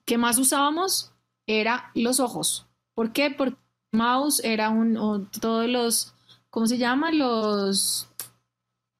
que 0.05 0.19
más 0.19 0.38
usábamos 0.38 1.11
era 1.47 1.89
los 1.95 2.19
ojos. 2.19 2.67
¿Por 2.93 3.11
qué? 3.11 3.32
Porque 3.32 3.57
mouse 3.91 4.39
era 4.43 4.69
un, 4.69 5.28
todos 5.41 5.67
los, 5.67 6.13
¿cómo 6.51 6.67
se 6.67 6.78
llama? 6.78 7.11
Los 7.11 8.07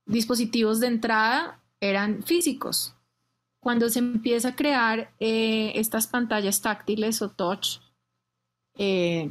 dispositivos 0.07 0.80
de 0.80 0.88
entrada 0.88 1.59
eran 1.80 2.23
físicos 2.23 2.95
cuando 3.68 3.89
se 3.89 3.99
empieza 3.99 4.47
a 4.47 4.55
crear 4.55 5.11
eh, 5.20 5.74
estas 5.76 6.07
pantallas 6.07 6.61
táctiles 6.61 7.22
o 7.22 7.32
touch, 7.32 7.80
eh, 8.78 9.30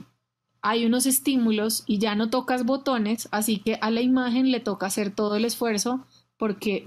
hay 0.60 0.84
unos 0.84 1.06
estímulos 1.06 1.84
y 1.86 1.96
ya 1.96 2.14
no 2.14 2.28
tocas 2.28 2.66
botones, 2.66 3.30
así 3.30 3.60
que 3.60 3.78
a 3.80 3.90
la 3.90 4.02
imagen 4.02 4.52
le 4.52 4.60
toca 4.60 4.88
hacer 4.88 5.10
todo 5.10 5.36
el 5.36 5.46
esfuerzo 5.46 6.06
porque 6.36 6.86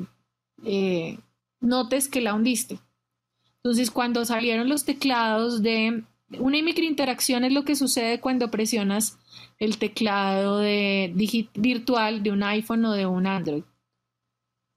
eh, 0.63 1.17
notes 1.59 2.07
que 2.07 2.21
la 2.21 2.35
hundiste. 2.35 2.77
Entonces, 3.63 3.89
cuando 3.89 4.25
salieron 4.25 4.69
los 4.69 4.85
teclados 4.85 5.63
de 5.63 6.03
una 6.37 6.61
microinteracción 6.61 7.45
es 7.45 7.51
lo 7.51 7.65
que 7.65 7.75
sucede 7.75 8.19
cuando 8.19 8.51
presionas 8.51 9.17
el 9.57 9.79
teclado 9.79 10.59
de 10.59 11.11
virtual 11.55 12.21
de 12.21 12.31
un 12.31 12.43
iPhone 12.43 12.85
o 12.85 12.91
de 12.93 13.07
un 13.07 13.25
Android. 13.25 13.63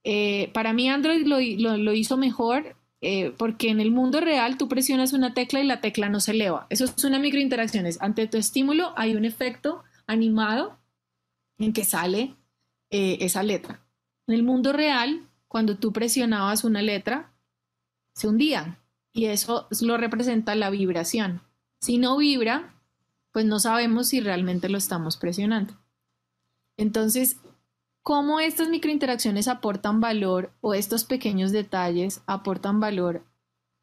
Eh, 0.03 0.51
para 0.53 0.73
mí 0.73 0.89
Android 0.89 1.25
lo, 1.25 1.93
hizo 1.93 2.17
mejor 2.17 2.75
eh, 3.01 3.33
porque 3.37 3.69
en 3.69 3.79
el 3.79 3.91
mundo 3.91 4.19
real 4.19 4.57
tú 4.57 4.67
presionas 4.67 5.13
una 5.13 5.33
tecla 5.33 5.61
y 5.61 5.65
la 5.65 5.81
tecla 5.81 6.09
no 6.09 6.19
se 6.19 6.31
eleva. 6.31 6.67
Eso 6.69 6.85
es 6.85 7.03
una 7.03 7.19
microinteracción. 7.19 7.85
Ante 7.99 8.27
tu 8.27 8.37
estímulo 8.37 8.93
hay 8.95 9.15
un 9.15 9.25
efecto 9.25 9.83
animado 10.07 10.77
en 11.57 11.73
que 11.73 11.83
sale 11.83 12.35
eh, 12.89 13.17
esa 13.21 13.43
letra. 13.43 13.85
En 14.27 14.35
el 14.35 14.43
mundo 14.43 14.73
real, 14.73 15.27
cuando 15.47 15.77
tú 15.77 15.91
presionabas 15.91 16.63
una 16.63 16.81
letra, 16.81 17.33
se 18.15 18.27
hundía 18.27 18.79
y 19.11 19.25
eso 19.25 19.67
lo 19.81 19.97
representa 19.97 20.55
la 20.55 20.69
vibración. 20.69 21.41
Si 21.81 21.97
no 21.97 22.17
vibra, 22.17 22.73
pues 23.31 23.45
no 23.45 23.59
sabemos 23.59 24.07
si 24.07 24.19
realmente 24.19 24.69
lo 24.69 24.77
estamos 24.77 25.17
presionando. 25.17 25.77
Entonces, 26.77 27.37
cómo 28.03 28.41
estas 28.41 28.69
microinteracciones 28.69 29.47
aportan 29.47 30.01
valor 30.01 30.51
o 30.61 30.73
estos 30.73 31.05
pequeños 31.05 31.51
detalles 31.51 32.21
aportan 32.27 32.79
valor 32.79 33.25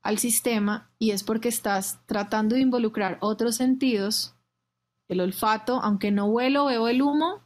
al 0.02 0.18
sistema 0.18 0.90
y 0.98 1.10
es 1.10 1.24
porque 1.24 1.48
estás 1.48 2.00
tratando 2.06 2.54
de 2.54 2.60
involucrar 2.60 3.18
otros 3.20 3.56
sentidos, 3.56 4.34
el 5.08 5.20
olfato, 5.20 5.80
aunque 5.82 6.10
no 6.10 6.26
huelo, 6.26 6.66
veo 6.66 6.88
el 6.88 7.02
humo 7.02 7.42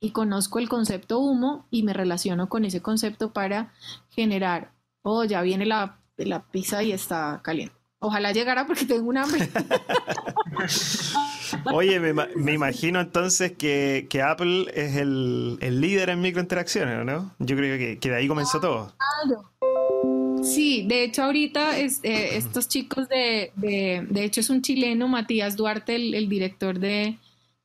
y 0.00 0.12
conozco 0.12 0.58
el 0.58 0.68
concepto 0.68 1.18
humo 1.18 1.66
y 1.70 1.82
me 1.82 1.92
relaciono 1.92 2.48
con 2.48 2.64
ese 2.64 2.80
concepto 2.80 3.32
para 3.32 3.72
generar, 4.10 4.72
oh, 5.02 5.24
ya 5.24 5.42
viene 5.42 5.66
la, 5.66 5.98
la 6.16 6.44
pizza 6.50 6.82
y 6.82 6.92
está 6.92 7.40
caliente. 7.42 7.74
Ojalá 8.00 8.32
llegara 8.32 8.66
porque 8.66 8.84
tengo 8.84 9.08
un 9.08 9.18
hambre. 9.18 9.50
Oye, 11.72 12.00
me, 12.00 12.52
imagino 12.52 13.00
entonces 13.00 13.52
que, 13.52 14.22
Apple 14.22 14.66
es 14.74 14.96
el, 14.96 15.58
líder 15.80 16.10
en 16.10 16.20
microinteracciones, 16.20 17.04
¿no? 17.04 17.34
Yo 17.38 17.56
creo 17.56 17.78
que, 17.78 18.08
de 18.08 18.16
ahí 18.16 18.28
comenzó 18.28 18.60
todo. 18.60 18.94
Sí, 20.42 20.84
de 20.86 21.04
hecho 21.04 21.24
ahorita 21.24 21.78
eh, 21.78 21.88
estos 22.36 22.68
chicos 22.68 23.08
de, 23.08 23.52
de, 23.56 24.06
de 24.08 24.24
hecho 24.24 24.40
es 24.40 24.50
un 24.50 24.62
chileno, 24.62 25.08
Matías 25.08 25.56
Duarte, 25.56 25.96
el, 25.96 26.28
director 26.28 26.78
de, 26.78 27.18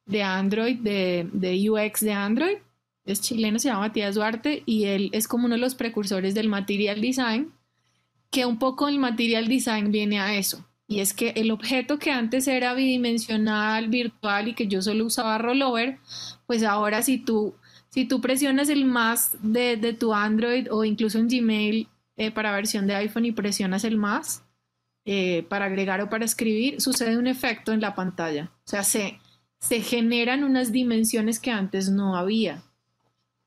de 0.05 0.23
Android, 0.23 0.77
de, 0.79 1.29
de 1.31 1.69
UX 1.69 2.01
de 2.01 2.13
Android. 2.13 2.57
Es 3.05 3.21
chileno, 3.21 3.59
se 3.59 3.67
llama 3.67 3.81
Matías 3.81 4.15
Duarte 4.15 4.63
y 4.65 4.85
él 4.85 5.09
es 5.11 5.27
como 5.27 5.45
uno 5.45 5.55
de 5.55 5.61
los 5.61 5.75
precursores 5.75 6.33
del 6.33 6.47
material 6.47 7.01
design, 7.01 7.51
que 8.31 8.45
un 8.45 8.57
poco 8.57 8.87
el 8.87 8.97
material 8.97 9.47
design 9.47 9.91
viene 9.91 10.19
a 10.19 10.35
eso. 10.35 10.65
Y 10.93 10.99
es 10.99 11.15
que 11.15 11.29
el 11.29 11.49
objeto 11.49 11.97
que 11.97 12.11
antes 12.11 12.47
era 12.47 12.75
bidimensional, 12.75 13.87
virtual 13.87 14.49
y 14.49 14.53
que 14.53 14.67
yo 14.67 14.79
solo 14.79 15.05
usaba 15.05 15.39
rollover, 15.39 15.97
pues 16.45 16.61
ahora 16.61 17.01
si 17.01 17.17
tú, 17.17 17.55
si 17.89 18.05
tú 18.05 18.21
presionas 18.21 18.69
el 18.69 18.85
más 18.85 19.35
de, 19.41 19.75
de 19.75 19.93
tu 19.93 20.13
Android 20.13 20.71
o 20.71 20.83
incluso 20.83 21.17
en 21.17 21.29
Gmail 21.29 21.87
eh, 22.15 22.29
para 22.29 22.51
versión 22.51 22.85
de 22.85 22.93
iPhone 22.93 23.25
y 23.25 23.31
presionas 23.31 23.85
el 23.85 23.97
más 23.97 24.43
eh, 25.03 25.47
para 25.49 25.65
agregar 25.65 25.99
o 26.01 26.11
para 26.11 26.25
escribir, 26.25 26.79
sucede 26.79 27.17
un 27.17 27.25
efecto 27.25 27.71
en 27.71 27.81
la 27.81 27.95
pantalla. 27.95 28.51
O 28.63 28.69
sea, 28.69 28.83
se, 28.83 29.19
se 29.57 29.81
generan 29.81 30.43
unas 30.43 30.71
dimensiones 30.71 31.39
que 31.39 31.49
antes 31.49 31.89
no 31.89 32.15
había. 32.15 32.61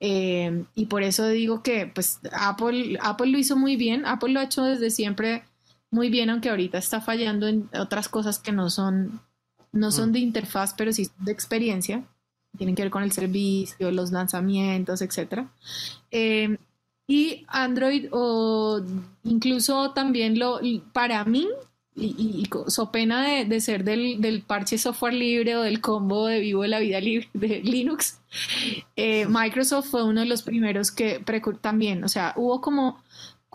Eh, 0.01 0.64
y 0.74 0.86
por 0.86 1.05
eso 1.05 1.28
digo 1.28 1.62
que 1.62 1.86
pues 1.86 2.18
Apple, 2.32 2.99
Apple 3.01 3.28
lo 3.28 3.38
hizo 3.38 3.57
muy 3.57 3.76
bien, 3.76 4.05
Apple 4.05 4.32
lo 4.32 4.40
ha 4.40 4.44
hecho 4.44 4.64
desde 4.64 4.90
siempre 4.90 5.44
muy 5.91 6.11
bien, 6.11 6.30
aunque 6.30 6.51
ahorita 6.51 6.78
está 6.78 7.01
fallando 7.01 7.47
en 7.49 7.68
otras 7.78 8.09
cosas 8.09 8.39
que 8.39 8.53
no 8.53 8.70
son, 8.70 9.20
no 9.72 9.91
son 9.91 10.11
mm. 10.11 10.12
de 10.12 10.18
interfaz, 10.18 10.74
pero 10.74 10.93
sí 10.93 11.09
de 11.20 11.32
experiencia, 11.32 12.05
tienen 12.57 12.74
que 12.74 12.82
ver 12.82 12.91
con 12.91 13.03
el 13.03 13.12
servicio, 13.12 13.91
los 13.91 14.12
lanzamientos, 14.12 15.03
etc. 15.03 15.45
Eh, 16.11 16.57
y 17.07 17.45
Android 17.49 18.09
o 18.11 18.82
incluso 19.22 19.93
también 19.93 20.39
lo, 20.39 20.61
para 20.93 21.24
mí, 21.24 21.47
y, 21.95 22.47
so 22.66 22.91
pena 22.91 23.45
de, 23.45 23.61
ser 23.61 23.84
del, 23.84 24.43
parche 24.47 24.76
software 24.76 25.14
libre 25.14 25.57
o 25.57 25.62
del 25.62 25.80
combo 25.80 26.26
de 26.26 26.41
vivo 26.41 26.62
de 26.62 26.68
la 26.68 26.78
vida 26.78 27.01
libre 27.01 27.28
de 27.32 27.61
Linux, 27.61 28.18
eh, 28.97 29.26
Microsoft 29.28 29.91
fue 29.91 30.05
uno 30.05 30.20
de 30.20 30.26
los 30.26 30.43
primeros 30.43 30.91
que 30.91 31.22
también, 31.61 32.05
o 32.05 32.09
sea, 32.09 32.34
hubo 32.37 32.61
como 32.61 33.03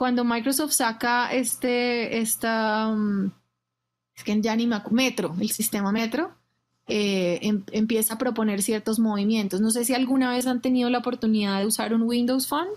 cuando 0.01 0.25
Microsoft 0.25 0.71
saca 0.71 1.31
este, 1.31 2.21
esta, 2.21 2.87
um, 2.87 3.29
es 4.15 4.23
que 4.23 4.41
ya 4.41 4.55
ni 4.55 4.67
Metro, 4.89 5.35
el 5.39 5.51
sistema 5.51 5.91
Metro, 5.91 6.31
eh, 6.87 7.37
em, 7.43 7.63
empieza 7.71 8.15
a 8.15 8.17
proponer 8.17 8.63
ciertos 8.63 8.97
movimientos. 8.97 9.61
No 9.61 9.69
sé 9.69 9.85
si 9.85 9.93
alguna 9.93 10.31
vez 10.31 10.47
han 10.47 10.59
tenido 10.59 10.89
la 10.89 10.97
oportunidad 10.97 11.59
de 11.59 11.67
usar 11.67 11.93
un 11.93 12.01
Windows 12.01 12.47
Phone. 12.47 12.69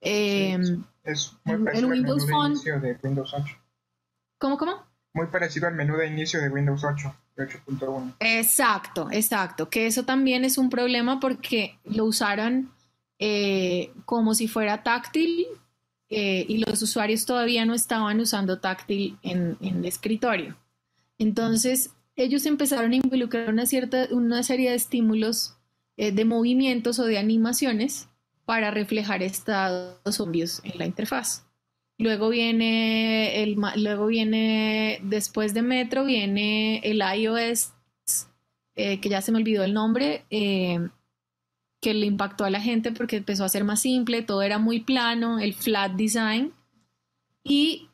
Em, 0.00 0.82
es 1.04 1.36
muy 1.44 1.58
parecido 1.58 1.90
al 1.92 2.14
menú 2.14 2.24
de 2.24 2.46
inicio 2.46 2.80
de 2.80 2.98
Windows 3.02 3.34
8. 3.34 3.56
¿Cómo, 4.38 4.56
cómo? 4.56 4.72
Muy 5.12 5.26
parecido 5.26 5.68
al 5.68 5.74
menú 5.74 5.98
de 5.98 6.06
inicio 6.06 6.40
de 6.40 6.48
Windows 6.48 6.82
8, 6.82 7.14
8.1. 7.36 8.14
Exacto, 8.18 9.10
exacto. 9.10 9.68
Que 9.68 9.86
eso 9.86 10.06
también 10.06 10.46
es 10.46 10.56
un 10.56 10.70
problema 10.70 11.20
porque 11.20 11.78
lo 11.84 12.06
usaron 12.06 12.70
eh, 13.18 13.92
como 14.06 14.32
si 14.32 14.48
fuera 14.48 14.82
táctil 14.82 15.46
eh, 16.12 16.44
y 16.48 16.58
los 16.58 16.82
usuarios 16.82 17.24
todavía 17.24 17.64
no 17.64 17.72
estaban 17.72 18.18
usando 18.18 18.58
táctil 18.58 19.16
en, 19.22 19.56
el 19.60 19.84
escritorio. 19.84 20.56
Entonces, 21.18 21.90
ellos 22.16 22.46
empezaron 22.46 22.92
a 22.92 22.96
involucrar 22.96 23.48
una, 23.48 23.64
cierta, 23.64 24.08
una 24.10 24.42
serie 24.42 24.70
de 24.70 24.76
estímulos 24.76 25.56
eh, 25.96 26.10
de 26.10 26.24
movimientos 26.24 26.98
o 26.98 27.04
de 27.04 27.16
animaciones 27.16 28.08
para 28.44 28.72
reflejar 28.72 29.22
estados 29.22 30.18
obvios 30.18 30.60
en 30.64 30.78
la 30.78 30.86
interfaz. 30.86 31.46
Luego 31.96 32.30
viene, 32.30 33.44
el, 33.44 33.56
luego 33.76 34.06
viene, 34.06 34.98
después 35.04 35.54
de 35.54 35.62
Metro, 35.62 36.04
viene 36.04 36.78
el 36.78 37.02
iOS, 37.02 37.72
eh, 38.74 38.98
que 38.98 39.08
ya 39.08 39.20
se 39.20 39.30
me 39.30 39.38
olvidó 39.38 39.62
el 39.62 39.74
nombre, 39.74 40.24
que 41.80 41.94
le 41.94 42.06
impactó 42.06 42.44
a 42.44 42.50
la 42.50 42.60
gente 42.60 42.92
porque 42.92 43.16
empezó 43.16 43.44
a 43.44 43.48
ser 43.48 43.64
más 43.64 43.80
simple, 43.80 44.22
todo 44.22 44.42
era 44.42 44.58
muy 44.58 44.80
plano, 44.80 45.38
el 45.38 45.54
flat 45.54 45.92
design. 45.92 46.52
Y 47.42 47.88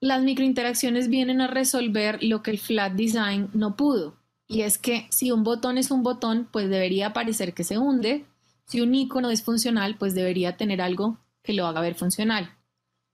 las 0.00 0.22
microinteracciones 0.22 1.08
vienen 1.08 1.40
a 1.40 1.48
resolver 1.48 2.22
lo 2.22 2.42
que 2.42 2.52
el 2.52 2.58
flat 2.58 2.92
design 2.92 3.50
no 3.52 3.76
pudo. 3.76 4.16
Y 4.46 4.62
es 4.62 4.78
que 4.78 5.06
si 5.10 5.32
un 5.32 5.44
botón 5.44 5.76
es 5.76 5.90
un 5.90 6.02
botón, 6.02 6.48
pues 6.50 6.68
debería 6.68 7.12
parecer 7.12 7.52
que 7.52 7.64
se 7.64 7.78
hunde. 7.78 8.26
Si 8.66 8.80
un 8.80 8.94
icono 8.94 9.30
es 9.30 9.42
funcional, 9.42 9.96
pues 9.98 10.14
debería 10.14 10.56
tener 10.56 10.80
algo 10.80 11.18
que 11.42 11.52
lo 11.52 11.66
haga 11.66 11.80
ver 11.80 11.94
funcional. 11.94 12.56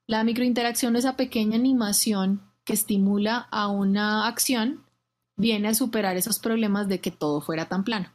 La 0.07 0.25
microinteracción, 0.25 0.97
esa 0.97 1.17
pequeña 1.17 1.57
animación 1.57 2.43
que 2.65 2.75
estimula 2.75 3.49
a 3.51 3.69
una 3.69 4.27
acción, 4.27 4.85
viene 5.37 5.69
a 5.69 5.75
superar 5.75 6.17
esos 6.17 6.39
problemas 6.39 6.89
de 6.89 7.01
que 7.01 7.11
todo 7.11 7.41
fuera 7.41 7.67
tan 7.67 7.85
plano 7.85 8.11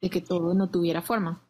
de 0.00 0.10
que 0.10 0.20
todo 0.20 0.54
no 0.54 0.68
tuviera 0.68 1.02
forma. 1.02 1.40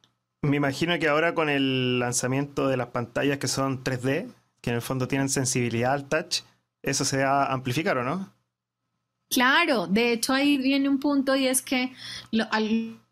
Me 0.42 0.56
imagino 0.56 0.98
que 0.98 1.08
ahora 1.08 1.34
con 1.34 1.48
el 1.48 1.98
lanzamiento 1.98 2.68
de 2.68 2.76
las 2.76 2.88
pantallas 2.88 3.38
que 3.38 3.48
son 3.48 3.84
3D, 3.84 4.32
que 4.60 4.70
en 4.70 4.76
el 4.76 4.82
fondo 4.82 5.06
tienen 5.06 5.28
sensibilidad 5.28 5.92
al 5.92 6.08
touch, 6.08 6.40
eso 6.82 7.04
se 7.04 7.22
va 7.22 7.44
a 7.44 7.52
amplificar 7.52 7.98
o 7.98 8.04
no? 8.04 8.32
Claro, 9.28 9.86
de 9.86 10.12
hecho 10.12 10.32
ahí 10.32 10.58
viene 10.58 10.88
un 10.88 10.98
punto 10.98 11.36
y 11.36 11.46
es 11.46 11.62
que 11.62 11.92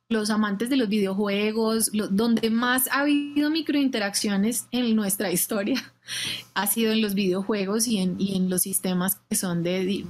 los 0.09 0.30
amantes 0.30 0.70
de 0.70 0.76
los 0.76 0.89
videojuegos, 0.89 1.91
donde 1.93 2.51
más 2.51 2.89
ha 2.89 3.01
habido 3.01 3.51
microinteracciones 3.51 4.66
en 4.72 4.97
nuestra 4.97 5.30
historia, 5.30 5.93
ha 6.55 6.66
sido 6.66 6.93
en 6.93 7.03
los 7.03 7.14
videojuegos 7.14 7.86
y 7.86 7.99
en, 7.99 8.20
y 8.20 8.36
en 8.36 8.51
los 8.51 8.62
sistemas 8.62 9.20
que 9.28 9.36
son 9.36 9.62
de 9.62 10.07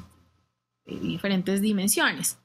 diferentes 0.87 1.61
dimensiones. 1.61 2.39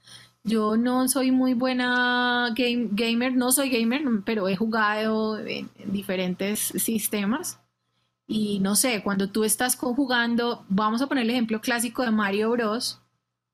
Yo 0.46 0.76
no 0.76 1.08
soy 1.08 1.32
muy 1.32 1.54
buena 1.54 2.54
game, 2.56 2.90
gamer, 2.92 3.34
no 3.34 3.52
soy 3.54 3.70
gamer, 3.70 4.04
pero 4.26 4.50
he 4.50 4.58
jugado 4.58 5.40
en, 5.40 5.70
diferentes 5.86 6.60
sistemas. 6.60 7.60
Y 8.28 8.60
no 8.60 8.76
sé, 8.76 9.02
cuando 9.04 9.30
tú 9.30 9.46
estás 9.46 9.78
jugando, 9.78 10.66
vamos 10.68 11.02
a 11.02 11.08
poner 11.08 11.24
el 11.24 11.30
ejemplo 11.30 11.62
clásico 11.62 12.04
de 12.04 12.12
Mario 12.12 12.52
Bros. 12.52 13.00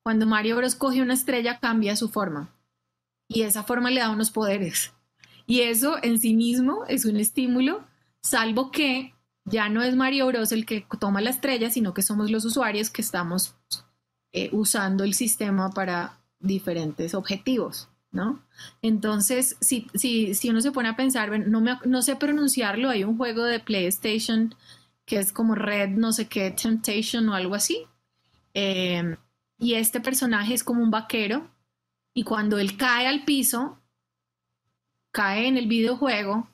Cuando 0.02 0.26
Mario 0.26 0.56
Bros 0.56 0.74
coge 0.74 1.02
una 1.02 1.14
estrella, 1.14 1.60
cambia 1.60 1.94
su 1.94 2.08
forma. 2.08 2.50
Y 3.28 3.42
esa 3.42 3.62
forma 3.62 3.90
le 3.90 4.00
da 4.00 4.10
unos 4.10 4.32
poderes. 4.32 4.92
Y 5.46 5.60
eso 5.60 5.96
en 6.02 6.18
sí 6.18 6.34
mismo 6.34 6.84
es 6.88 7.04
un 7.04 7.16
estímulo, 7.16 7.84
salvo 8.22 8.70
que 8.70 9.14
ya 9.44 9.68
no 9.68 9.82
es 9.82 9.94
Mario 9.96 10.26
Bros 10.26 10.52
el 10.52 10.66
que 10.66 10.86
toma 10.98 11.20
la 11.20 11.30
estrella, 11.30 11.70
sino 11.70 11.94
que 11.94 12.02
somos 12.02 12.30
los 12.30 12.44
usuarios 12.44 12.90
que 12.90 13.02
estamos 13.02 13.54
eh, 14.32 14.48
usando 14.52 15.04
el 15.04 15.14
sistema 15.14 15.70
para 15.70 16.19
diferentes 16.40 17.14
objetivos, 17.14 17.88
¿no? 18.10 18.42
Entonces, 18.82 19.56
si, 19.60 19.86
si, 19.94 20.34
si 20.34 20.50
uno 20.50 20.60
se 20.60 20.72
pone 20.72 20.88
a 20.88 20.96
pensar, 20.96 21.38
no, 21.46 21.60
me, 21.60 21.78
no 21.84 22.02
sé 22.02 22.16
pronunciarlo, 22.16 22.90
hay 22.90 23.04
un 23.04 23.16
juego 23.16 23.44
de 23.44 23.60
PlayStation 23.60 24.54
que 25.04 25.18
es 25.18 25.32
como 25.32 25.54
Red, 25.54 25.90
no 25.90 26.12
sé 26.12 26.28
qué, 26.28 26.50
Temptation 26.50 27.28
o 27.28 27.34
algo 27.34 27.54
así. 27.54 27.86
Em, 28.54 29.16
y 29.58 29.74
este 29.74 30.00
personaje 30.00 30.54
es 30.54 30.64
como 30.64 30.82
un 30.82 30.90
vaquero 30.90 31.50
y 32.14 32.24
cuando 32.24 32.58
él 32.58 32.76
cae 32.76 33.06
al 33.06 33.24
piso, 33.24 33.80
cae 35.12 35.46
en 35.46 35.56
el 35.56 35.66
videojuego, 35.66 36.48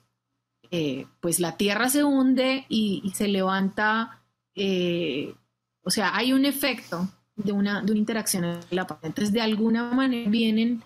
eh, 0.71 1.05
pues 1.21 1.39
la 1.39 1.57
tierra 1.57 1.89
se 1.89 2.03
hunde 2.03 2.65
y, 2.67 3.11
se 3.15 3.27
levanta, 3.27 4.23
eh, 4.55 5.35
o 5.83 5.89
sea, 5.89 6.15
hay 6.15 6.33
un 6.33 6.45
efecto 6.45 7.07
de 7.37 7.51
una, 7.51 7.81
de 7.81 7.91
una 7.91 7.99
interacción 7.99 8.43
en 8.43 8.59
la 8.71 8.85
pantalla. 8.85 9.07
Entonces, 9.07 9.33
de 9.33 9.41
alguna 9.41 9.91
manera 9.93 10.29
vienen 10.29 10.81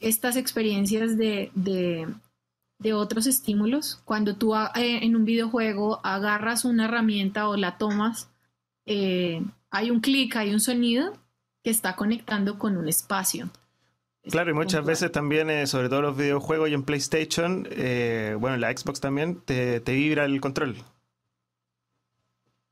estas 0.00 0.36
experiencias 0.36 1.18
de, 1.18 1.50
de, 1.54 2.92
otros 2.92 3.26
estímulos. 3.26 4.00
Cuando 4.04 4.36
tú 4.36 4.54
eh, 4.54 4.70
en 5.02 5.16
un 5.16 5.24
videojuego 5.24 6.00
agarras 6.04 6.64
una 6.64 6.84
herramienta 6.84 7.48
o 7.48 7.56
la 7.56 7.76
tomas, 7.78 8.28
eh, 8.86 9.42
hay 9.70 9.90
un 9.90 10.00
clic, 10.00 10.36
hay 10.36 10.52
un 10.52 10.60
sonido 10.60 11.18
que 11.64 11.70
está 11.70 11.96
conectando 11.96 12.58
con 12.58 12.76
un 12.76 12.88
espacio. 12.88 13.50
Claro, 14.30 14.50
y 14.50 14.54
muchas 14.54 14.84
veces 14.84 15.10
también, 15.12 15.50
eh, 15.50 15.66
sobre 15.66 15.88
todo 15.88 16.02
los 16.02 16.16
videojuegos 16.16 16.68
y 16.68 16.74
en 16.74 16.84
PlayStation, 16.84 17.62
bueno, 18.38 18.54
en 18.54 18.60
la 18.60 18.76
Xbox 18.76 19.00
también, 19.00 19.40
te, 19.40 19.80
te 19.80 19.94
vibra 19.94 20.24
el 20.24 20.40
control. 20.40 20.76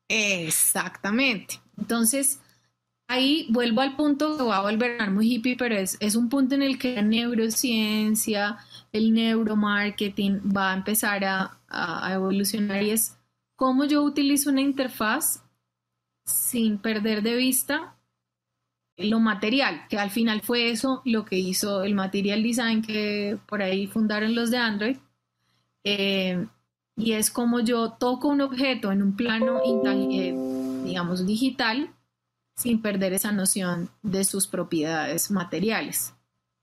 Exactamente. 0.08 1.60
Entonces, 1.78 2.40
ahí 3.08 3.46
vuelvo 3.50 3.80
al 3.80 3.96
punto 3.96 4.36
que 4.36 4.42
voy 4.42 4.52
a 4.52 4.60
volver 4.60 5.00
a 5.00 5.10
muy 5.10 5.32
hippie, 5.32 5.56
pero 5.56 5.76
es, 5.76 5.96
es 6.00 6.16
un 6.16 6.28
punto 6.28 6.54
en 6.54 6.62
el 6.62 6.78
que 6.78 6.96
la 6.96 7.02
neurociencia, 7.02 8.58
el 8.92 9.12
neuromarketing 9.12 10.40
va 10.56 10.72
a 10.72 10.76
empezar 10.76 11.24
a, 11.24 11.58
a, 11.68 12.12
evolucionar 12.12 12.82
y 12.82 12.90
es 12.90 13.18
cómo 13.56 13.84
yo 13.84 14.02
utilizo 14.02 14.50
una 14.50 14.60
interfaz 14.60 15.42
sin 16.24 16.78
perder 16.78 17.22
de 17.22 17.36
vista 17.36 17.96
lo 18.96 19.18
material, 19.18 19.82
que 19.88 19.98
al 19.98 20.10
final 20.10 20.40
fue 20.40 20.70
eso 20.70 21.02
lo 21.04 21.24
que 21.24 21.36
hizo 21.36 21.82
el 21.82 21.94
material 21.94 22.42
design 22.42 22.80
que 22.80 23.38
por 23.46 23.60
ahí 23.60 23.86
fundaron 23.88 24.34
los 24.34 24.50
de 24.50 24.58
Android. 24.58 24.96
Eh, 25.82 26.46
y 26.96 27.12
es 27.12 27.30
como 27.30 27.58
yo 27.58 27.90
toco 27.90 28.28
un 28.28 28.40
objeto 28.40 28.92
en 28.92 29.02
un 29.02 29.16
plano, 29.16 29.60
digamos, 30.84 31.26
digital 31.26 31.90
sin 32.54 32.80
perder 32.80 33.12
esa 33.12 33.32
noción 33.32 33.90
de 34.02 34.24
sus 34.24 34.46
propiedades 34.46 35.30
materiales. 35.30 36.14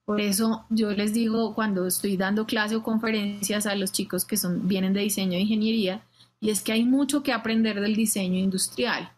Por 0.05 0.19
eso 0.19 0.65
yo 0.69 0.91
les 0.91 1.13
digo 1.13 1.53
cuando 1.53 1.85
estoy 1.85 2.17
dando 2.17 2.45
clase 2.45 2.75
o 2.75 2.83
conferencias 2.83 3.65
a 3.65 3.75
los 3.75 3.91
chicos 3.91 4.25
que 4.25 4.37
son, 4.37 4.67
vienen 4.67 4.93
de 4.93 5.01
diseño 5.01 5.37
e 5.37 5.41
ingeniería, 5.41 6.03
y 6.39 6.49
es 6.49 6.61
que 6.61 6.71
hay 6.71 6.83
mucho 6.83 7.21
que 7.23 7.33
aprender 7.33 7.79
del 7.79 7.95
diseño 7.95 8.39
industrial. 8.39 9.11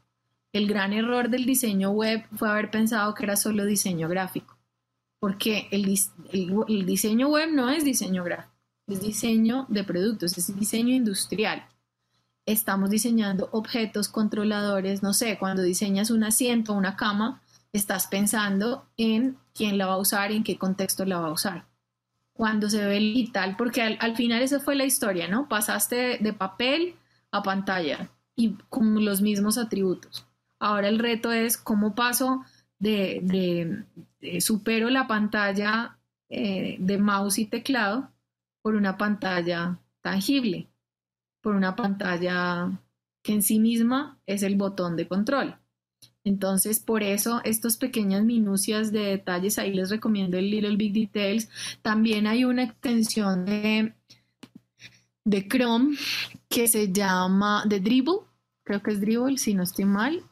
El 0.51 0.67
gran 0.67 0.93
error 0.93 1.29
del 1.29 1.45
diseño 1.45 1.91
web 1.91 2.25
fue 2.35 2.49
haber 2.49 2.69
pensado 2.69 3.13
que 3.15 3.23
era 3.23 3.35
solo 3.37 3.65
diseño 3.65 4.09
gráfico, 4.09 4.57
porque 5.19 5.67
el, 5.71 5.97
el 6.31 6.85
diseño 6.85 7.29
web 7.29 7.49
no 7.51 7.69
es 7.69 7.85
diseño 7.85 8.23
gráfico, 8.23 8.53
es 8.87 9.01
diseño 9.01 9.65
de 9.69 9.83
productos, 9.83 10.37
es 10.37 10.59
diseño 10.59 10.93
industrial 10.93 11.65
estamos 12.45 12.89
diseñando 12.89 13.49
objetos 13.51 14.09
controladores, 14.09 15.03
no 15.03 15.13
sé, 15.13 15.37
cuando 15.37 15.61
diseñas 15.61 16.11
un 16.11 16.23
asiento 16.23 16.73
o 16.73 16.77
una 16.77 16.95
cama, 16.95 17.41
estás 17.71 18.07
pensando 18.07 18.85
en 18.97 19.37
quién 19.53 19.77
la 19.77 19.87
va 19.87 19.93
a 19.93 19.97
usar 19.97 20.31
y 20.31 20.37
en 20.37 20.43
qué 20.43 20.57
contexto 20.57 21.05
la 21.05 21.19
va 21.19 21.27
a 21.27 21.33
usar. 21.33 21.65
Cuando 22.33 22.69
se 22.69 22.85
ve 22.85 22.99
digital, 22.99 23.55
porque 23.57 23.81
al, 23.81 24.15
final 24.15 24.41
esa 24.41 24.59
fue 24.59 24.75
la 24.75 24.85
historia, 24.85 25.27
¿no? 25.27 25.47
Pasaste 25.47 26.17
de, 26.19 26.33
papel 26.33 26.95
a 27.31 27.43
pantalla 27.43 28.09
y 28.35 28.55
con 28.69 29.05
los 29.05 29.21
mismos 29.21 29.57
atributos. 29.57 30.25
Ahora 30.59 30.87
el 30.87 30.99
reto 30.99 31.31
es 31.31 31.57
cómo 31.57 31.93
paso 31.95 32.43
de, 32.79 33.85
supero 34.39 34.89
la 34.89 35.07
pantalla 35.07 35.97
eh, 36.29 36.77
de 36.79 36.97
mouse 36.97 37.37
y 37.37 37.45
teclado 37.45 38.09
por 38.61 38.75
una 38.75 38.97
pantalla 38.97 39.77
tangible 40.01 40.67
por 41.43 41.55
una 41.55 41.75
pantalla 41.75 42.71
que 43.21 43.33
en 43.33 43.43
sí 43.43 43.59
misma 43.59 44.17
es 44.25 44.43
el 44.43 44.55
botón 44.55 44.95
de 44.95 45.07
control. 45.07 45.57
Entonces, 46.23 46.79
por 46.79 47.03
eso, 47.03 47.41
estas 47.43 47.75
pequeñas 47.75 48.23
minucias 48.23 48.93
de 48.93 49.01
detalles, 49.01 49.59
ahí 49.59 49.73
les 49.73 49.89
recomiendo 49.89 50.37
el 50.37 50.49
Little 50.49 50.77
Big 50.77 50.93
Details. 50.93 51.49
También 51.81 52.27
hay 52.27 52.45
una 52.45 52.63
extensión 52.63 53.45
de, 53.45 53.93
de 55.25 55.47
Chrome 55.47 55.97
que 56.47 56.69
se 56.69 56.93
llama 56.93 57.63
de 57.67 57.81
Dribble, 57.81 58.21
creo 58.63 58.81
que 58.81 58.91
es 58.91 59.01
Dribble, 59.01 59.37
si 59.37 59.53
no 59.53 59.63
estoy 59.63 59.83
mal, 59.83 60.23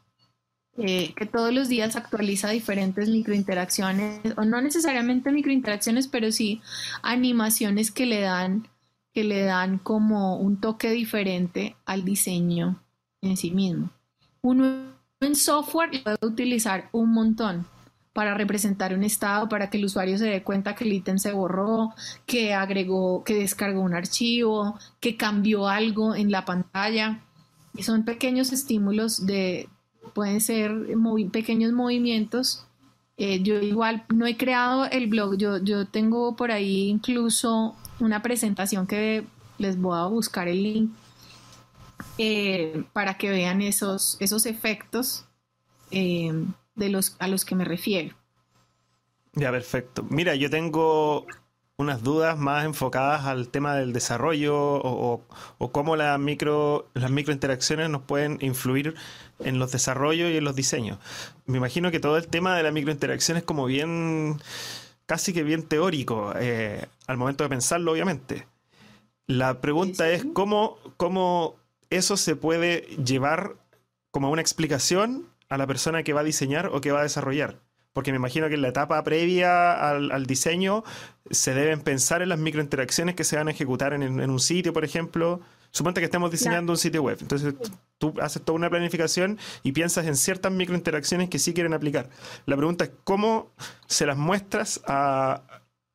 eh, 0.77 1.13
que 1.13 1.25
todos 1.25 1.53
los 1.53 1.67
días 1.67 1.97
actualiza 1.97 2.49
diferentes 2.49 3.09
microinteracciones, 3.09 4.21
o 4.37 4.45
no 4.45 4.61
necesariamente 4.61 5.33
microinteracciones, 5.33 6.07
pero 6.07 6.31
sí 6.31 6.61
animaciones 7.03 7.91
que 7.91 8.05
le 8.05 8.21
dan 8.21 8.70
que 9.13 9.23
le 9.23 9.43
dan 9.43 9.77
como 9.77 10.37
un 10.37 10.59
toque 10.59 10.91
diferente 10.91 11.75
al 11.85 12.05
diseño 12.05 12.81
en 13.21 13.37
sí 13.37 13.51
mismo. 13.51 13.89
Uno 14.41 14.91
en 15.19 15.35
software 15.35 16.03
puede 16.03 16.17
utilizar 16.21 16.89
un 16.91 17.11
montón 17.11 17.65
para 18.13 18.33
representar 18.33 18.93
un 18.93 19.03
estado, 19.03 19.47
para 19.47 19.69
que 19.69 19.77
el 19.77 19.85
usuario 19.85 20.17
se 20.17 20.25
dé 20.25 20.43
cuenta 20.43 20.75
que 20.75 20.83
el 20.83 20.93
ítem 20.93 21.17
se 21.17 21.31
borró, 21.31 21.93
que 22.25 22.53
agregó, 22.53 23.23
que 23.23 23.35
descargó 23.35 23.81
un 23.81 23.93
archivo, 23.93 24.77
que 24.99 25.15
cambió 25.15 25.67
algo 25.67 26.13
en 26.15 26.31
la 26.31 26.43
pantalla. 26.43 27.21
Y 27.73 27.83
son 27.83 28.03
pequeños 28.03 28.51
estímulos 28.51 29.25
de, 29.25 29.69
pueden 30.13 30.41
ser 30.41 30.73
muy 30.97 31.29
pequeños 31.29 31.71
movimientos. 31.71 32.65
Eh, 33.15 33.41
yo 33.43 33.61
igual 33.61 34.03
no 34.09 34.25
he 34.25 34.35
creado 34.35 34.85
el 34.85 35.07
blog, 35.07 35.37
yo, 35.37 35.63
yo 35.63 35.85
tengo 35.85 36.35
por 36.35 36.51
ahí 36.51 36.89
incluso 36.89 37.75
una 38.01 38.21
presentación 38.21 38.87
que 38.87 39.23
les 39.57 39.79
voy 39.79 39.97
a 39.97 40.05
buscar 40.05 40.47
el 40.47 40.63
link 40.63 40.91
eh, 42.17 42.83
para 42.93 43.17
que 43.17 43.29
vean 43.29 43.61
esos, 43.61 44.17
esos 44.19 44.45
efectos 44.45 45.25
eh, 45.91 46.31
de 46.75 46.89
los, 46.89 47.15
a 47.19 47.27
los 47.27 47.45
que 47.45 47.55
me 47.55 47.65
refiero. 47.65 48.15
Ya, 49.33 49.51
perfecto. 49.51 50.05
Mira, 50.09 50.35
yo 50.35 50.49
tengo 50.49 51.25
unas 51.77 52.03
dudas 52.03 52.37
más 52.37 52.65
enfocadas 52.65 53.25
al 53.25 53.49
tema 53.49 53.75
del 53.75 53.91
desarrollo 53.91 54.55
o, 54.55 55.25
cómo 55.71 55.95
la 55.95 56.17
micro, 56.17 56.89
las 56.93 57.11
microinteracciones 57.11 57.89
nos 57.89 58.03
pueden 58.03 58.37
influir 58.41 58.95
en 59.39 59.57
los 59.57 59.71
desarrollos 59.71 60.31
y 60.31 60.37
en 60.37 60.43
los 60.43 60.55
diseños. 60.55 60.99
Me 61.45 61.57
imagino 61.57 61.91
que 61.91 61.99
todo 61.99 62.17
el 62.17 62.27
tema 62.27 62.55
de 62.55 62.63
la 62.63 62.71
microinteracción 62.71 63.37
es 63.37 63.43
como 63.43 63.65
bien 63.65 64.39
casi 65.11 65.33
que 65.33 65.43
bien 65.43 65.63
teórico 65.63 66.31
eh, 66.39 66.85
al 67.05 67.17
momento 67.17 67.43
de 67.43 67.49
pensarlo, 67.49 67.91
obviamente. 67.91 68.47
La 69.27 69.59
pregunta 69.59 70.09
es 70.09 70.25
cómo, 70.33 70.77
cómo 70.95 71.57
eso 71.89 72.15
se 72.15 72.37
puede 72.37 72.83
llevar 73.03 73.57
como 74.11 74.31
una 74.31 74.41
explicación 74.41 75.27
a 75.49 75.57
la 75.57 75.67
persona 75.67 76.03
que 76.03 76.13
va 76.13 76.21
a 76.21 76.23
diseñar 76.23 76.67
o 76.67 76.79
que 76.79 76.93
va 76.93 77.01
a 77.01 77.03
desarrollar. 77.03 77.59
Porque 77.91 78.13
me 78.13 78.19
imagino 78.19 78.47
que 78.47 78.55
en 78.55 78.61
la 78.61 78.69
etapa 78.69 79.03
previa 79.03 79.89
al, 79.89 80.25
diseño 80.27 80.85
se 81.29 81.53
deben 81.53 81.81
pensar 81.81 82.21
en 82.21 82.29
las 82.29 82.39
microinteracciones 82.39 83.15
que 83.15 83.25
se 83.25 83.35
van 83.35 83.49
a 83.49 83.51
ejecutar 83.51 83.91
en, 83.93 84.03
en 84.03 84.29
un 84.29 84.39
sitio, 84.39 84.71
por 84.71 84.85
ejemplo, 84.85 85.41
Suponte 85.71 86.01
que 86.01 86.05
estemos 86.05 86.29
diseñando 86.29 86.73
un 86.73 86.77
sitio 86.77 87.01
web. 87.01 87.17
Entonces 87.21 87.53
tú 88.01 88.15
haces 88.19 88.41
toda 88.41 88.57
una 88.57 88.69
planificación 88.69 89.37
y 89.63 89.71
piensas 89.71 90.07
en 90.07 90.17
ciertas 90.17 90.51
microinteracciones 90.51 91.29
que 91.29 91.39
sí 91.39 91.53
quieren 91.53 91.73
aplicar. 91.73 92.09
La 92.47 92.57
pregunta 92.57 92.85
es 92.85 92.91
cómo 93.03 93.51
se 93.85 94.05
las 94.07 94.17
muestras 94.17 94.81
a, 94.87 95.43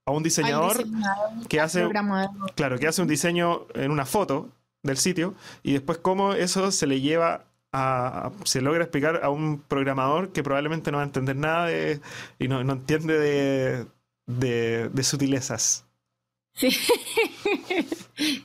un 0.06 0.22
diseñador, 0.22 0.84
que 1.48 1.60
hace 1.60 1.84
claro 2.54 2.78
que 2.78 2.86
hace 2.86 3.02
un 3.02 3.08
diseño 3.08 3.66
en 3.74 3.90
una 3.90 4.06
foto 4.06 4.48
del 4.84 4.98
sitio 4.98 5.34
y 5.64 5.72
después 5.72 5.98
cómo 5.98 6.32
eso 6.32 6.70
se 6.70 6.86
le 6.86 7.00
lleva 7.00 7.46
a, 7.72 8.30
se 8.44 8.60
logra 8.60 8.84
explicar 8.84 9.24
a 9.24 9.30
un 9.30 9.58
programador 9.58 10.30
que 10.30 10.44
probablemente 10.44 10.92
no 10.92 10.98
va 10.98 11.02
a 11.02 11.06
entender 11.06 11.34
nada 11.34 11.66
de, 11.66 12.00
y 12.38 12.46
no, 12.46 12.60
entiende 12.60 13.18
de, 13.18 13.86
de, 14.26 14.90
de 14.90 15.02
sutilezas. 15.02 15.85
Sí, 16.56 16.70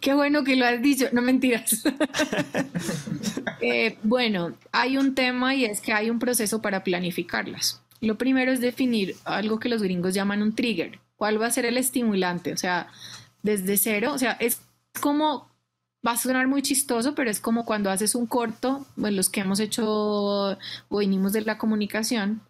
qué 0.02 0.14
bueno 0.14 0.44
que 0.44 0.58
lo 0.58 0.66
has 0.66 0.82
dicho, 0.82 1.08
no 1.12 1.22
mentiras. 1.22 1.84
Eh, 3.64 4.00
bueno, 4.02 4.56
hay 4.72 4.98
un 4.98 5.14
tema 5.14 5.54
y 5.54 5.66
es 5.66 5.82
que 5.82 5.94
hay 5.94 6.10
un 6.10 6.18
proceso 6.18 6.64
para 6.64 6.84
planificarlas. 6.84 7.80
Lo 8.00 8.18
primero 8.18 8.52
es 8.52 8.60
definir 8.60 9.16
algo 9.24 9.60
que 9.60 9.70
los 9.70 9.84
gringos 9.84 10.16
llaman 10.16 10.42
un 10.42 10.56
trigger. 10.56 11.00
¿Cuál 11.16 11.40
va 11.40 11.46
a 11.46 11.52
ser 11.52 11.66
el 11.66 11.78
estimulante? 11.78 12.54
O 12.54 12.58
sea, 12.58 12.88
desde 13.44 13.78
cero, 13.78 14.14
o 14.14 14.18
sea, 14.18 14.32
es 14.40 14.62
como, 15.00 15.48
va 16.06 16.14
a 16.14 16.18
sonar 16.18 16.48
muy 16.48 16.64
chistoso, 16.64 17.14
pero 17.14 17.30
es 17.30 17.40
como 17.40 17.64
cuando 17.64 17.92
haces 17.92 18.16
un 18.16 18.26
corto, 18.26 18.88
bueno, 18.96 19.18
los 19.18 19.30
que 19.30 19.42
hemos 19.42 19.60
hecho 19.60 19.86
o 19.88 20.58
venimos 20.90 21.32
de 21.34 21.42
la 21.42 21.60
comunicación, 21.60 22.42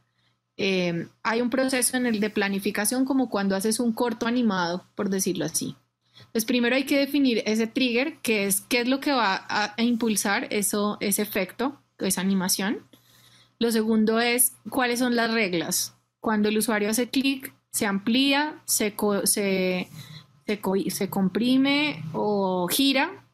eh, 0.57 1.07
hay 1.23 1.41
un 1.41 1.49
proceso 1.49 1.97
en 1.97 2.05
el 2.05 2.19
de 2.19 2.29
planificación 2.29 3.05
como 3.05 3.29
cuando 3.29 3.55
haces 3.55 3.79
un 3.79 3.93
corto 3.93 4.27
animado, 4.27 4.85
por 4.95 5.09
decirlo 5.09 5.45
así. 5.45 5.75
Pues 6.31 6.45
primero 6.45 6.75
hay 6.75 6.85
que 6.85 6.97
definir 6.97 7.43
ese 7.45 7.67
trigger, 7.67 8.17
que 8.19 8.45
es 8.45 8.61
qué 8.61 8.81
es 8.81 8.87
lo 8.87 8.99
que 8.99 9.11
va 9.11 9.45
a, 9.49 9.81
impulsar 9.81 10.47
eso, 10.49 10.97
ese 10.99 11.21
efecto, 11.21 11.79
esa 11.99 12.21
animación. 12.21 12.79
Lo 13.59 13.71
segundo 13.71 14.19
es 14.19 14.53
cuáles 14.69 14.99
son 14.99 15.15
las 15.15 15.31
reglas. 15.31 15.95
Cuando 16.19 16.49
el 16.49 16.57
usuario 16.57 16.89
hace 16.89 17.09
clic, 17.09 17.53
se 17.71 17.85
amplía, 17.85 18.61
se, 18.65 18.95
se, 19.25 19.89
se, 20.45 21.09
comprime 21.09 22.03
o 22.13 22.67
gira. 22.67 23.25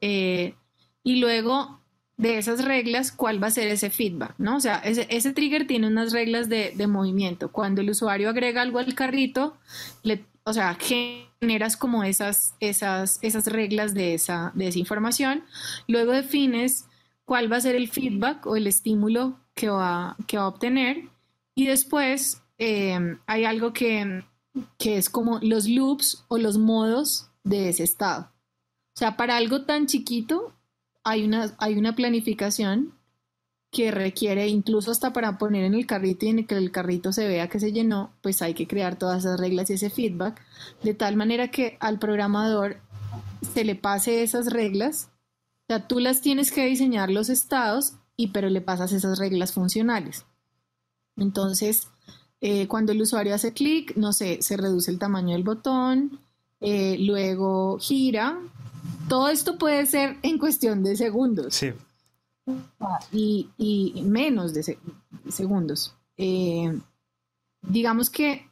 Eh, 0.00 0.54
y 1.02 1.16
luego 1.16 1.81
de 2.16 2.38
esas 2.38 2.64
reglas, 2.64 3.10
cuál 3.10 3.42
va 3.42 3.48
a 3.48 3.52
ser 3.52 3.68
ese 3.68 3.90
feedback, 3.90 4.34
¿no? 4.38 4.56
O 4.56 4.60
sea, 4.60 4.76
ese, 4.76 5.32
trigger 5.32 5.66
tiene 5.66 5.86
unas 5.86 6.12
reglas 6.12 6.48
de, 6.48 6.86
movimiento. 6.86 7.50
Cuando 7.50 7.80
el 7.80 7.90
usuario 7.90 8.28
agrega 8.28 8.62
algo 8.62 8.78
al 8.78 8.94
carrito, 8.94 9.56
le, 10.02 10.24
o 10.44 10.52
sea, 10.52 10.76
generas 10.78 11.76
como 11.76 12.04
esas, 12.04 12.54
esas, 12.60 13.18
esas 13.22 13.46
reglas 13.46 13.94
de 13.94 14.14
esa, 14.14 14.52
de 14.54 14.68
esa 14.68 14.78
información. 14.78 15.44
Luego 15.88 16.12
defines 16.12 16.86
cuál 17.24 17.50
va 17.50 17.56
a 17.56 17.62
ser 17.62 17.74
el 17.74 17.88
feedback 17.88 18.46
o 18.46 18.56
el 18.56 18.66
estímulo 18.66 19.38
que 19.54 19.68
va, 19.68 20.16
que 20.26 20.36
va 20.36 20.44
a 20.44 20.48
obtener. 20.48 21.08
Y 21.54 21.66
después 21.66 22.42
eh, 22.58 23.16
hay 23.26 23.44
algo 23.44 23.72
que, 23.72 24.22
que 24.78 24.96
es 24.96 25.10
como 25.10 25.38
los 25.42 25.66
loops 25.68 26.24
o 26.28 26.38
los 26.38 26.58
modos 26.58 27.30
de 27.42 27.68
ese 27.68 27.84
estado. 27.84 28.30
O 28.94 28.98
sea, 28.98 29.16
para 29.16 29.36
algo 29.36 29.62
tan 29.62 29.86
chiquito, 29.86 30.52
hay 31.04 31.24
una, 31.24 31.54
hay 31.58 31.74
una 31.74 31.94
planificación 31.94 32.94
que 33.70 33.90
requiere 33.90 34.48
incluso 34.48 34.90
hasta 34.90 35.12
para 35.12 35.38
poner 35.38 35.64
en 35.64 35.74
el 35.74 35.86
carrito 35.86 36.26
y 36.26 36.28
en 36.28 36.46
que 36.46 36.56
el 36.56 36.70
carrito 36.70 37.10
se 37.10 37.26
vea 37.26 37.48
que 37.48 37.58
se 37.58 37.72
llenó, 37.72 38.12
pues 38.20 38.42
hay 38.42 38.52
que 38.52 38.66
crear 38.66 38.98
todas 38.98 39.20
esas 39.20 39.40
reglas 39.40 39.70
y 39.70 39.74
ese 39.74 39.88
feedback, 39.88 40.42
de 40.82 40.92
tal 40.92 41.16
manera 41.16 41.48
que 41.48 41.78
al 41.80 41.98
programador 41.98 42.76
se 43.54 43.64
le 43.64 43.74
pase 43.74 44.22
esas 44.22 44.52
reglas, 44.52 45.08
o 45.62 45.64
sea, 45.68 45.88
tú 45.88 46.00
las 46.00 46.20
tienes 46.20 46.52
que 46.52 46.66
diseñar 46.66 47.10
los 47.10 47.30
estados, 47.30 47.94
y 48.16 48.28
pero 48.28 48.50
le 48.50 48.60
pasas 48.60 48.92
esas 48.92 49.18
reglas 49.18 49.52
funcionales. 49.52 50.26
Entonces, 51.16 51.88
eh, 52.40 52.68
cuando 52.68 52.92
el 52.92 53.00
usuario 53.00 53.34
hace 53.34 53.52
clic, 53.52 53.96
no 53.96 54.12
sé, 54.12 54.42
se 54.42 54.56
reduce 54.56 54.90
el 54.90 54.98
tamaño 54.98 55.32
del 55.32 55.44
botón, 55.44 56.20
eh, 56.60 56.96
luego 56.98 57.78
gira, 57.78 58.38
todo 59.08 59.28
esto 59.28 59.58
puede 59.58 59.86
ser 59.86 60.16
en 60.22 60.38
cuestión 60.38 60.82
de 60.82 60.96
segundos. 60.96 61.54
Sí. 61.54 61.72
Y, 63.12 64.02
menos 64.04 64.52
de 64.54 64.76
segundos. 65.28 65.94
Eh, 66.16 66.78
digamos 67.62 68.10
que 68.10 68.48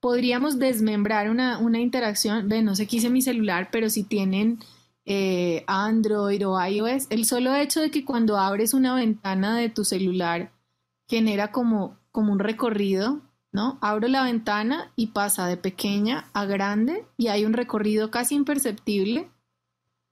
podríamos 0.00 0.58
desmembrar 0.58 1.30
una, 1.30 1.58
una 1.58 1.80
interacción 1.80 2.48
no 2.48 2.76
sé 2.76 2.86
qué 2.86 2.96
hice 2.96 3.10
mi 3.10 3.22
celular, 3.22 3.70
pero 3.72 3.90
si 3.90 4.04
tienen 4.04 4.60
eh, 5.04 5.64
Android 5.66 6.46
o 6.46 6.64
iOS, 6.64 7.06
el 7.10 7.24
solo 7.24 7.54
hecho 7.54 7.80
de 7.80 7.90
que 7.90 8.04
cuando 8.04 8.38
abres 8.38 8.74
una 8.74 8.94
ventana 8.94 9.56
de 9.56 9.68
tu 9.70 9.84
celular 9.84 10.52
genera 11.08 11.52
como, 11.52 11.96
como 12.10 12.32
un 12.32 12.38
recorrido, 12.38 13.20
Abro 13.80 14.08
la 14.08 14.24
ventana 14.24 14.90
y 14.96 15.08
pasa 15.08 15.46
de 15.46 15.56
pequeña 15.56 16.26
a 16.32 16.44
grande 16.44 17.04
y 17.16 17.28
hay 17.28 17.44
un 17.44 17.52
recorrido 17.52 18.10
casi 18.10 18.34
imperceptible 18.34 19.30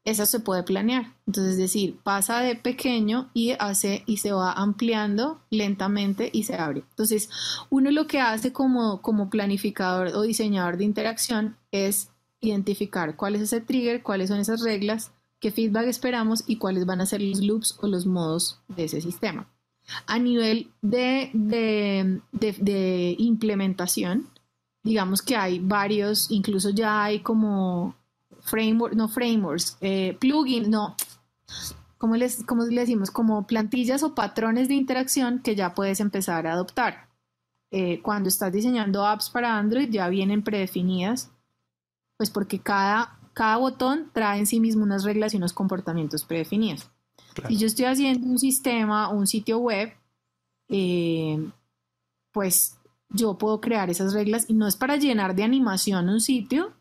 eso 0.04 0.26
se 0.26 0.40
puede 0.40 0.62
planear. 0.62 1.14
Entonces, 1.26 1.52
es 1.52 1.58
decir, 1.58 1.98
pasa 2.02 2.40
de 2.40 2.56
pequeño 2.56 3.30
y 3.32 3.52
hace 3.58 4.02
y 4.06 4.18
se 4.18 4.32
va 4.32 4.52
ampliando 4.52 5.40
lentamente 5.50 6.28
y 6.32 6.44
se 6.44 6.56
abre. 6.56 6.84
Entonces, 6.90 7.30
uno 7.70 7.90
lo 7.90 8.06
que 8.06 8.20
hace 8.20 8.52
como, 8.52 9.00
como 9.00 9.30
planificador 9.30 10.08
o 10.08 10.22
diseñador 10.22 10.76
de 10.76 10.84
interacción 10.84 11.56
es 11.72 12.10
identificar 12.40 13.16
cuál 13.16 13.34
es 13.34 13.42
ese 13.42 13.62
trigger, 13.62 14.02
cuáles 14.02 14.28
son 14.28 14.38
esas 14.38 14.60
reglas, 14.60 15.10
qué 15.40 15.50
feedback 15.50 15.86
esperamos 15.86 16.44
y 16.46 16.56
cuáles 16.56 16.84
van 16.84 17.00
a 17.00 17.06
ser 17.06 17.22
los 17.22 17.40
loops 17.40 17.78
o 17.80 17.86
los 17.86 18.04
modos 18.04 18.60
de 18.68 18.84
ese 18.84 19.00
sistema. 19.00 19.48
A 20.06 20.18
nivel 20.18 20.70
de, 20.80 21.30
de, 21.34 22.20
de 22.32 23.16
implementación, 23.18 24.28
digamos 24.82 25.22
que 25.22 25.36
hay 25.36 25.58
varios, 25.58 26.30
incluso 26.30 26.70
ya 26.70 27.04
hay 27.04 27.20
como 27.20 27.94
framework, 28.40 28.94
no 28.94 29.08
frameworks, 29.08 29.76
eh, 29.80 30.16
plugins, 30.20 30.68
no, 30.68 30.94
¿cómo, 31.98 32.16
les, 32.16 32.44
¿cómo 32.44 32.64
le 32.64 32.80
decimos? 32.80 33.10
Como 33.10 33.46
plantillas 33.46 34.02
o 34.02 34.14
patrones 34.14 34.68
de 34.68 34.74
interacción 34.74 35.40
que 35.40 35.56
ya 35.56 35.74
puedes 35.74 36.00
empezar 36.00 36.46
a 36.46 36.52
adoptar. 36.52 37.08
Eh, 37.70 38.00
cuando 38.02 38.28
estás 38.28 38.52
diseñando 38.52 39.04
apps 39.04 39.30
para 39.30 39.56
Android 39.56 39.88
ya 39.90 40.08
vienen 40.08 40.44
predefinidas, 40.44 41.30
pues 42.16 42.30
porque 42.30 42.60
cada, 42.60 43.18
cada 43.32 43.56
botón 43.56 44.10
trae 44.12 44.38
en 44.38 44.46
sí 44.46 44.60
mismo 44.60 44.84
unas 44.84 45.02
reglas 45.02 45.34
y 45.34 45.38
unos 45.38 45.52
comportamientos 45.52 46.24
predefinidos. 46.24 46.88
Si 47.48 47.56
yo 47.56 47.66
estoy 47.66 47.86
haciendo 47.86 48.26
un 48.26 48.38
sistema 48.38 49.08
o 49.08 49.16
un 49.16 49.26
sitio 49.26 49.58
web, 49.58 49.92
eh, 50.68 51.38
pues 52.32 52.76
yo 53.10 53.38
puedo 53.38 53.60
crear 53.60 53.90
esas 53.90 54.12
reglas 54.12 54.46
y 54.48 54.54
no 54.54 54.66
es 54.66 54.76
para 54.76 54.96
llenar 54.96 55.34
de 55.34 55.44
animación 55.44 56.08
un 56.08 56.20
sitio, 56.20 56.72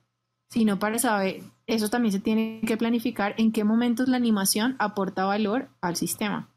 sino 0.49 0.79
para 0.79 0.99
saber, 0.99 1.41
eso 1.67 1.89
también 1.89 2.11
se 2.11 2.19
tiene 2.19 2.61
que 2.65 2.77
planificar 2.77 3.35
en 3.37 3.51
qué 3.51 3.63
momentos 3.63 4.07
la 4.07 4.17
animación 4.17 4.75
aporta 4.79 5.25
valor 5.25 5.69
al 5.81 5.95
sistema. 5.95 6.49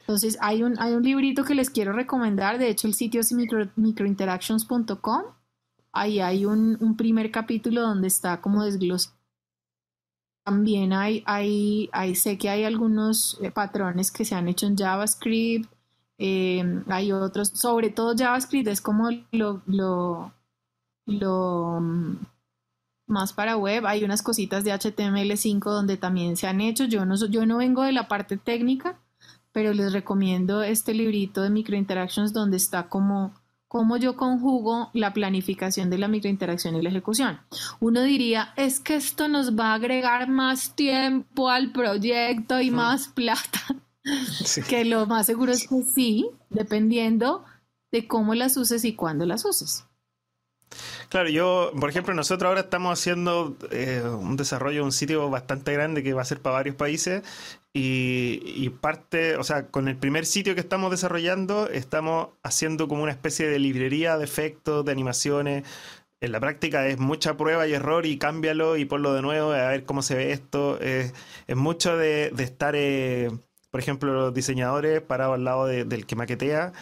Entonces, 0.00 0.38
hay 0.40 0.62
un, 0.62 0.78
hay 0.80 0.94
un 0.94 1.02
librito 1.02 1.44
que 1.44 1.54
les 1.54 1.70
quiero 1.70 1.92
recomendar, 1.92 2.58
de 2.58 2.68
hecho 2.68 2.88
el 2.88 2.94
sitio 2.94 3.20
es 3.20 3.32
microinteractions.com, 3.32 5.22
ahí 5.92 6.20
hay 6.20 6.46
un, 6.46 6.96
primer 6.96 7.30
capítulo 7.30 7.82
donde 7.82 8.08
está 8.08 8.40
como 8.40 8.64
desglosado. 8.64 9.19
También 10.50 10.92
hay, 10.92 11.22
hay, 11.26 12.14
sé 12.16 12.36
que 12.36 12.50
hay 12.50 12.64
algunos 12.64 13.38
eh, 13.40 13.52
patrones 13.52 14.10
que 14.10 14.24
se 14.24 14.34
han 14.34 14.48
hecho 14.48 14.66
en 14.66 14.76
JavaScript, 14.76 15.72
eh, 16.18 16.82
hay 16.88 17.12
otros, 17.12 17.50
sobre 17.50 17.90
todo 17.90 18.16
JavaScript 18.16 18.66
es 18.66 18.80
como 18.80 19.10
lo, 19.30 19.62
lo, 19.66 20.32
lo 21.06 21.80
más 23.06 23.32
para 23.32 23.56
web. 23.56 23.86
Hay 23.86 24.02
unas 24.02 24.22
cositas 24.22 24.64
de 24.64 24.72
HTML5 24.72 25.60
donde 25.60 25.96
también 25.96 26.36
se 26.36 26.48
han 26.48 26.60
hecho. 26.60 26.84
Yo 26.84 27.04
no, 27.04 27.14
yo 27.14 27.46
no 27.46 27.58
vengo 27.58 27.84
de 27.84 27.92
la 27.92 28.08
parte 28.08 28.36
técnica, 28.36 28.98
pero 29.52 29.72
les 29.72 29.92
recomiendo 29.92 30.64
este 30.64 30.94
librito 30.94 31.42
de 31.42 31.50
microinteractions 31.50 32.32
donde 32.32 32.56
está 32.56 32.88
como 32.88 33.32
cómo 33.70 33.96
yo 33.96 34.16
conjugo 34.16 34.90
la 34.94 35.12
planificación 35.12 35.90
de 35.90 35.98
la 35.98 36.08
microinteracción 36.08 36.74
y 36.74 36.82
la 36.82 36.88
ejecución. 36.88 37.38
Uno 37.78 38.02
diría, 38.02 38.52
es 38.56 38.80
que 38.80 38.96
esto 38.96 39.28
nos 39.28 39.56
va 39.56 39.66
a 39.66 39.74
agregar 39.74 40.28
más 40.28 40.74
tiempo 40.74 41.50
al 41.50 41.70
proyecto 41.70 42.60
y 42.60 42.72
más 42.72 43.06
plata. 43.06 43.60
Que 44.68 44.84
lo 44.84 45.06
más 45.06 45.26
seguro 45.26 45.52
es 45.52 45.68
que 45.68 45.82
sí, 45.82 46.28
dependiendo 46.48 47.44
de 47.92 48.08
cómo 48.08 48.34
las 48.34 48.56
uses 48.56 48.84
y 48.84 48.96
cuándo 48.96 49.24
las 49.24 49.44
uses. 49.44 49.84
Claro, 51.10 51.28
yo, 51.28 51.72
por 51.80 51.90
ejemplo, 51.90 52.14
nosotros 52.14 52.48
ahora 52.48 52.60
estamos 52.60 52.96
haciendo 52.96 53.56
eh, 53.72 54.00
un 54.00 54.36
desarrollo 54.36 54.78
de 54.78 54.84
un 54.84 54.92
sitio 54.92 55.28
bastante 55.28 55.72
grande 55.72 56.04
que 56.04 56.12
va 56.12 56.22
a 56.22 56.24
ser 56.24 56.40
para 56.40 56.54
varios 56.54 56.76
países 56.76 57.24
y, 57.72 58.68
parte, 58.80 59.36
o 59.36 59.42
sea, 59.42 59.66
con 59.66 59.88
el 59.88 59.96
primer 59.96 60.24
sitio 60.24 60.54
que 60.54 60.60
estamos 60.60 60.88
desarrollando, 60.92 61.68
estamos 61.68 62.28
haciendo 62.44 62.86
como 62.86 63.02
una 63.02 63.10
especie 63.10 63.48
de 63.48 63.58
librería 63.58 64.18
de 64.18 64.24
efectos, 64.24 64.84
de 64.84 64.92
animaciones. 64.92 65.64
En 66.20 66.30
la 66.30 66.38
práctica 66.38 66.86
es 66.86 66.98
mucha 66.98 67.36
prueba 67.36 67.66
y 67.66 67.72
error 67.72 68.06
y 68.06 68.16
cámbialo 68.16 68.76
y 68.76 68.84
ponlo 68.84 69.12
de 69.12 69.22
nuevo 69.22 69.50
a 69.50 69.68
ver 69.68 69.84
cómo 69.84 70.02
se 70.02 70.14
ve 70.14 70.30
esto. 70.30 70.78
es 70.80 71.12
mucho 71.56 71.96
de, 71.96 72.32
estar, 72.38 72.74
eh, 72.76 73.30
por 73.72 73.80
ejemplo, 73.80 74.12
los 74.14 74.34
diseñadores 74.34 75.00
parados 75.00 75.34
al 75.34 75.44
lado 75.44 75.66
del 75.66 76.06
que 76.06 76.14
maquetea 76.14 76.72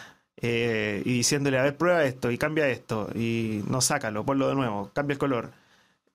eh, 0.41 1.01
y 1.05 1.13
diciéndole, 1.15 1.59
a 1.59 1.63
ver, 1.63 1.77
prueba 1.77 2.03
esto 2.05 2.31
y 2.31 2.37
cambia 2.37 2.69
esto 2.69 3.09
y 3.13 3.63
no 3.67 3.81
sácalo, 3.81 4.25
ponlo 4.25 4.47
de 4.47 4.55
nuevo, 4.55 4.91
cambia 4.93 5.13
el 5.13 5.19
color. 5.19 5.51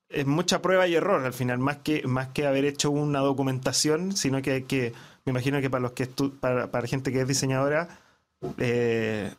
Es 0.08 0.26
mucha 0.26 0.62
prueba 0.62 0.86
y 0.86 0.94
error 0.94 1.24
al 1.24 1.32
final, 1.34 1.58
más 1.58 1.78
que, 1.78 2.06
más 2.06 2.28
que 2.28 2.46
haber 2.46 2.64
hecho 2.64 2.90
una 2.90 3.20
documentación, 3.20 4.16
sino 4.16 4.40
que, 4.42 4.64
que 4.64 4.92
me 5.24 5.30
imagino 5.30 5.60
que 5.60 5.70
para 5.70 5.82
los 5.82 5.92
que 5.92 6.06
para, 6.40 6.70
para 6.70 6.86
gente 6.86 7.12
que 7.12 7.20
es 7.20 7.28
diseñadora, 7.28 7.88
eh, 8.58 9.32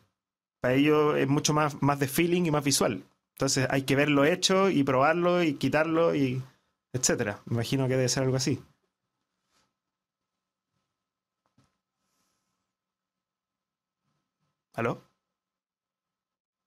para 0.59 0.73
ellos 0.75 1.17
es 1.17 1.27
mucho 1.27 1.53
más, 1.53 1.81
más 1.81 1.99
de 1.99 2.07
feeling 2.07 2.43
y 2.45 2.51
más 2.51 2.63
visual. 2.63 3.03
Entonces 3.35 3.67
hay 3.69 3.83
que 3.83 3.95
verlo 3.95 4.25
hecho 4.25 4.69
y 4.69 4.83
probarlo 4.83 5.43
y 5.43 5.55
quitarlo 5.55 6.15
y 6.15 6.41
etcétera. 6.93 7.39
Me 7.45 7.55
imagino 7.55 7.87
que 7.87 7.97
debe 7.97 8.09
ser 8.09 8.23
algo 8.23 8.37
así. 8.37 8.59
¿Aló? 14.75 15.01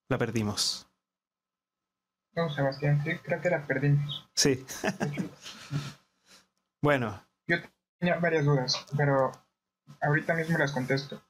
La 0.08 0.16
perdimos. 0.16 0.88
No, 2.32 2.48
Sebastián, 2.48 3.02
sí, 3.04 3.18
creo 3.18 3.40
que 3.40 3.50
la 3.50 3.66
perdimos. 3.66 4.28
Sí. 4.34 4.64
bueno. 6.82 7.22
Yo 7.46 7.56
tenía 7.98 8.16
varias 8.16 8.46
dudas, 8.46 8.86
pero 8.96 9.32
ahorita 10.00 10.34
mismo 10.34 10.56
las 10.56 10.72
contesto. 10.72 11.22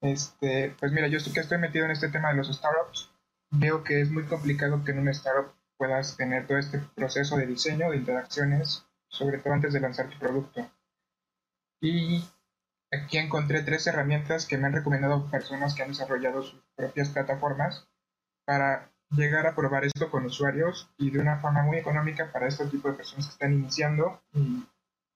Este, 0.00 0.74
pues 0.80 0.90
mira, 0.92 1.06
yo 1.06 1.18
estoy, 1.18 1.32
que 1.32 1.40
estoy 1.40 1.58
metido 1.58 1.84
en 1.84 1.92
este 1.92 2.08
tema 2.08 2.30
de 2.30 2.36
los 2.36 2.48
startups, 2.48 3.12
veo 3.50 3.84
que 3.84 4.00
es 4.00 4.10
muy 4.10 4.24
complicado 4.24 4.82
que 4.84 4.90
en 4.90 5.00
un 5.00 5.08
startup 5.08 5.54
puedas 5.76 6.16
tener 6.16 6.46
todo 6.46 6.58
este 6.58 6.78
proceso 6.78 7.36
de 7.36 7.46
diseño, 7.46 7.90
de 7.90 7.98
interacciones, 7.98 8.84
sobre 9.08 9.38
todo 9.38 9.52
antes 9.52 9.72
de 9.72 9.80
lanzar 9.80 10.08
tu 10.08 10.18
producto. 10.18 10.68
Y 11.80 12.24
Aquí 12.92 13.18
encontré 13.18 13.62
tres 13.62 13.86
herramientas 13.86 14.46
que 14.46 14.58
me 14.58 14.66
han 14.66 14.72
recomendado 14.72 15.30
personas 15.30 15.74
que 15.74 15.82
han 15.82 15.90
desarrollado 15.90 16.42
sus 16.42 16.60
propias 16.74 17.10
plataformas 17.10 17.88
para 18.44 18.90
llegar 19.10 19.46
a 19.46 19.54
probar 19.54 19.84
esto 19.84 20.10
con 20.10 20.24
usuarios 20.24 20.90
y 20.98 21.10
de 21.10 21.20
una 21.20 21.38
forma 21.38 21.62
muy 21.62 21.78
económica 21.78 22.30
para 22.32 22.48
este 22.48 22.66
tipo 22.66 22.88
de 22.88 22.94
personas 22.94 23.26
que 23.26 23.32
están 23.32 23.52
iniciando 23.52 24.22
y 24.32 24.66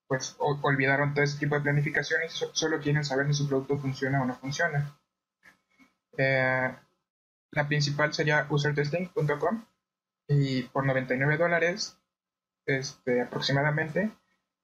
pues 0.07 0.35
olvidaron 0.39 1.13
todo 1.13 1.23
este 1.23 1.39
tipo 1.39 1.55
de 1.55 1.61
planificación 1.61 2.21
y 2.23 2.29
solo 2.29 2.79
quieren 2.79 3.03
saber 3.03 3.27
si 3.27 3.33
su 3.33 3.47
producto 3.47 3.77
funciona 3.77 4.21
o 4.21 4.25
no 4.25 4.35
funciona. 4.35 4.97
Eh, 6.17 6.75
la 7.51 7.67
principal 7.67 8.13
sería 8.13 8.45
usertesting.com 8.49 9.65
y 10.27 10.63
por 10.63 10.85
99 10.85 11.37
dólares 11.37 11.97
este, 12.65 13.21
aproximadamente 13.21 14.11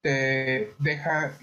te 0.01 0.75
deja 0.79 1.37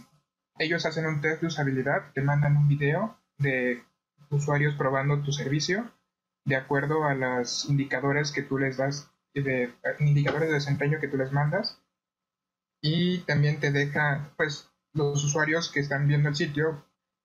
ellos 0.59 0.85
hacen 0.87 1.07
un 1.07 1.21
test 1.21 1.41
de 1.41 1.47
usabilidad, 1.47 2.13
te 2.13 2.21
mandan 2.21 2.57
un 2.57 2.69
video 2.69 3.17
de 3.39 3.83
usuarios 4.31 4.75
probando 4.75 5.23
tu 5.23 5.33
servicio 5.33 5.91
de 6.45 6.57
acuerdo 6.57 7.05
a 7.05 7.15
los 7.15 7.69
indicadores 7.69 8.33
que 8.33 8.43
tú 8.43 8.59
les 8.59 8.77
das, 8.79 9.11
de, 9.35 9.73
indicadores 10.01 10.49
de 10.49 10.55
desempeño 10.55 10.99
que 10.99 11.09
tú 11.09 11.17
les 11.17 11.31
mandas. 11.31 11.81
Y 12.81 13.19
también 13.19 13.61
te 13.61 13.71
deja, 13.71 14.33
pues, 14.37 14.71
los 14.95 15.23
usuarios 15.25 15.71
que 15.71 15.81
están 15.81 16.09
viendo 16.09 16.29
el 16.29 16.37
sitio 16.37 16.85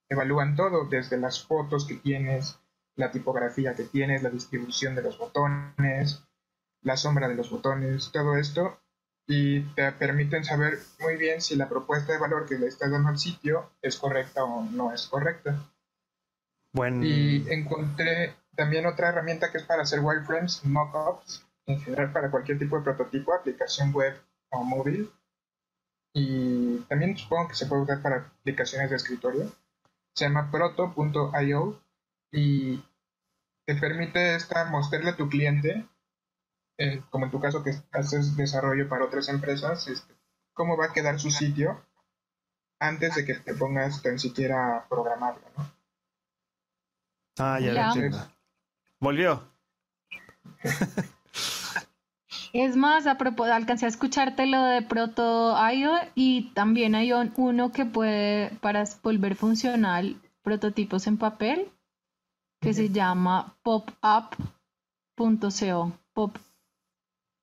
evalúan 0.09 0.55
todo, 0.55 0.85
desde 0.85 1.17
las 1.17 1.41
fotos 1.41 1.87
que 1.87 1.95
tienes, 1.95 2.59
la 2.95 3.11
tipografía 3.11 3.75
que 3.75 3.83
tienes, 3.83 4.23
la 4.23 4.29
distribución 4.29 4.93
de 4.95 5.03
los 5.03 5.17
botones, 5.17 6.23
la 6.81 6.97
sombra 6.97 7.29
de 7.29 7.35
los 7.35 7.49
botones, 7.49 8.11
todo 8.11 8.35
esto 8.35 8.82
y 9.27 9.61
te 9.73 9.91
permiten 9.93 10.43
saber 10.43 10.79
muy 10.99 11.15
bien 11.17 11.41
si 11.41 11.55
la 11.55 11.69
propuesta 11.69 12.11
de 12.11 12.19
valor 12.19 12.45
que 12.47 12.57
le 12.57 12.67
estás 12.67 12.91
dando 12.91 13.09
al 13.09 13.19
sitio 13.19 13.71
es 13.81 13.97
correcta 13.97 14.43
o 14.43 14.63
no 14.65 14.91
es 14.91 15.07
correcta. 15.07 15.57
Y 17.01 17.49
encontré 17.51 18.35
también 18.55 18.85
otra 18.85 19.09
herramienta 19.09 19.51
que 19.51 19.59
es 19.59 19.63
para 19.63 19.83
hacer 19.83 19.99
wireframes, 19.99 20.65
mockups, 20.65 21.45
en 21.65 21.79
general 21.79 22.11
para 22.11 22.31
cualquier 22.31 22.59
tipo 22.59 22.77
de 22.77 22.83
prototipo, 22.83 23.33
aplicación 23.33 23.93
web 23.93 24.19
o 24.49 24.63
móvil. 24.63 25.11
Y 26.13 26.79
también 26.89 27.17
supongo 27.17 27.49
que 27.49 27.55
se 27.55 27.65
puede 27.65 27.83
usar 27.83 28.01
para 28.01 28.17
aplicaciones 28.17 28.89
de 28.89 28.95
escritorio. 28.97 29.51
Se 30.15 30.25
llama 30.25 30.51
proto.io 30.51 31.81
y 32.31 32.83
te 33.65 33.75
permite 33.75 34.35
esta, 34.35 34.65
mostrarle 34.65 35.11
a 35.11 35.15
tu 35.15 35.29
cliente 35.29 35.87
eh, 36.77 37.01
como 37.09 37.25
en 37.25 37.31
tu 37.31 37.39
caso 37.39 37.63
que 37.63 37.73
haces 37.91 38.35
desarrollo 38.35 38.89
para 38.89 39.05
otras 39.05 39.29
empresas, 39.29 39.87
este, 39.87 40.13
cómo 40.53 40.77
va 40.77 40.87
a 40.87 40.93
quedar 40.93 41.19
su 41.19 41.31
sitio 41.31 41.85
antes 42.79 43.15
de 43.15 43.25
que 43.25 43.35
te 43.35 43.53
pongas 43.53 44.01
tan 44.01 44.19
siquiera 44.19 44.77
a 44.77 44.87
programarlo, 44.87 45.43
¿no? 45.57 45.71
Ah, 47.39 47.59
ya, 47.59 47.73
lo 47.73 47.81
entiendo. 47.81 48.27
Volvió. 48.99 49.43
Es 52.53 52.75
más, 52.75 53.07
a 53.07 53.17
propósito, 53.17 53.55
alcancé 53.55 53.85
a 53.85 53.89
escucharte 53.89 54.45
lo 54.45 54.61
de 54.63 54.83
Proto.io 54.83 55.93
y 56.13 56.51
también 56.53 56.93
hay 56.93 57.11
uno 57.11 57.71
que 57.71 57.85
puede, 57.85 58.51
para 58.61 58.83
volver 59.01 59.35
funcional, 59.35 60.21
prototipos 60.43 61.07
en 61.07 61.17
papel, 61.17 61.71
que 62.61 62.75
se 62.75 62.89
llama 62.89 63.55
popup.co. 63.63 64.37
Pop. 66.13 66.37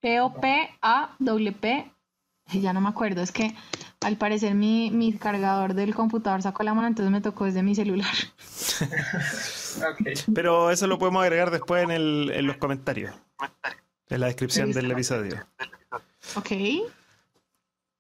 P-O-P-A-W-P. 0.01 1.93
Ya 2.53 2.73
no 2.73 2.81
me 2.81 2.89
acuerdo, 2.89 3.23
es 3.23 3.31
que 3.31 3.55
al 4.01 4.17
parecer 4.17 4.55
mi, 4.55 4.91
mi 4.91 5.13
cargador 5.13 5.75
del 5.75 5.95
computador 5.95 6.43
sacó 6.43 6.63
la 6.63 6.75
mano, 6.75 6.89
entonces 6.89 7.13
me 7.13 7.21
tocó 7.21 7.45
desde 7.45 7.63
mi 7.63 7.75
celular. 7.75 8.13
Pero 10.35 10.71
eso 10.71 10.87
lo 10.87 10.99
podemos 10.99 11.23
agregar 11.23 11.51
después 11.51 11.85
en, 11.85 11.91
el, 11.91 12.33
en 12.35 12.47
los 12.47 12.57
comentarios. 12.57 13.15
En 14.09 14.21
la 14.21 14.27
descripción 14.27 14.73
del 14.73 14.91
episodio. 14.91 15.47
Ok. 16.35 16.51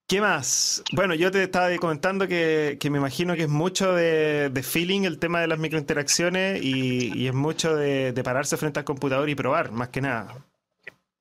¿Qué 0.09 0.21
más? 0.21 0.83
Bueno, 0.93 1.15
yo 1.15 1.31
te 1.31 1.45
estaba 1.45 1.73
comentando 1.77 2.27
que, 2.27 2.77
me 2.91 2.99
imagino 2.99 3.37
que 3.37 3.43
es 3.43 3.49
mucho 3.49 3.95
de, 3.95 4.51
feeling 4.65 5.03
el 5.03 5.21
tema 5.21 5.41
de 5.41 5.47
las 5.47 5.61
microinteracciones 5.61 6.61
y, 6.61 7.17
y 7.17 7.29
es 7.29 7.35
mucho 7.35 7.77
de, 7.77 8.21
pararse 8.25 8.57
frente 8.57 8.81
al 8.81 8.85
computador 8.85 9.29
y 9.29 9.37
probar, 9.37 9.71
más 9.71 9.91
que 9.91 10.01
nada. 10.01 10.35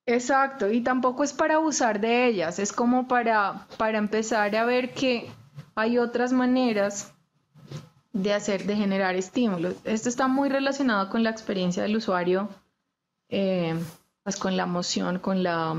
Exacto, 0.06 0.70
y 0.70 0.80
tampoco 0.80 1.22
es 1.22 1.32
para 1.32 1.56
abusar 1.56 2.00
de 2.00 2.26
ellas, 2.26 2.58
es 2.58 2.72
como 2.72 3.06
para, 3.06 3.66
para 3.76 3.98
empezar 3.98 4.54
a 4.56 4.64
ver 4.64 4.92
que 4.92 5.30
hay 5.74 5.98
otras 5.98 6.32
maneras 6.32 7.12
de 8.12 8.34
hacer, 8.34 8.64
de 8.64 8.76
generar 8.76 9.14
estímulos. 9.14 9.76
Esto 9.84 10.08
está 10.08 10.26
muy 10.26 10.48
relacionado 10.48 11.10
con 11.10 11.22
la 11.22 11.30
experiencia 11.30 11.82
del 11.82 11.96
usuario, 11.96 12.48
eh, 13.28 13.78
pues 14.24 14.36
con 14.36 14.56
la 14.56 14.64
emoción, 14.64 15.18
con 15.18 15.42
la 15.42 15.76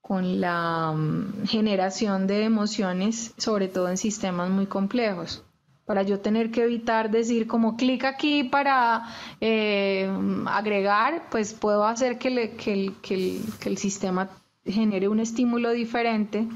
con 0.00 0.40
la 0.40 0.92
mm, 0.92 1.46
generación 1.46 2.28
de 2.28 2.44
emociones, 2.44 3.34
sobre 3.38 3.66
todo 3.66 3.88
en 3.88 3.96
sistemas 3.96 4.48
muy 4.50 4.66
complejos. 4.66 5.42
Para 5.86 6.02
yo 6.02 6.20
tener 6.20 6.50
que 6.50 6.64
evitar 6.64 7.10
decir 7.10 7.46
como 7.46 7.76
clic 7.76 8.04
aquí 8.04 8.44
para 8.44 9.04
eh, 9.40 10.10
agregar, 10.46 11.28
pues 11.30 11.54
puedo 11.54 11.86
hacer 11.86 12.18
que, 12.18 12.28
el, 12.28 13.78
sistema 13.78 14.28
genere 14.64 15.08
un 15.08 15.20
estímulo 15.20 15.70
diferente 15.70 16.48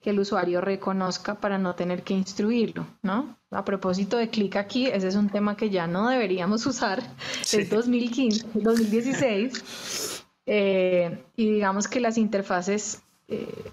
que 0.00 0.10
el 0.10 0.18
usuario 0.18 0.60
reconozca 0.60 1.34
para 1.34 1.58
no 1.58 1.74
tener 1.76 2.02
que 2.02 2.14
instruirlo, 2.14 2.86
¿no? 3.02 3.36
A 3.52 3.64
propósito 3.64 4.16
de 4.16 4.30
clic 4.30 4.56
aquí, 4.56 4.86
ese 4.86 5.06
es 5.06 5.14
un 5.14 5.28
tema 5.28 5.56
que 5.56 5.70
ya 5.70 5.86
no 5.86 6.08
deberíamos 6.08 6.66
usar, 6.66 7.02
es 7.40 7.70
2015, 7.70 8.48
2016. 8.54 10.24
Eh, 10.46 11.24
y 11.36 11.50
digamos 11.50 11.86
que 11.86 12.00
las 12.00 12.18
interfaces, 12.18 13.02
eh, 13.28 13.70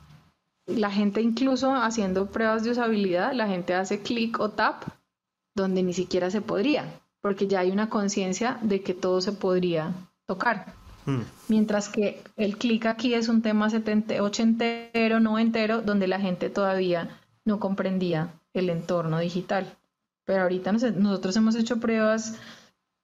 la 0.69 0.91
gente 0.91 1.21
incluso 1.21 1.73
haciendo 1.73 2.27
pruebas 2.27 2.63
de 2.63 2.71
usabilidad, 2.71 3.33
la 3.33 3.47
gente 3.47 3.73
hace 3.73 4.01
clic 4.01 4.39
o 4.39 4.49
tap 4.49 4.83
donde 5.55 5.83
ni 5.83 5.93
siquiera 5.93 6.29
se 6.31 6.41
podría, 6.41 6.85
porque 7.21 7.47
ya 7.47 7.59
hay 7.59 7.71
una 7.71 7.89
conciencia 7.89 8.59
de 8.61 8.81
que 8.81 8.93
todo 8.93 9.21
se 9.21 9.33
podría 9.33 9.93
tocar. 10.25 10.73
Hmm. 11.05 11.21
Mientras 11.47 11.89
que 11.89 12.21
el 12.37 12.57
clic 12.57 12.85
aquí 12.85 13.13
es 13.13 13.29
un 13.29 13.41
tema 13.41 13.69
70, 13.69 14.21
ochentero, 14.23 15.19
noventero, 15.19 15.81
donde 15.81 16.07
la 16.07 16.19
gente 16.19 16.49
todavía 16.49 17.09
no 17.45 17.59
comprendía 17.59 18.33
el 18.53 18.69
entorno 18.69 19.19
digital. 19.19 19.75
Pero 20.25 20.43
ahorita 20.43 20.71
nosotros 20.71 21.35
hemos 21.35 21.55
hecho 21.55 21.79
pruebas 21.79 22.35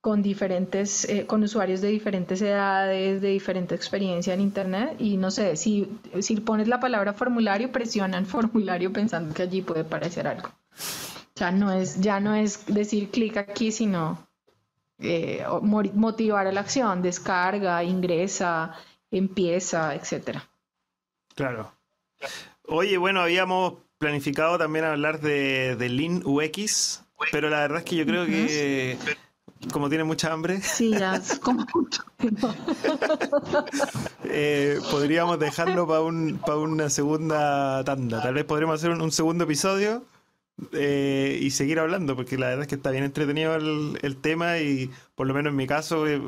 con 0.05 0.21
diferentes, 0.21 1.09
eh, 1.09 1.25
con 1.25 1.41
usuarios 1.41 1.81
de 1.81 1.87
diferentes 1.87 2.39
edades, 2.39 3.23
de 3.23 3.29
diferente 3.29 3.73
experiencia 3.73 4.35
en 4.35 4.39
Internet 4.39 4.97
y 4.99 5.17
no 5.17 5.31
sé, 5.31 5.55
si, 5.55 5.97
si 6.19 6.35
pones 6.41 6.67
la 6.67 6.79
palabra 6.79 7.13
formulario, 7.13 7.71
presionan 7.71 8.27
formulario 8.27 8.93
pensando 8.93 9.33
que 9.33 9.41
allí 9.41 9.63
puede 9.63 9.81
aparecer 9.81 10.27
algo. 10.27 10.49
O 10.49 11.33
sea, 11.35 11.49
no 11.49 11.71
es, 11.71 12.01
ya 12.01 12.19
no 12.19 12.35
es 12.35 12.67
decir 12.67 13.09
clic 13.09 13.35
aquí, 13.37 13.71
sino 13.71 14.27
eh, 14.99 15.43
motivar 15.63 16.45
a 16.45 16.51
la 16.51 16.61
acción, 16.61 17.01
descarga, 17.01 17.83
ingresa, 17.83 18.75
empieza, 19.09 19.95
etcétera. 19.95 20.47
Claro. 21.33 21.71
Oye, 22.67 22.99
bueno, 22.99 23.21
habíamos 23.21 23.73
planificado 23.97 24.59
también 24.59 24.85
hablar 24.85 25.19
de, 25.19 25.75
de 25.75 25.89
Lean 25.89 26.21
UX, 26.23 27.03
pero 27.31 27.49
la 27.49 27.61
verdad 27.61 27.79
es 27.79 27.85
que 27.85 27.95
yo 27.95 28.05
creo 28.05 28.27
que 28.27 28.99
como 29.71 29.89
tiene 29.89 30.03
mucha 30.03 30.31
hambre. 30.31 30.61
Sí, 30.61 30.91
ya 30.91 31.21
como 31.41 31.65
eh, 34.25 34.79
podríamos 34.91 35.39
dejarlo 35.39 35.87
para 35.87 36.01
un, 36.01 36.39
una 36.47 36.89
segunda 36.89 37.83
tanda. 37.83 38.21
Tal 38.21 38.33
vez 38.33 38.45
podríamos 38.45 38.75
hacer 38.75 38.91
un, 38.91 39.11
segundo 39.11 39.43
episodio 39.45 40.03
eh, 40.71 41.39
y 41.41 41.51
seguir 41.51 41.79
hablando, 41.79 42.15
porque 42.15 42.37
la 42.37 42.47
verdad 42.47 42.63
es 42.63 42.67
que 42.67 42.75
está 42.75 42.91
bien 42.91 43.03
entretenido 43.03 43.55
el, 43.55 44.17
tema 44.21 44.59
y 44.59 44.91
por 45.15 45.27
lo 45.27 45.33
menos 45.33 45.51
en 45.51 45.57
mi 45.57 45.67
caso 45.67 46.07
eh, 46.07 46.21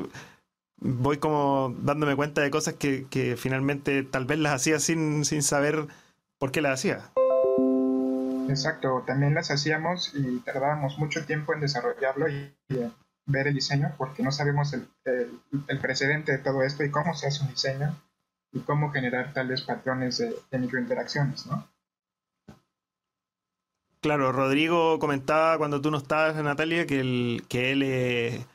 voy 0.78 1.18
como 1.18 1.74
dándome 1.80 2.16
cuenta 2.16 2.40
de 2.40 2.50
cosas 2.50 2.74
que, 2.74 3.06
que, 3.10 3.36
finalmente 3.36 4.02
tal 4.02 4.24
vez 4.24 4.38
las 4.38 4.54
hacía 4.54 4.78
sin, 4.80 5.24
sin 5.24 5.42
saber 5.42 5.86
por 6.38 6.52
qué 6.52 6.60
las 6.62 6.80
hacía. 6.80 7.10
Exacto, 8.48 9.04
también 9.06 9.34
las 9.34 9.50
hacíamos 9.50 10.12
y 10.14 10.38
tardábamos 10.38 10.98
mucho 10.98 11.24
tiempo 11.26 11.52
en 11.52 11.60
desarrollarlo 11.60 12.28
y 12.28 12.50
ver 13.28 13.46
el 13.46 13.54
diseño 13.54 13.94
porque 13.96 14.22
no 14.22 14.32
sabemos 14.32 14.72
el, 14.72 14.88
el, 15.04 15.78
precedente 15.78 16.32
de 16.32 16.38
todo 16.38 16.62
esto 16.62 16.82
y 16.82 16.90
cómo 16.90 17.14
se 17.14 17.28
hace 17.28 17.42
un 17.44 17.50
diseño 17.50 17.94
y 18.52 18.60
cómo 18.60 18.90
generar 18.90 19.32
tales 19.32 19.62
patrones 19.62 20.18
de, 20.18 20.58
microinteracciones, 20.58 21.46
¿no? 21.46 21.68
Claro, 24.00 24.32
Rodrigo 24.32 24.98
comentaba 24.98 25.58
cuando 25.58 25.80
tú 25.80 25.90
no 25.90 25.98
estabas, 25.98 26.36
Natalia, 26.36 26.86
que, 26.86 27.42
que 27.48 27.72
él 27.72 27.82
eh, 27.82 28.46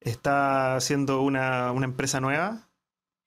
está 0.00 0.76
haciendo 0.76 1.22
una, 1.22 1.72
una 1.72 1.84
empresa 1.84 2.20
nueva 2.20 2.68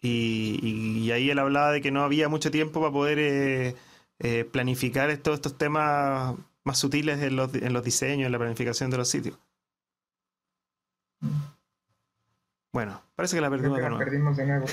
y, 0.02 0.60
y, 0.64 1.12
ahí 1.12 1.30
él 1.30 1.40
hablaba 1.40 1.72
de 1.72 1.82
que 1.82 1.92
no 1.92 2.04
había 2.04 2.28
mucho 2.28 2.50
tiempo 2.50 2.82
para 2.82 2.92
poder 2.92 3.20
eh, 3.20 3.76
eh, 4.20 4.44
planificar 4.44 5.16
todos 5.18 5.38
estos 5.38 5.58
temas 5.58 6.36
más 6.64 6.80
sutiles 6.80 7.22
en 7.22 7.36
los, 7.36 7.54
en 7.54 7.72
los 7.72 7.84
diseños, 7.84 8.26
en 8.26 8.32
la 8.32 8.40
planificación 8.40 8.90
de 8.90 8.98
los 8.98 9.08
sitios. 9.08 9.38
Bueno, 12.72 13.02
parece 13.16 13.36
que 13.36 13.42
la 13.42 13.50
perdimos 13.50 13.78
de 13.78 13.90
nuevo. 13.90 13.98
perdimos 13.98 14.38
de 14.38 14.46
nuevo. 14.46 14.66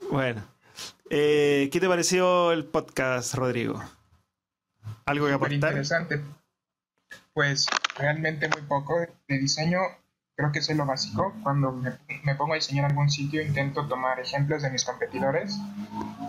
bueno. 0.10 0.42
Eh, 1.08 1.68
¿Qué 1.72 1.78
te 1.78 1.88
pareció 1.88 2.50
el 2.50 2.64
podcast, 2.64 3.34
Rodrigo? 3.34 3.80
¿Algo 5.04 5.26
que 5.26 5.32
aportar? 5.32 5.54
interesante. 5.54 6.20
Pues 7.32 7.66
realmente 7.96 8.48
muy 8.48 8.62
poco. 8.62 8.98
De 9.28 9.38
diseño 9.38 9.78
creo 10.36 10.52
que 10.52 10.62
sé 10.62 10.74
lo 10.74 10.86
básico. 10.86 11.34
Cuando 11.42 11.72
me, 11.72 12.34
pongo 12.34 12.52
a 12.52 12.56
diseñar 12.56 12.84
algún 12.84 13.10
sitio 13.10 13.42
intento 13.42 13.88
tomar 13.88 14.20
ejemplos 14.20 14.62
de 14.62 14.70
mis 14.70 14.84
competidores 14.84 15.58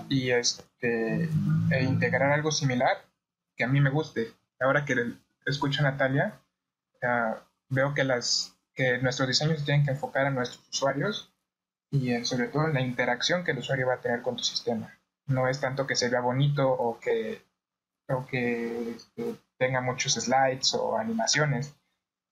y 0.09 0.31
este, 0.31 1.29
e 1.71 1.83
integrar 1.83 2.31
algo 2.31 2.51
similar 2.51 2.97
que 3.55 3.65
a 3.65 3.67
mí 3.67 3.81
me 3.81 3.89
guste. 3.89 4.31
Ahora 4.59 4.85
que 4.85 5.13
escucho 5.45 5.81
a 5.81 5.91
Natalia, 5.91 6.39
veo 7.69 7.93
que, 7.93 8.03
las, 8.03 8.57
que 8.73 8.97
nuestros 8.99 9.27
diseños 9.27 9.63
tienen 9.63 9.85
que 9.85 9.91
enfocar 9.91 10.25
a 10.25 10.31
nuestros 10.31 10.67
usuarios 10.69 11.33
y 11.91 12.23
sobre 12.25 12.47
todo 12.47 12.67
en 12.67 12.73
la 12.73 12.81
interacción 12.81 13.43
que 13.43 13.51
el 13.51 13.59
usuario 13.59 13.87
va 13.87 13.95
a 13.95 14.01
tener 14.01 14.21
con 14.21 14.35
tu 14.35 14.43
sistema. 14.43 14.93
No 15.25 15.47
es 15.47 15.59
tanto 15.59 15.87
que 15.87 15.95
se 15.95 16.09
vea 16.09 16.21
bonito 16.21 16.69
o 16.69 16.99
que, 16.99 17.45
o 18.09 18.25
que 18.25 18.91
este, 18.91 19.35
tenga 19.57 19.81
muchos 19.81 20.13
slides 20.13 20.73
o 20.73 20.97
animaciones, 20.97 21.75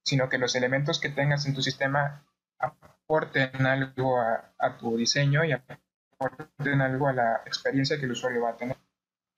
sino 0.04 0.30
que 0.30 0.38
los 0.38 0.56
elementos 0.56 1.00
que 1.00 1.10
tengas 1.10 1.46
en 1.46 1.54
tu 1.54 1.62
sistema 1.62 2.26
aporten 2.60 3.66
algo 3.66 4.20
a, 4.20 4.54
a 4.58 4.78
tu 4.78 4.98
diseño 4.98 5.44
y 5.44 5.52
aporten 5.54 6.82
algo 6.82 7.08
a 7.08 7.14
la 7.14 7.42
experiencia 7.46 7.98
que 7.98 8.06
el 8.06 8.12
usuario 8.12 8.44
va 8.44 8.52
a 8.52 8.58
tener. 8.58 8.78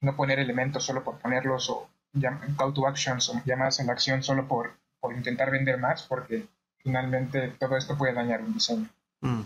No 0.00 0.14
poner 0.14 0.38
elementos 0.38 0.84
solo 0.84 1.02
por 1.02 1.18
ponerlos 1.18 1.68
o 1.70 1.90
call 2.56 2.72
to 2.72 2.86
actions 2.86 3.28
o 3.28 3.42
llamadas 3.44 3.80
en 3.80 3.88
la 3.88 3.92
acción 3.92 4.22
solo 4.22 4.46
por 4.46 4.78
por 5.00 5.14
intentar 5.14 5.50
vender 5.50 5.78
más, 5.78 6.02
porque 6.02 6.46
finalmente 6.78 7.48
todo 7.58 7.76
esto 7.76 7.96
puede 7.96 8.14
dañar 8.14 8.40
un 8.42 8.54
diseño. 8.54 8.88
Mm. 9.20 9.42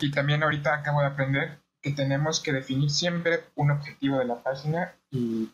y 0.00 0.10
también 0.10 0.42
ahorita 0.42 0.74
acabo 0.74 1.00
de 1.00 1.06
aprender 1.06 1.58
que 1.80 1.92
tenemos 1.92 2.40
que 2.40 2.52
definir 2.52 2.90
siempre 2.90 3.44
un 3.54 3.70
objetivo 3.70 4.18
de 4.18 4.24
la 4.24 4.42
página 4.42 4.94
y 5.10 5.50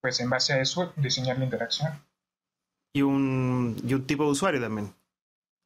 pues 0.00 0.18
en 0.20 0.30
base 0.30 0.54
a 0.54 0.60
eso 0.60 0.92
diseñar 0.96 1.38
la 1.38 1.44
interacción. 1.44 1.92
Y 2.92 3.02
un, 3.02 3.76
y 3.84 3.94
un 3.94 4.06
tipo 4.06 4.24
de 4.24 4.30
usuario 4.30 4.60
también. 4.60 4.92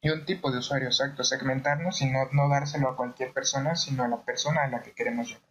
y 0.02 0.10
un 0.10 0.26
tipo 0.26 0.50
de 0.52 0.58
usuario 0.58 0.88
exacto, 0.88 1.24
segmentarnos 1.24 2.02
y 2.02 2.10
no, 2.10 2.28
no 2.32 2.48
dárselo 2.48 2.90
a 2.90 2.96
cualquier 2.96 3.32
persona, 3.32 3.74
sino 3.74 4.04
a 4.04 4.08
la 4.08 4.22
persona 4.22 4.64
a 4.64 4.68
la 4.68 4.82
que 4.82 4.92
queremos 4.92 5.28
llegar, 5.28 5.48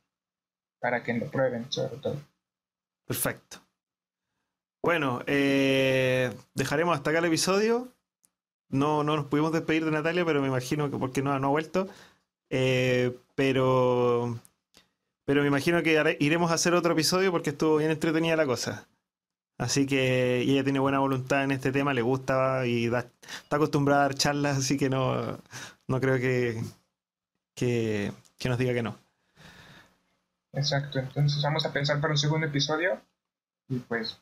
para 0.79 1.01
que 1.01 1.13
lo 1.15 1.25
prueben 1.31 1.71
sobre 1.71 1.97
todo. 1.97 2.21
Perfecto. 3.05 3.62
Bueno, 4.83 5.21
eh, 5.27 6.35
dejaremos 6.55 6.93
hasta 6.93 7.09
acá 7.09 7.19
el 7.19 7.25
episodio. 7.25 7.87
No, 8.67 9.03
no 9.05 9.15
nos 9.15 9.27
pudimos 9.27 9.53
despedir 9.53 9.85
de 9.85 9.91
Natalia, 9.91 10.25
pero 10.25 10.41
me 10.41 10.49
imagino 10.49 10.91
que 10.91 10.97
porque 10.97 11.21
no, 11.21 11.31
ha 11.31 11.39
vuelto. 11.47 11.87
Eh, 12.49 13.17
pero, 13.33 14.37
pero 15.23 15.41
me 15.41 15.47
imagino 15.47 15.81
que 15.83 16.17
iremos 16.19 16.51
a 16.51 16.55
hacer 16.55 16.73
otro 16.73 16.91
episodio 16.91 17.31
porque 17.31 17.51
estuvo 17.51 17.77
bien 17.77 17.91
entretenida 17.91 18.35
la 18.35 18.45
cosa. 18.45 18.85
Así 19.57 19.85
que 19.85 20.41
ella 20.41 20.65
tiene 20.65 20.79
buena 20.79 20.99
voluntad 20.99 21.45
en 21.45 21.51
este 21.51 21.71
tema, 21.71 21.93
le 21.93 22.01
gusta 22.01 22.67
y 22.67 22.87
está 22.87 23.55
acostumbrada 23.55 24.01
a 24.01 24.07
dar 24.07 24.15
charlas, 24.15 24.57
así 24.57 24.77
que 24.77 24.89
no, 24.89 25.39
no 25.87 26.01
creo 26.01 26.17
que, 26.17 26.61
que, 27.55 28.11
que 28.37 28.49
nos 28.49 28.57
diga 28.57 28.73
que 28.73 28.83
no. 28.83 28.97
Exacto, 30.51 30.99
entonces 30.99 31.41
vamos 31.41 31.65
a 31.65 31.71
pensar 31.71 32.01
para 32.01 32.13
un 32.13 32.17
segundo 32.17 32.47
episodio 32.47 32.99
y 33.69 33.79
pues 33.79 34.19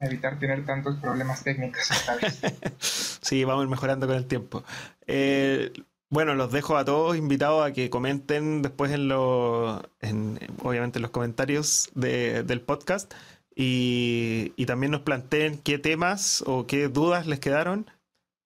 evitar 0.00 0.38
tener 0.38 0.64
tantos 0.64 0.96
problemas 0.96 1.44
técnicos 1.44 1.90
esta 1.90 2.16
vez. 2.16 2.40
sí, 3.20 3.44
vamos 3.44 3.68
mejorando 3.68 4.06
con 4.06 4.16
el 4.16 4.26
tiempo. 4.26 4.64
Eh, 5.06 5.72
bueno, 6.08 6.34
los 6.34 6.50
dejo 6.50 6.76
a 6.76 6.84
todos 6.84 7.16
invitados 7.16 7.64
a 7.64 7.72
que 7.72 7.90
comenten 7.90 8.62
después 8.62 8.90
en 8.90 9.08
los, 9.08 9.80
en, 10.00 10.40
obviamente 10.62 10.98
en 10.98 11.02
los 11.02 11.10
comentarios 11.12 11.90
del 11.94 12.60
podcast 12.62 13.12
y, 13.54 14.66
también 14.66 14.92
nos 14.92 15.02
planteen 15.02 15.58
qué 15.58 15.78
temas 15.78 16.42
o 16.46 16.66
qué 16.66 16.88
dudas 16.88 17.26
les 17.26 17.40
quedaron, 17.40 17.90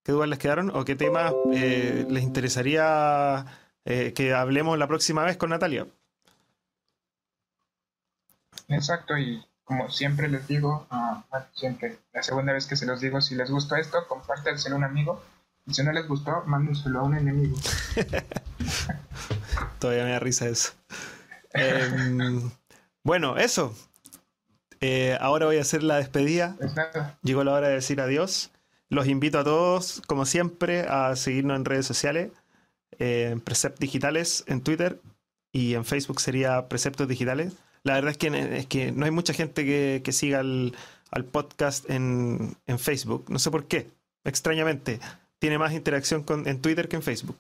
qué 0.03 0.13
dudas 0.13 0.29
les 0.29 0.39
quedaron 0.39 0.71
o 0.75 0.85
qué 0.85 0.97
temas 0.97 1.33
eh, 1.53 2.05
les 2.09 2.23
interesaría 2.23 3.47
eh, 3.85 4.13
que 4.15 4.35
hablemos 4.35 4.79
la 4.79 4.89
próxima 4.89 5.25
vez 5.25 5.37
con 5.37 5.51
Natalia. 5.51 5.87
Exacto, 8.69 9.17
y 9.17 9.45
como 9.65 9.91
siempre 9.91 10.29
les 10.29 10.47
digo, 10.47 10.87
uh, 10.91 11.39
siempre, 11.55 11.99
la 12.13 12.23
segunda 12.23 12.53
vez 12.53 12.67
que 12.67 12.77
se 12.77 12.87
los 12.87 13.01
digo, 13.01 13.21
si 13.21 13.35
les 13.35 13.51
gustó 13.51 13.77
esto, 13.77 14.07
compártenselo 14.09 14.77
a 14.77 14.79
un 14.79 14.85
amigo 14.85 15.23
y 15.67 15.75
si 15.75 15.83
no 15.83 15.93
les 15.93 16.07
gustó, 16.07 16.43
mándenselo 16.47 17.01
a 17.01 17.03
un 17.05 17.17
enemigo. 17.17 17.57
Todavía 19.79 20.05
me 20.05 20.11
da 20.11 20.19
risa 20.19 20.47
eso. 20.47 20.73
Em, 21.55 22.51
bueno, 23.03 23.39
eso. 23.39 23.75
Eh, 24.81 25.17
ahora 25.21 25.47
voy 25.47 25.57
a 25.57 25.63
hacer 25.63 25.83
la 25.83 25.97
despedida. 25.97 26.57
Llegó 27.23 27.45
la 27.45 27.53
hora 27.53 27.69
de 27.69 27.75
decir 27.75 28.01
adiós. 28.01 28.51
Los 28.91 29.07
invito 29.07 29.39
a 29.39 29.45
todos, 29.45 30.03
como 30.07 30.27
siempre, 30.27 30.83
a 30.83 31.17
seguirnos 31.17 31.57
en 31.57 31.65
redes 31.65 31.87
sociales. 31.87 32.33
Eh, 32.99 33.31
en 33.33 33.41
Precept 33.41 33.79
Digitales 33.81 34.45
en 34.47 34.61
Twitter 34.61 35.01
y 35.51 35.75
en 35.75 35.85
Facebook 35.85 36.21
sería 36.21 36.69
Preceptos 36.69 37.09
Digitales. 37.09 37.55
La 37.85 37.95
verdad 37.95 38.11
es 38.11 38.19
que, 38.19 38.59
es 38.59 38.67
que 38.67 38.93
no 38.93 39.05
hay 39.05 39.11
mucha 39.11 39.35
gente 39.35 39.65
que, 39.65 40.13
siga 40.13 40.41
al, 40.41 40.75
podcast 41.31 41.89
en, 41.89 42.57
en, 42.67 42.79
Facebook. 42.79 43.27
No 43.29 43.39
sé 43.39 43.51
por 43.51 43.67
qué, 43.67 43.89
extrañamente 44.25 44.99
tiene 45.39 45.59
más 45.59 45.75
interacción 45.75 46.23
con, 46.23 46.49
en 46.49 46.61
Twitter 46.61 46.89
que 46.89 46.97
en 46.97 47.03
Facebook. 47.03 47.37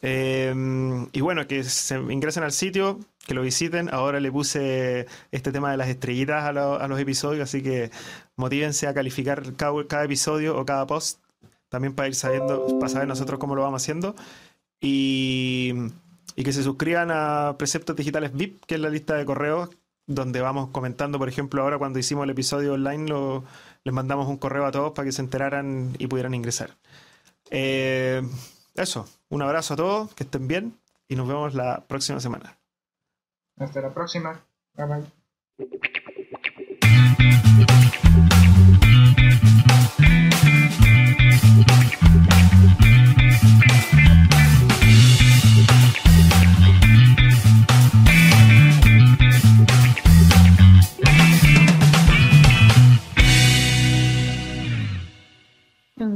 Em, 0.00 1.08
y 1.12 1.20
bueno, 1.20 1.46
que 1.46 1.64
se 1.64 1.96
ingresen 1.96 2.42
al 2.44 2.52
sitio, 2.52 3.00
que 3.26 3.34
lo 3.34 3.42
visiten. 3.42 3.92
Ahora 3.92 4.20
le 4.20 4.30
puse 4.30 5.06
este 5.32 5.52
tema 5.52 5.70
de 5.70 5.76
las 5.76 5.88
estrellitas 5.88 6.44
a, 6.44 6.52
los 6.88 7.00
episodios, 7.00 7.42
así 7.42 7.62
que 7.62 7.90
motívense 8.36 8.86
a 8.86 8.94
calificar 8.94 9.54
cada, 9.56 10.04
episodio 10.04 10.56
o 10.58 10.64
cada 10.64 10.86
post, 10.86 11.20
también 11.68 11.94
para 11.94 12.08
ir 12.08 12.14
sabiendo, 12.14 12.78
para 12.78 12.88
saber 12.88 13.08
nosotros 13.08 13.38
cómo 13.38 13.54
lo 13.54 13.62
vamos 13.62 13.82
haciendo. 13.82 14.14
Y, 14.80 15.74
y 16.38 16.44
que 16.44 16.52
se 16.52 16.62
suscriban 16.62 17.10
a 17.10 17.56
Preceptos 17.58 17.96
Digitales 17.96 18.32
VIP, 18.32 18.64
que 18.64 18.76
es 18.76 18.80
la 18.80 18.90
lista 18.90 19.16
de 19.16 19.24
correos, 19.24 19.70
donde 20.06 20.40
vamos 20.40 20.70
comentando, 20.70 21.18
por 21.18 21.28
ejemplo, 21.28 21.60
ahora 21.62 21.78
cuando 21.78 21.98
hicimos 21.98 22.22
el 22.22 22.30
episodio 22.30 22.74
online, 22.74 23.12
les 23.82 23.92
mandamos 23.92 24.28
un 24.28 24.36
correo 24.36 24.64
a 24.64 24.70
todos 24.70 24.92
para 24.92 25.04
que 25.04 25.10
se 25.10 25.20
enteraran 25.20 25.96
y 25.98 26.06
pudieran 26.06 26.34
ingresar. 26.34 26.76
Eh, 27.50 28.22
eso, 28.76 29.08
un 29.30 29.42
abrazo 29.42 29.74
a 29.74 29.78
todos, 29.78 30.14
que 30.14 30.22
estén 30.22 30.46
bien 30.46 30.78
y 31.08 31.16
nos 31.16 31.26
vemos 31.26 31.54
la 31.54 31.80
próxima 31.88 32.20
semana. 32.20 32.56
Hasta 33.56 33.80
la 33.80 33.92
próxima. 33.92 34.40
Bye 34.74 34.86
bye. 37.16 37.47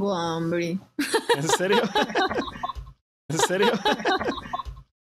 Tengo 0.02 0.16
hambre. 0.16 0.80
¿En 1.36 1.48
serio? 1.48 1.80
¿En 3.28 3.38
serio? 3.38 3.70